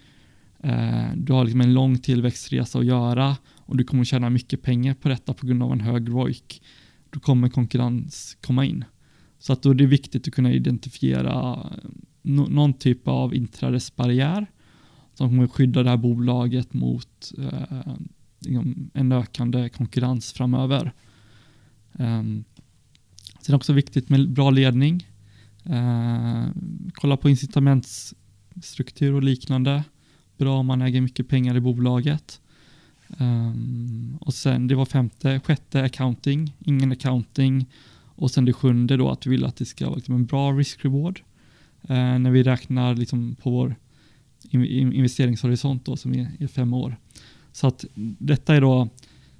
eh, 0.63 1.05
du 1.15 1.33
har 1.33 1.43
liksom 1.43 1.61
en 1.61 1.73
lång 1.73 1.99
tillväxtresa 1.99 2.79
att 2.79 2.85
göra 2.85 3.37
och 3.55 3.77
du 3.77 3.83
kommer 3.83 4.03
tjäna 4.03 4.29
mycket 4.29 4.61
pengar 4.61 4.93
på 4.93 5.09
detta 5.09 5.33
på 5.33 5.45
grund 5.45 5.63
av 5.63 5.71
en 5.71 5.81
hög 5.81 6.09
ROIC, 6.09 6.61
då 7.09 7.19
kommer 7.19 7.49
konkurrens 7.49 8.37
komma 8.41 8.65
in. 8.65 8.85
Så 9.39 9.53
att 9.53 9.63
då 9.63 9.69
är 9.69 9.73
det 9.73 9.85
viktigt 9.85 10.27
att 10.27 10.33
kunna 10.33 10.53
identifiera 10.53 11.57
no- 12.23 12.49
någon 12.49 12.73
typ 12.73 13.07
av 13.07 13.35
inträdesbarriär 13.35 14.47
som 15.13 15.29
kommer 15.29 15.47
skydda 15.47 15.83
det 15.83 15.89
här 15.89 15.97
bolaget 15.97 16.73
mot 16.73 17.33
eh, 17.37 17.95
liksom 18.39 18.89
en 18.93 19.11
ökande 19.11 19.69
konkurrens 19.69 20.33
framöver. 20.33 20.93
Eh, 21.93 22.23
sen 22.23 22.45
är 23.45 23.51
det 23.51 23.55
också 23.55 23.73
viktigt 23.73 24.09
med 24.09 24.29
bra 24.29 24.49
ledning. 24.49 25.07
Eh, 25.63 26.45
kolla 26.93 27.17
på 27.17 27.29
incitamentsstruktur 27.29 29.13
och 29.13 29.23
liknande. 29.23 29.83
Bra 30.37 30.57
om 30.57 30.65
man 30.65 30.81
äger 30.81 31.01
mycket 31.01 31.29
pengar 31.29 31.55
i 31.55 31.61
bolaget. 31.61 32.41
Ehm, 33.17 34.17
och 34.21 34.33
sen 34.33 34.67
det 34.67 34.75
var 34.75 34.85
femte, 34.85 35.39
sjätte 35.39 35.83
accounting, 35.83 36.55
ingen 36.59 36.91
accounting. 36.91 37.69
Och 38.15 38.31
sen 38.31 38.45
det 38.45 38.53
sjunde 38.53 38.97
då 38.97 39.09
att 39.09 39.25
vi 39.25 39.31
vill 39.31 39.45
att 39.45 39.55
det 39.55 39.65
ska 39.65 39.85
vara 39.85 39.95
liksom 39.95 40.15
en 40.15 40.25
bra 40.25 40.51
risk-reward. 40.51 41.21
Eh, 41.81 42.19
när 42.19 42.31
vi 42.31 42.43
räknar 42.43 42.95
liksom 42.95 43.35
på 43.35 43.49
vår 43.49 43.75
investeringshorisont 44.53 45.85
då 45.85 45.97
som 45.97 46.13
är, 46.13 46.31
är 46.39 46.47
fem 46.47 46.73
år. 46.73 46.97
Så 47.51 47.67
att 47.67 47.85
detta 48.17 48.55
är 48.55 48.61
då, 48.61 48.89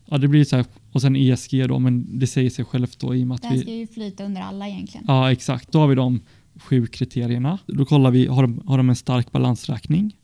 ja 0.06 0.18
det 0.18 0.28
blir 0.28 0.46
så 0.46 0.56
här, 0.56 0.66
och 0.92 1.02
sen 1.02 1.16
ESG 1.16 1.68
då, 1.68 1.80
men 1.80 2.20
det 2.20 2.28
säger 2.28 2.50
sig 2.50 2.66
självt 2.66 3.00
då 3.00 3.16
i 3.16 3.24
och 3.24 3.28
med 3.28 3.36
att 3.36 3.42
Den 3.42 3.54
vi, 3.54 3.60
ska 3.60 3.72
ju 3.72 3.88
flyta 3.88 4.24
under 4.24 4.42
alla 4.42 4.68
egentligen. 4.68 5.06
Ja, 5.08 5.32
exakt. 5.32 5.72
Då 5.72 5.80
har 5.80 5.88
vi 5.88 5.96
de 5.96 6.22
sju 6.56 6.88
kriterierna. 6.88 7.60
Då 7.66 7.86
kollar 7.86 8.12
vi, 8.12 8.28
har 8.28 8.42
de, 8.42 8.62
har 8.66 8.78
de 8.78 8.90
en 8.90 8.96
stark 8.96 9.32
balansräkning? 9.32 10.18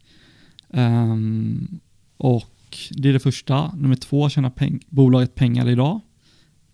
Ehm, 0.70 1.80
och 2.18 2.78
det 2.92 3.10
är 3.10 3.14
det 3.14 3.20
första. 3.20 3.76
Nummer 3.76 3.96
två, 3.96 4.30
tjänar 4.30 4.50
peng, 4.50 4.80
bolaget 4.90 5.36
pengar 5.36 5.70
idag? 5.70 6.00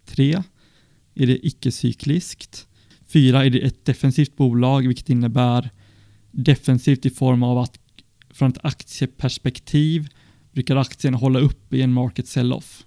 Tre, 0.06 0.44
är 1.16 1.28
det 1.28 1.48
icke-cykliskt? 1.48 2.68
Fyra, 3.08 3.46
är 3.46 3.50
det 3.50 3.60
ett 3.60 3.86
defensivt 3.86 4.36
bolag, 4.36 4.88
vilket 4.88 5.10
innebär 5.10 5.70
defensivt 6.32 7.06
i 7.06 7.10
form 7.10 7.44
av 7.44 7.58
att 7.58 7.80
från 8.36 8.52
ett 8.52 8.66
aktieperspektiv 8.66 10.08
brukar 10.52 10.76
aktien 10.76 11.14
hålla 11.14 11.40
upp 11.40 11.74
i 11.74 11.82
en 11.82 11.94
market 11.94 12.28
sell-off. 12.28 12.86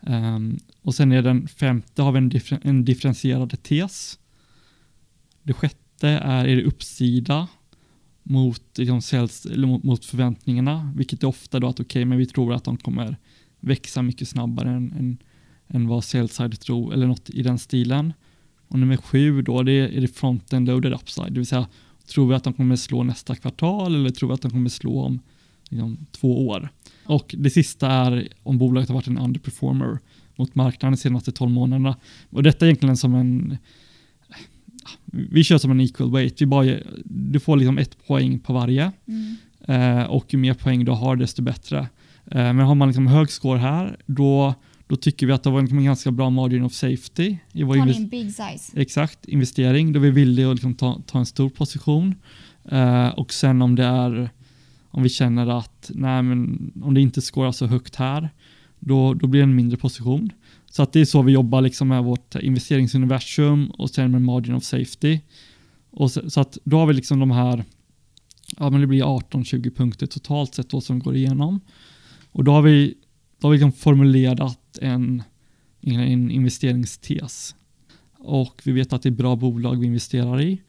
Um, 0.00 0.58
och 0.82 0.94
sen 0.94 1.12
är 1.12 1.22
den 1.22 1.48
femte 1.48 2.02
har 2.02 2.12
vi 2.12 2.18
en, 2.18 2.28
differ, 2.28 2.60
en 2.62 2.84
differentierad 2.84 3.62
tes. 3.62 4.18
Det 5.42 5.52
sjätte 5.52 6.08
är, 6.08 6.44
är 6.46 6.56
det 6.56 6.64
uppsida 6.64 7.48
mot, 8.22 8.78
liksom, 8.78 9.02
sales, 9.02 9.46
eller 9.46 9.66
mot, 9.66 9.82
mot 9.82 10.04
förväntningarna, 10.04 10.92
vilket 10.96 11.22
är 11.22 11.26
ofta 11.26 11.60
då 11.60 11.68
att 11.68 11.80
okej, 11.80 12.04
men 12.04 12.18
vi 12.18 12.26
tror 12.26 12.54
att 12.54 12.64
de 12.64 12.76
kommer 12.76 13.16
växa 13.60 14.02
mycket 14.02 14.28
snabbare 14.28 14.70
än, 14.70 14.92
än, 14.92 15.18
än 15.68 15.88
vad 15.88 16.04
sell-side 16.04 16.60
tror, 16.60 16.92
eller 16.92 17.06
något 17.06 17.30
i 17.30 17.42
den 17.42 17.58
stilen. 17.58 18.12
Och 18.68 18.78
nummer 18.78 18.96
sju 18.96 19.42
då, 19.42 19.62
det 19.62 19.72
är, 19.72 19.88
är 19.88 20.00
det 20.00 20.08
front-end 20.08 20.66
loaded 20.66 20.92
upside, 20.92 21.32
det 21.32 21.40
vill 21.40 21.46
säga 21.46 21.66
tror 22.08 22.28
vi 22.28 22.34
att 22.34 22.44
de 22.44 22.52
kommer 22.52 22.76
slå 22.76 23.02
nästa 23.02 23.34
kvartal 23.34 23.94
eller 23.94 24.10
tror 24.10 24.28
vi 24.28 24.34
att 24.34 24.42
de 24.42 24.50
kommer 24.50 24.70
slå 24.70 25.02
om 25.02 25.20
liksom, 25.68 26.06
två 26.10 26.48
år. 26.48 26.68
Och 27.04 27.34
det 27.38 27.50
sista 27.50 27.88
är 27.90 28.28
om 28.42 28.58
bolaget 28.58 28.88
har 28.88 28.94
varit 28.94 29.06
en 29.06 29.18
underperformer 29.18 29.98
mot 30.36 30.54
marknaden 30.54 30.92
de 30.92 30.96
senaste 30.96 31.32
12 31.32 31.50
månaderna. 31.50 31.96
Och 32.30 32.42
detta 32.42 32.64
är 32.64 32.68
egentligen 32.68 32.96
som 32.96 33.14
en 33.14 33.58
vi 35.12 35.44
kör 35.44 35.58
som 35.58 35.70
en 35.70 35.80
equal 35.80 36.12
weight. 36.12 36.42
Vi 36.42 36.46
bara, 36.46 36.76
du 37.04 37.40
får 37.40 37.56
liksom 37.56 37.78
ett 37.78 38.06
poäng 38.06 38.38
på 38.38 38.52
varje 38.52 38.92
Mm. 39.06 39.36
eh, 40.00 40.04
och 40.04 40.34
ju 40.34 40.38
mer 40.38 40.54
poäng 40.54 40.84
du 40.84 40.92
har 40.92 41.16
desto 41.16 41.42
bättre. 41.42 41.78
Eh, 42.26 42.52
men 42.52 42.58
har 42.58 42.74
man 42.74 42.88
liksom 42.88 43.06
hög 43.06 43.30
score 43.30 43.58
här 43.58 43.96
då, 44.06 44.54
då 44.88 44.96
tycker 44.96 45.26
vi 45.26 45.32
att 45.32 45.42
det 45.42 45.50
var 45.50 45.60
en 45.60 45.84
ganska 45.84 46.10
bra 46.10 46.30
margin 46.30 46.62
of 46.62 46.72
safety 46.72 47.36
i 47.52 47.62
vår 47.62 47.76
invest- 47.76 47.96
en 47.96 48.08
big 48.08 48.26
size? 48.26 48.80
Exakt, 48.80 49.24
investering. 49.24 49.92
Då 49.92 50.00
vi 50.00 50.44
att 50.44 50.54
liksom 50.54 50.74
ta, 50.74 51.02
ta 51.06 51.18
en 51.18 51.26
stor 51.26 51.50
position. 51.50 52.14
Eh, 52.70 53.08
och 53.08 53.32
sen 53.32 53.62
om 53.62 53.74
det 53.74 53.84
är 53.84 54.30
om 54.90 55.02
vi 55.02 55.08
känner 55.08 55.58
att 55.58 55.90
nej, 55.94 56.22
men 56.22 56.72
om 56.82 56.94
det 56.94 57.00
inte 57.00 57.20
skårar 57.20 57.52
så 57.52 57.66
högt 57.66 57.96
här, 57.96 58.30
då, 58.78 59.14
då 59.14 59.26
blir 59.26 59.40
det 59.40 59.44
en 59.44 59.54
mindre 59.54 59.76
position. 59.76 60.30
Så 60.70 60.82
att 60.82 60.92
det 60.92 61.00
är 61.00 61.04
så 61.04 61.22
vi 61.22 61.32
jobbar 61.32 61.60
liksom 61.60 61.88
med 61.88 62.04
vårt 62.04 62.34
investeringsuniversum 62.34 63.70
och 63.70 63.90
sen 63.90 64.10
med 64.10 64.22
margin 64.22 64.54
of 64.54 64.64
safety. 64.64 65.20
Och 65.90 66.10
så, 66.10 66.30
så 66.30 66.40
att 66.40 66.58
då 66.64 66.78
har 66.78 66.86
vi 66.86 66.94
liksom 66.94 67.20
de 67.20 67.30
här, 67.30 67.64
ja 68.58 68.70
men 68.70 68.80
det 68.80 68.86
blir 68.86 69.02
18-20 69.02 69.76
punkter 69.76 70.06
totalt 70.06 70.54
sett 70.54 70.70
då 70.70 70.80
som 70.80 70.98
går 70.98 71.16
igenom. 71.16 71.60
Och 72.32 72.44
då 72.44 72.52
har 72.52 72.62
vi, 72.62 72.94
då 73.40 73.46
har 73.46 73.52
vi 73.52 73.56
liksom 73.56 73.72
formulerat 73.72 74.78
en, 74.82 75.22
en 75.80 76.30
investeringstes. 76.30 77.54
Och 78.18 78.62
vi 78.64 78.72
vet 78.72 78.92
att 78.92 79.02
det 79.02 79.08
är 79.08 79.10
bra 79.10 79.36
bolag 79.36 79.80
vi 79.80 79.86
investerar 79.86 80.40
i. 80.40 80.62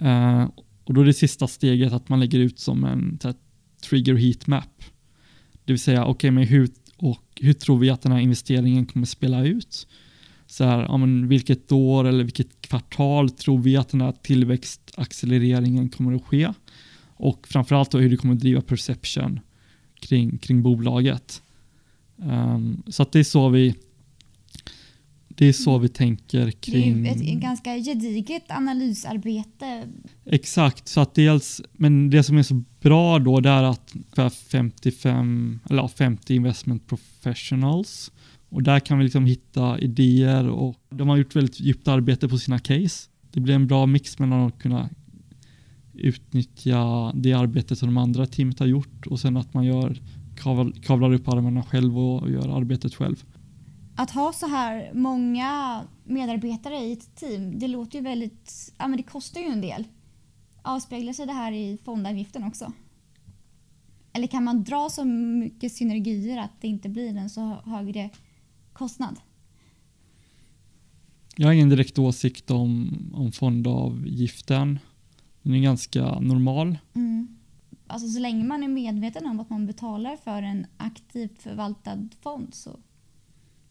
Eh, 0.00 0.48
och 0.84 0.94
då 0.94 1.00
är 1.00 1.04
det 1.04 1.14
sista 1.14 1.48
steget 1.48 1.92
att 1.92 2.08
man 2.08 2.20
lägger 2.20 2.38
ut 2.38 2.58
som 2.58 2.84
en 2.84 3.18
här, 3.24 3.34
trigger 3.88 4.14
heat 4.14 4.46
map. 4.46 4.84
Det 5.64 5.72
vill 5.72 5.80
säga, 5.80 6.04
okej, 6.04 6.30
men 6.30 6.44
hur, 6.44 6.68
och 6.96 7.40
hur 7.40 7.52
tror 7.52 7.78
vi 7.78 7.90
att 7.90 8.02
den 8.02 8.12
här 8.12 8.20
investeringen 8.20 8.86
kommer 8.86 9.06
spela 9.06 9.44
ut? 9.44 9.86
Så 10.46 10.64
här, 10.64 10.82
ja, 10.82 10.96
men 10.96 11.28
vilket 11.28 11.72
år 11.72 12.04
eller 12.04 12.24
vilket 12.24 12.60
kvartal 12.60 13.30
tror 13.30 13.58
vi 13.58 13.76
att 13.76 13.88
den 13.88 14.00
här 14.00 14.12
tillväxtaccelereringen 14.12 15.88
kommer 15.88 16.14
att 16.14 16.24
ske? 16.24 16.52
Och 17.16 17.48
framförallt 17.48 17.90
då 17.90 17.98
hur 17.98 18.10
det 18.10 18.16
kommer 18.16 18.34
att 18.34 18.40
driva 18.40 18.60
perception 18.60 19.40
kring, 19.94 20.38
kring 20.38 20.62
bolaget. 20.62 21.42
Ehm, 22.22 22.82
så 22.86 23.02
att 23.02 23.12
det 23.12 23.18
är 23.18 23.24
så 23.24 23.48
vi 23.48 23.74
det 25.36 25.46
är 25.46 25.52
så 25.52 25.78
vi 25.78 25.88
tänker 25.88 26.40
Det 26.40 26.46
är 26.46 26.50
kring... 26.50 27.04
ju 27.04 27.10
ett 27.10 27.40
ganska 27.40 27.76
gediget 27.76 28.50
analysarbete. 28.50 29.88
Exakt, 30.24 30.88
så 30.88 31.00
att 31.00 31.14
dels, 31.14 31.60
men 31.72 32.10
det 32.10 32.22
som 32.22 32.38
är 32.38 32.42
så 32.42 32.62
bra 32.80 33.18
då 33.18 33.40
det 33.40 33.48
är 33.48 33.62
att 33.62 33.90
ungefär 33.94 34.30
55, 34.30 35.60
eller 35.70 35.82
ja, 35.82 35.88
50 35.88 36.34
investment 36.34 36.86
professionals 36.86 38.12
och 38.48 38.62
där 38.62 38.80
kan 38.80 38.98
vi 38.98 39.04
liksom 39.04 39.26
hitta 39.26 39.78
idéer 39.78 40.48
och 40.48 40.76
de 40.90 41.08
har 41.08 41.16
gjort 41.16 41.36
väldigt 41.36 41.60
djupt 41.60 41.88
arbete 41.88 42.28
på 42.28 42.38
sina 42.38 42.58
case. 42.58 43.08
Det 43.30 43.40
blir 43.40 43.54
en 43.54 43.66
bra 43.66 43.86
mix 43.86 44.18
mellan 44.18 44.46
att 44.46 44.58
kunna 44.58 44.88
utnyttja 45.92 47.12
det 47.14 47.32
arbete 47.32 47.76
som 47.76 47.88
de 47.88 47.96
andra 47.96 48.26
teamet 48.26 48.58
har 48.58 48.66
gjort 48.66 49.06
och 49.06 49.20
sen 49.20 49.36
att 49.36 49.54
man 49.54 49.64
gör 49.64 50.00
kavlar, 50.82 51.12
upp 51.12 51.28
armarna 51.28 51.62
själv 51.62 51.98
och 51.98 52.30
gör 52.30 52.56
arbetet 52.56 52.94
själv. 52.94 53.24
Att 53.96 54.10
ha 54.10 54.32
så 54.32 54.46
här 54.46 54.90
många 54.94 55.80
medarbetare 56.04 56.76
i 56.76 56.92
ett 56.92 57.16
team, 57.16 57.58
det 57.58 57.68
låter 57.68 57.98
ju 57.98 58.04
väldigt... 58.04 58.72
Ja, 58.78 58.88
men 58.88 58.96
det 58.96 59.02
kostar 59.02 59.40
ju 59.40 59.46
en 59.46 59.60
del. 59.60 59.84
Avspeglar 60.62 61.12
sig 61.12 61.26
det 61.26 61.32
här 61.32 61.52
i 61.52 61.78
fondavgiften 61.84 62.44
också? 62.44 62.72
Eller 64.12 64.26
kan 64.26 64.44
man 64.44 64.64
dra 64.64 64.88
så 64.90 65.04
mycket 65.04 65.72
synergier 65.72 66.38
att 66.38 66.60
det 66.60 66.68
inte 66.68 66.88
blir 66.88 67.16
en 67.16 67.30
så 67.30 67.40
högre 67.64 68.10
kostnad? 68.72 69.20
Jag 71.36 71.46
har 71.46 71.52
ingen 71.52 71.68
direkt 71.68 71.98
åsikt 71.98 72.50
om, 72.50 72.96
om 73.14 73.32
fondavgiften. 73.32 74.78
Den 75.42 75.54
är 75.54 75.62
ganska 75.62 76.20
normal. 76.20 76.78
Mm. 76.94 77.33
Alltså 77.86 78.08
så 78.08 78.20
länge 78.20 78.44
man 78.44 78.62
är 78.62 78.68
medveten 78.68 79.26
om 79.26 79.40
att 79.40 79.50
man 79.50 79.66
betalar 79.66 80.16
för 80.16 80.42
en 80.42 80.66
aktivt 80.76 81.42
förvaltad 81.42 82.08
fond 82.22 82.54
så 82.54 82.80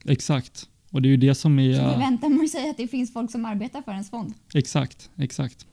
Exakt. 0.06 0.70
Och 0.92 1.02
det 1.02 1.08
är 1.08 1.12
ju 1.12 1.18
det 1.18 1.36
som 1.36 1.60
är... 1.60 1.74
så 1.74 1.92
förväntar 1.92 2.30
man 2.30 2.48
sig 2.48 2.70
att 2.70 2.78
det 2.78 2.88
finns 2.88 3.14
folk 3.14 3.32
som 3.32 3.46
arbetar 3.46 3.82
för 3.82 3.92
ens 3.92 4.10
fond. 4.10 4.34
Exakt, 4.54 5.10
exakt. 5.16 5.68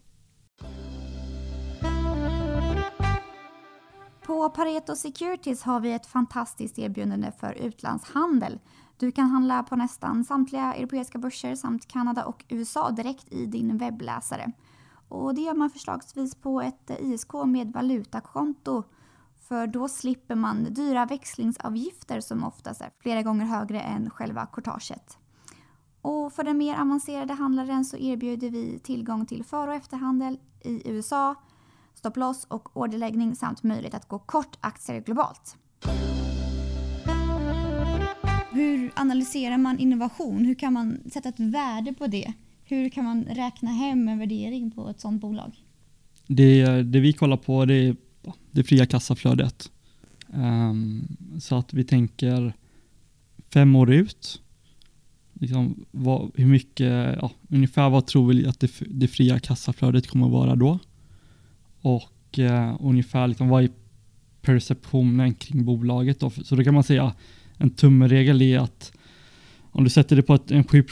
På 4.22 4.50
Pareto 4.50 4.96
Securities 4.96 5.62
har 5.62 5.80
vi 5.80 5.92
ett 5.92 6.06
fantastiskt 6.06 6.78
erbjudande 6.78 7.32
för 7.40 7.52
utlandshandel. 7.52 8.58
Du 8.96 9.12
kan 9.12 9.26
handla 9.26 9.62
på 9.62 9.76
nästan 9.76 10.24
samtliga 10.24 10.74
europeiska 10.74 11.18
börser 11.18 11.54
samt 11.54 11.88
Kanada 11.88 12.24
och 12.24 12.44
USA 12.48 12.90
direkt 12.90 13.32
i 13.32 13.46
din 13.46 13.78
webbläsare. 13.78 14.52
Och 15.10 15.34
det 15.34 15.40
gör 15.40 15.54
man 15.54 15.70
förslagsvis 15.70 16.34
på 16.34 16.60
ett 16.60 16.90
ISK 17.00 17.32
med 17.46 17.72
valutakonto 17.72 18.82
För 19.48 19.66
då 19.66 19.88
slipper 19.88 20.34
man 20.34 20.64
dyra 20.74 21.06
växlingsavgifter 21.06 22.20
som 22.20 22.44
oftast 22.44 22.80
är 22.80 22.90
flera 22.98 23.22
gånger 23.22 23.44
högre 23.44 23.80
än 23.80 24.10
själva 24.10 24.46
courtaget. 24.46 25.18
Och 26.02 26.32
för 26.32 26.44
den 26.44 26.58
mer 26.58 26.80
avancerade 26.80 27.34
handlaren 27.34 27.84
så 27.84 27.96
erbjuder 27.96 28.50
vi 28.50 28.78
tillgång 28.78 29.26
till 29.26 29.44
för 29.44 29.68
och 29.68 29.74
efterhandel 29.74 30.38
i 30.60 30.90
USA, 30.90 31.34
stopploss 31.94 32.44
och 32.44 32.76
orderläggning 32.76 33.36
samt 33.36 33.62
möjlighet 33.62 33.94
att 33.94 34.08
gå 34.08 34.18
kort 34.18 34.58
aktier 34.60 35.00
globalt. 35.00 35.56
Hur 38.50 38.92
analyserar 38.96 39.58
man 39.58 39.78
innovation? 39.78 40.44
Hur 40.44 40.54
kan 40.54 40.72
man 40.72 41.10
sätta 41.12 41.28
ett 41.28 41.40
värde 41.40 41.94
på 41.94 42.06
det? 42.06 42.32
Hur 42.70 42.88
kan 42.88 43.04
man 43.04 43.24
räkna 43.24 43.70
hem 43.70 44.08
en 44.08 44.18
värdering 44.18 44.70
på 44.70 44.88
ett 44.88 45.00
sådant 45.00 45.20
bolag? 45.20 45.64
Det, 46.26 46.82
det 46.82 47.00
vi 47.00 47.12
kollar 47.12 47.36
på 47.36 47.64
det 47.64 47.74
är 47.74 47.96
det 48.50 48.64
fria 48.64 48.86
kassaflödet. 48.86 49.70
Um, 50.26 51.16
så 51.40 51.56
att 51.56 51.74
vi 51.74 51.84
tänker 51.84 52.52
fem 53.52 53.76
år 53.76 53.92
ut. 53.92 54.42
Liksom, 55.32 55.84
vad, 55.90 56.30
hur 56.34 56.46
mycket, 56.46 57.16
ja, 57.22 57.30
ungefär 57.48 57.90
vad 57.90 58.06
tror 58.06 58.32
vi 58.32 58.46
att 58.46 58.60
det, 58.60 58.72
det 58.86 59.08
fria 59.08 59.38
kassaflödet 59.38 60.06
kommer 60.06 60.26
att 60.26 60.32
vara 60.32 60.56
då? 60.56 60.78
Och 61.80 62.38
uh, 62.38 62.76
ungefär 62.80 63.28
liksom, 63.28 63.48
vad 63.48 63.64
är 63.64 63.70
perceptionen 64.42 65.34
kring 65.34 65.64
bolaget 65.64 66.20
då? 66.20 66.30
Så 66.30 66.56
då 66.56 66.64
kan 66.64 66.74
man 66.74 66.84
säga 66.84 67.14
en 67.56 67.70
tumregel 67.70 68.42
är 68.42 68.58
att 68.58 68.92
om 69.72 69.84
du 69.84 69.90
sätter 69.90 70.16
det 70.16 70.22
på 70.22 70.34
ett, 70.34 70.50
en 70.50 70.64
7 70.64 70.84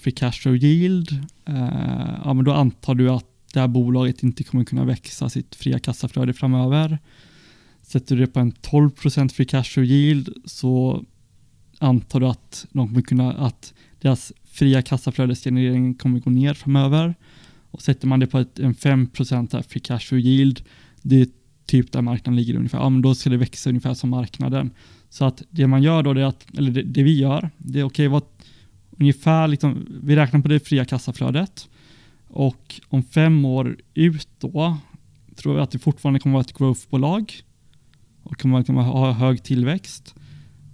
free 0.00 0.12
cash 0.12 0.32
flow 0.32 0.56
yield, 0.56 1.12
eh, 1.44 2.18
ja, 2.24 2.34
men 2.34 2.44
då 2.44 2.52
antar 2.52 2.94
du 2.94 3.10
att 3.10 3.26
det 3.52 3.60
här 3.60 3.68
bolaget 3.68 4.22
inte 4.22 4.44
kommer 4.44 4.64
kunna 4.64 4.84
växa 4.84 5.28
sitt 5.28 5.54
fria 5.54 5.78
kassaflöde 5.78 6.32
framöver. 6.32 6.98
Sätter 7.82 8.16
du 8.16 8.26
det 8.26 8.32
på 8.32 8.40
en 8.40 8.52
12% 8.52 9.32
free 9.32 9.46
cash 9.46 9.62
flow 9.62 9.86
yield 9.86 10.28
så 10.44 11.04
antar 11.78 12.20
du 12.20 12.26
att, 12.26 12.66
de 12.72 12.88
kommer 12.88 13.02
kunna, 13.02 13.32
att 13.32 13.74
deras 14.00 14.32
fria 14.44 14.82
kassaflödesgenerering 14.82 15.94
kommer 15.94 16.20
gå 16.20 16.30
ner 16.30 16.54
framöver. 16.54 17.14
Och 17.70 17.82
sätter 17.82 18.06
man 18.06 18.20
det 18.20 18.26
på 18.26 18.38
ett, 18.38 18.58
en 18.58 18.74
5% 18.74 19.62
free 19.62 19.80
cash 19.80 19.98
flow 19.98 20.20
yield, 20.20 20.62
det 21.02 21.20
är 21.20 21.26
typ 21.66 21.92
där 21.92 22.02
marknaden 22.02 22.36
ligger 22.36 22.56
ungefär, 22.56 22.78
ja, 22.78 22.88
men 22.88 23.02
då 23.02 23.14
ska 23.14 23.30
det 23.30 23.36
växa 23.36 23.70
ungefär 23.70 23.94
som 23.94 24.10
marknaden. 24.10 24.70
Så 25.08 25.24
att 25.24 25.42
det 25.50 25.66
man 25.66 25.82
gör 25.82 26.02
då, 26.02 26.10
är 26.10 26.24
att, 26.24 26.58
eller 26.58 26.70
det, 26.70 26.82
det 26.82 27.02
vi 27.02 27.18
gör, 27.18 27.50
det 27.58 27.80
är 27.80 27.84
okej, 27.84 28.08
okay, 28.08 28.28
ungefär 28.98 29.48
liksom, 29.48 29.86
vi 30.02 30.16
räknar 30.16 30.40
på 30.40 30.48
det 30.48 30.60
fria 30.60 30.84
kassaflödet 30.84 31.68
och 32.28 32.80
om 32.88 33.02
fem 33.02 33.44
år 33.44 33.76
ut 33.94 34.28
då 34.38 34.78
tror 35.36 35.54
jag 35.54 35.62
att 35.62 35.70
det 35.70 35.78
fortfarande 35.78 36.20
kommer 36.20 36.32
vara 36.32 36.40
ett 36.40 36.58
growthbolag 36.58 37.32
och 38.22 38.40
kommer 38.40 38.56
att 38.56 38.60
liksom 38.60 38.76
ha 38.76 39.12
hög 39.12 39.42
tillväxt. 39.42 40.14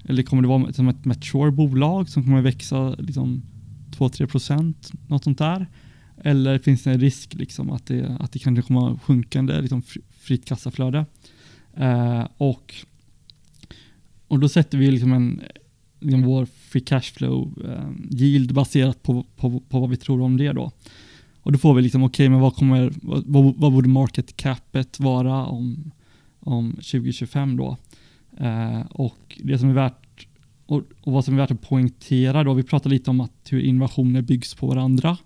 Eller 0.04 0.22
kommer 0.22 0.42
det 0.42 0.48
vara 0.48 0.72
som 0.72 0.88
ett 0.88 1.04
mature 1.04 1.50
bolag 1.50 2.08
som 2.08 2.24
kommer 2.24 2.42
växa 2.42 2.94
liksom 2.98 3.42
2-3 3.90 4.26
procent, 4.26 4.92
något 5.08 5.24
sånt 5.24 5.38
där? 5.38 5.66
Eller 6.24 6.58
finns 6.58 6.82
det 6.82 6.90
en 6.90 7.00
risk 7.00 7.34
liksom 7.34 7.70
att, 7.70 7.86
det, 7.86 8.16
att 8.20 8.32
det 8.32 8.38
kanske 8.38 8.62
kommer 8.62 8.92
att 8.92 9.02
sjunkande 9.02 9.60
liksom 9.60 9.82
fritt 10.22 10.44
kassaflöde? 10.44 11.06
Eh, 11.76 12.26
och, 12.36 12.74
och 14.28 14.38
då 14.38 14.48
sätter 14.48 14.78
vi 14.78 14.90
liksom 14.90 15.12
en, 15.12 15.42
liksom 16.00 16.22
vår 16.22 16.46
free 16.46 16.82
cashflow 16.82 17.64
eh, 17.64 18.20
yield 18.20 18.54
baserat 18.54 19.02
på, 19.02 19.26
på, 19.36 19.60
på 19.60 19.80
vad 19.80 19.90
vi 19.90 19.96
tror 19.96 20.22
om 20.22 20.36
det 20.36 20.52
då. 20.52 20.70
Och 21.42 21.52
då 21.52 21.58
får 21.58 21.74
vi 21.74 21.82
liksom, 21.82 22.02
okej, 22.02 22.24
okay, 22.24 22.28
men 22.28 22.40
vad 22.40 22.54
kommer, 22.54 22.92
vad, 23.02 23.54
vad 23.56 23.72
borde 23.72 23.88
market 23.88 24.36
capet 24.36 25.00
vara 25.00 25.46
om, 25.46 25.92
om 26.40 26.72
2025 26.72 27.56
då? 27.56 27.76
Eh, 28.38 28.80
och 28.90 29.40
det 29.42 29.58
som 29.58 29.70
är 29.70 29.74
värt, 29.74 30.26
och, 30.66 30.82
och, 31.00 31.12
vad 31.12 31.24
som 31.24 31.34
är 31.34 31.38
värt 31.38 31.50
att 31.50 31.62
poängtera 31.62 32.44
då, 32.44 32.54
vi 32.54 32.62
pratar 32.62 32.90
lite 32.90 33.10
om 33.10 33.20
att 33.20 33.48
hur 33.50 33.60
innovationer 33.60 34.22
byggs 34.22 34.54
på 34.54 34.66
varandra. 34.66 35.16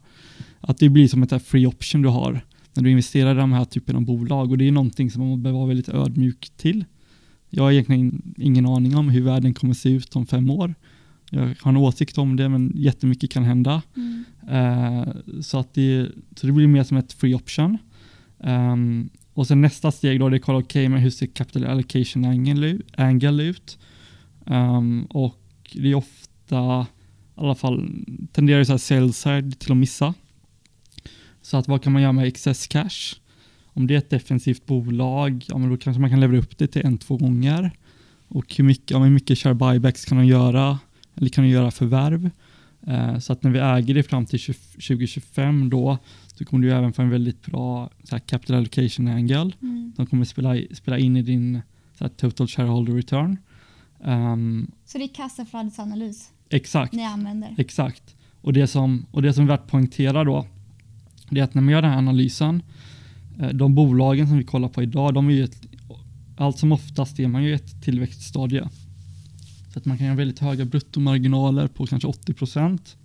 Att 0.61 0.79
det 0.79 0.89
blir 0.89 1.09
som 1.09 1.23
ett 1.23 1.47
free 1.47 1.67
option 1.67 2.03
du 2.03 2.09
har 2.09 2.41
när 2.77 2.85
du 2.85 2.91
investerar 2.91 3.35
i 3.35 3.39
de 3.39 3.53
här 3.53 3.65
typen 3.65 3.97
av 3.97 4.03
bolag 4.03 4.51
och 4.51 4.59
det 4.59 4.69
är 4.69 4.73
någonting 4.73 5.11
som 5.11 5.29
man 5.29 5.43
behöver 5.43 5.59
vara 5.59 5.69
väldigt 5.69 5.89
ödmjuk 5.89 6.53
till. 6.57 6.85
Jag 7.51 7.63
har 7.63 7.73
egentligen 7.73 8.35
ingen 8.37 8.67
aning 8.67 8.97
om 8.97 9.09
hur 9.09 9.23
världen 9.23 9.55
kommer 9.55 9.75
se 9.75 9.89
ut 9.89 10.17
om 10.17 10.27
fem 10.27 10.51
år. 10.51 10.75
Jag 11.31 11.55
har 11.61 11.71
en 11.71 11.77
åsikt 11.77 12.19
om 12.19 12.37
det 12.37 12.49
men 12.49 12.73
jättemycket 12.75 13.31
kan 13.31 13.45
hända. 13.45 13.83
Mm. 13.97 14.25
Uh, 14.51 15.41
så, 15.41 15.59
att 15.59 15.75
det, 15.75 16.09
så 16.37 16.47
det 16.47 16.53
blir 16.53 16.67
mer 16.67 16.85
som 16.85 16.97
ett 16.97 17.13
free 17.13 17.35
option. 17.35 17.79
Um, 18.39 19.09
och 19.33 19.47
sen 19.47 19.61
nästa 19.61 19.93
steg 19.93 20.21
då 20.21 20.29
det 20.29 20.37
är 20.37 20.39
kolla 20.39 20.59
okej 20.59 20.83
okay, 20.83 20.89
men 20.89 21.01
hur 21.01 21.11
ser 21.11 21.27
capital 21.27 21.65
allocation 21.65 22.25
angle, 22.25 22.79
angle 22.97 23.43
ut? 23.43 23.79
Um, 24.45 25.05
och 25.05 25.41
det 25.73 25.91
är 25.91 25.95
ofta, 25.95 26.87
i 27.37 27.41
alla 27.41 27.55
fall 27.55 28.05
tenderar 28.33 28.65
så 28.65 28.73
här 28.73 28.79
sales 28.79 29.19
side 29.19 29.59
till 29.59 29.73
att 29.73 29.79
missa. 29.79 30.15
Så 31.47 31.57
att 31.57 31.69
vad 31.69 31.83
kan 31.83 31.93
man 31.93 32.03
göra 32.03 32.13
med 32.13 32.27
excess 32.27 32.67
cash? 32.67 33.15
Om 33.65 33.87
det 33.87 33.95
är 33.95 33.99
ett 33.99 34.11
defensivt 34.11 34.67
bolag, 34.67 35.45
ja, 35.49 35.59
men 35.59 35.71
då 35.71 35.77
kanske 35.77 36.01
man 36.01 36.11
kan 36.11 36.21
leverera 36.21 36.41
upp 36.41 36.59
det 36.59 36.67
till 36.67 36.87
en, 36.87 36.99
två 36.99 37.17
gånger. 37.17 37.71
Och 38.29 38.55
hur 38.55 38.65
mycket, 38.65 38.91
ja, 38.91 38.99
hur 38.99 39.11
mycket 39.11 39.39
share 39.39 39.55
buybacks 39.55 40.05
kan 40.05 40.17
man 40.17 40.27
göra? 40.27 40.79
Eller 41.15 41.29
kan 41.29 41.45
du 41.45 41.51
göra 41.51 41.71
förvärv? 41.71 42.31
Eh, 42.87 43.19
så 43.19 43.33
att 43.33 43.43
när 43.43 43.51
vi 43.51 43.59
äger 43.59 43.95
det 43.95 44.03
fram 44.03 44.27
till 44.27 44.41
2025 44.41 45.71
då, 45.71 45.99
så 46.27 46.45
kommer 46.45 46.67
du 46.67 46.73
även 46.73 46.93
få 46.93 47.03
en 47.03 47.11
väldigt 47.11 47.47
bra 47.47 47.91
så 48.05 48.15
här, 48.15 48.21
capital 48.21 48.57
allocation 48.57 49.09
angle. 49.09 49.53
Mm. 49.63 49.93
De 49.97 50.07
kommer 50.07 50.25
spela, 50.25 50.57
spela 50.73 50.99
in 50.99 51.17
i 51.17 51.23
din 51.23 51.61
så 51.99 52.05
här, 52.05 52.09
total 52.09 52.49
shareholder 52.49 52.93
return. 52.93 53.37
Um, 54.05 54.71
så 54.85 54.99
det 54.99 55.05
är 55.05 55.15
kassaflödesanalys? 55.15 56.31
Exakt. 56.51 56.93
Ni 56.93 57.05
använder? 57.05 57.55
Exakt. 57.59 58.17
Och 58.41 58.53
det 58.53 58.67
som, 58.67 59.07
och 59.11 59.23
det 59.23 59.33
som 59.33 59.45
är 59.45 59.49
värt 59.49 59.61
att 59.61 59.71
poängtera 59.71 60.25
då, 60.25 60.47
det 61.31 61.41
är 61.41 61.45
att 61.45 61.55
när 61.55 61.63
man 61.63 61.73
gör 61.73 61.83
den 61.83 61.91
här 61.91 61.99
analysen, 61.99 62.63
eh, 63.41 63.49
de 63.49 63.75
bolagen 63.75 64.29
som 64.29 64.37
vi 64.37 64.45
kollar 64.45 64.69
på 64.69 64.83
idag, 64.83 65.15
de 65.15 65.29
är 65.29 65.33
ju 65.33 65.45
ett, 65.45 65.61
allt 66.37 66.59
som 66.59 66.73
oftast 66.73 67.21
är 67.21 67.29
man 67.29 67.45
ju 67.45 67.55
ett 67.55 67.83
tillväxtstadie. 67.83 68.69
Så 69.73 69.79
att 69.79 69.85
man 69.85 69.99
kan 69.99 70.07
ha 70.07 70.15
väldigt 70.15 70.39
höga 70.39 70.65
bruttomarginaler 70.65 71.69
på 71.69 71.87
kanske 71.87 72.09
80 72.09 72.35
procent. 72.35 72.97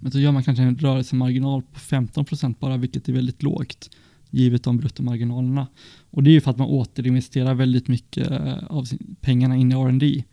Men 0.00 0.12
så 0.12 0.20
gör 0.20 0.32
man 0.32 0.42
kanske 0.42 0.62
en 0.62 0.78
rörelsemarginal 0.78 1.62
på 1.62 1.80
15 1.80 2.24
procent 2.24 2.60
bara, 2.60 2.76
vilket 2.76 3.08
är 3.08 3.12
väldigt 3.12 3.42
lågt 3.42 3.90
givet 4.30 4.62
de 4.62 4.76
bruttomarginalerna. 4.76 5.66
Och 6.10 6.22
det 6.22 6.30
är 6.30 6.32
ju 6.32 6.40
för 6.40 6.50
att 6.50 6.58
man 6.58 6.68
återinvesterar 6.68 7.54
väldigt 7.54 7.88
mycket 7.88 8.30
eh, 8.30 8.64
av 8.66 8.88
pengarna 9.20 9.56
in 9.56 9.72
i 9.72 9.74
R&D. 9.74 10.24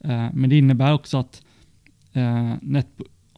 Eh, 0.00 0.28
men 0.34 0.50
det 0.50 0.58
innebär 0.58 0.92
också 0.92 1.18
att 1.18 1.42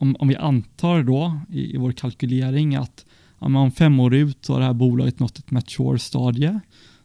om, 0.05 0.16
om 0.18 0.28
vi 0.28 0.36
antar 0.36 1.02
då 1.02 1.40
i, 1.50 1.74
i 1.74 1.76
vår 1.76 1.92
kalkylering 1.92 2.74
att 2.74 3.05
om 3.38 3.70
fem 3.70 4.00
år 4.00 4.14
ut 4.14 4.44
så 4.44 4.52
har 4.52 4.61
det 4.61 4.66
här 4.66 4.72
bolaget 4.72 5.18
nått 5.18 5.38
ett 5.38 5.50
mature 5.50 5.98
stadie. 5.98 6.61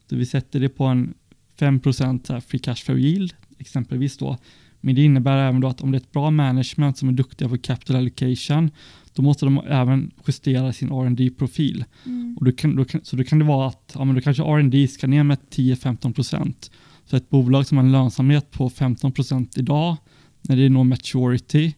Så 0.09 0.15
vi 0.15 0.25
sätter 0.25 0.59
det 0.59 0.69
på 0.69 0.83
en 0.83 1.13
5% 1.59 2.41
free 2.41 2.59
cash 2.59 2.75
flow 2.75 2.99
yield 2.99 3.33
exempelvis 3.57 4.17
då. 4.17 4.37
Men 4.81 4.95
det 4.95 5.03
innebär 5.03 5.37
även 5.37 5.61
då 5.61 5.67
att 5.67 5.81
om 5.81 5.91
det 5.91 5.95
är 5.97 5.99
ett 5.99 6.11
bra 6.11 6.31
management 6.31 6.97
som 6.97 7.09
är 7.09 7.13
duktiga 7.13 7.49
på 7.49 7.57
capital 7.57 7.95
allocation, 7.95 8.71
då 9.13 9.21
måste 9.21 9.45
de 9.45 9.61
även 9.67 10.11
justera 10.27 10.73
sin 10.73 10.89
rd 10.89 11.37
profil 11.37 11.85
mm. 12.05 12.37
Och 12.37 12.45
då 12.45 12.51
kan, 12.51 12.75
då 12.75 12.85
kan, 12.85 13.01
så 13.03 13.15
då 13.15 13.23
kan 13.23 13.39
det 13.39 13.45
vara 13.45 13.67
att 13.67 13.91
ja, 13.95 14.03
men 14.03 14.15
då 14.15 14.21
kanske 14.21 14.43
R&D 14.43 14.87
ska 14.87 15.07
ner 15.07 15.23
med 15.23 15.37
10-15%. 15.51 16.71
Så 17.05 17.15
ett 17.15 17.29
bolag 17.29 17.67
som 17.67 17.77
har 17.77 17.85
en 17.85 17.91
lönsamhet 17.91 18.51
på 18.51 18.69
15% 18.69 19.59
idag, 19.59 19.97
när 20.41 20.55
det 20.55 20.65
är 20.65 20.69
når 20.69 20.83
maturity, 20.83 21.73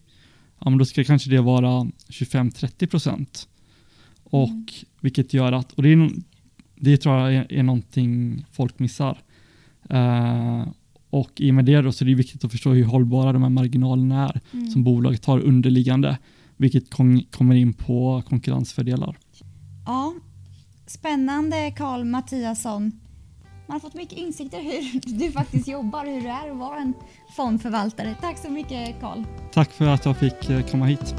ja, 0.64 0.70
men 0.70 0.78
då 0.78 0.84
ska 0.84 1.04
kanske 1.04 1.30
det 1.30 1.40
vara 1.40 1.84
25-30%. 2.08 3.46
Och 4.24 4.48
mm. 4.48 4.66
vilket 5.00 5.34
gör 5.34 5.52
att, 5.52 5.72
och 5.72 5.82
det, 5.82 5.92
är, 5.92 6.10
det 6.74 6.96
tror 6.96 7.18
jag 7.18 7.34
är, 7.34 7.52
är 7.52 7.62
någonting 7.62 8.44
folk 8.52 8.78
missar. 8.78 9.18
Uh, 9.92 10.68
och 11.10 11.40
i 11.40 11.50
och 11.50 11.54
med 11.54 11.64
det 11.64 11.82
då 11.82 11.92
så 11.92 12.04
är 12.04 12.06
det 12.06 12.14
viktigt 12.14 12.44
att 12.44 12.50
förstå 12.50 12.70
hur 12.70 12.84
hållbara 12.84 13.32
de 13.32 13.42
här 13.42 13.50
marginalerna 13.50 14.28
är 14.28 14.40
mm. 14.52 14.70
som 14.70 14.84
bolaget 14.84 15.24
har 15.24 15.40
underliggande, 15.40 16.18
vilket 16.56 16.90
kom, 16.90 17.22
kommer 17.30 17.54
in 17.54 17.72
på 17.72 18.22
konkurrensfördelar. 18.28 19.16
Ja, 19.86 20.14
spännande 20.86 21.70
Karl 21.76 22.04
Mattiasson. 22.04 22.92
Man 23.72 23.80
har 23.80 23.88
fått 23.88 23.94
mycket 23.94 24.18
insikter 24.18 24.60
hur 24.60 25.00
du 25.18 25.32
faktiskt 25.32 25.68
jobbar, 25.68 26.06
hur 26.06 26.22
det 26.22 26.28
är 26.28 26.50
att 26.50 26.56
vara 26.56 26.76
en 26.76 26.94
fondförvaltare. 27.36 28.14
Tack 28.20 28.38
så 28.38 28.50
mycket 28.50 29.00
Karl. 29.00 29.24
Tack 29.52 29.70
för 29.70 29.86
att 29.86 30.04
jag 30.04 30.16
fick 30.16 30.50
eh, 30.50 30.66
komma 30.66 30.84
hit. 30.86 31.14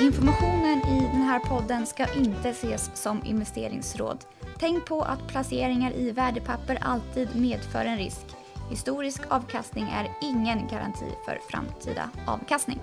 Informationen 0.00 0.78
i 0.78 1.08
den 1.12 1.22
här 1.22 1.38
podden 1.38 1.86
ska 1.86 2.14
inte 2.14 2.48
ses 2.48 2.90
som 2.94 3.24
investeringsråd. 3.24 4.18
Tänk 4.58 4.86
på 4.86 5.02
att 5.02 5.28
placeringar 5.28 5.92
i 5.92 6.10
värdepapper 6.10 6.78
alltid 6.80 7.28
medför 7.36 7.84
en 7.84 7.98
risk. 7.98 8.26
Historisk 8.70 9.20
avkastning 9.28 9.84
är 9.84 10.08
ingen 10.22 10.68
garanti 10.68 11.06
för 11.24 11.38
framtida 11.50 12.10
avkastning. 12.26 12.78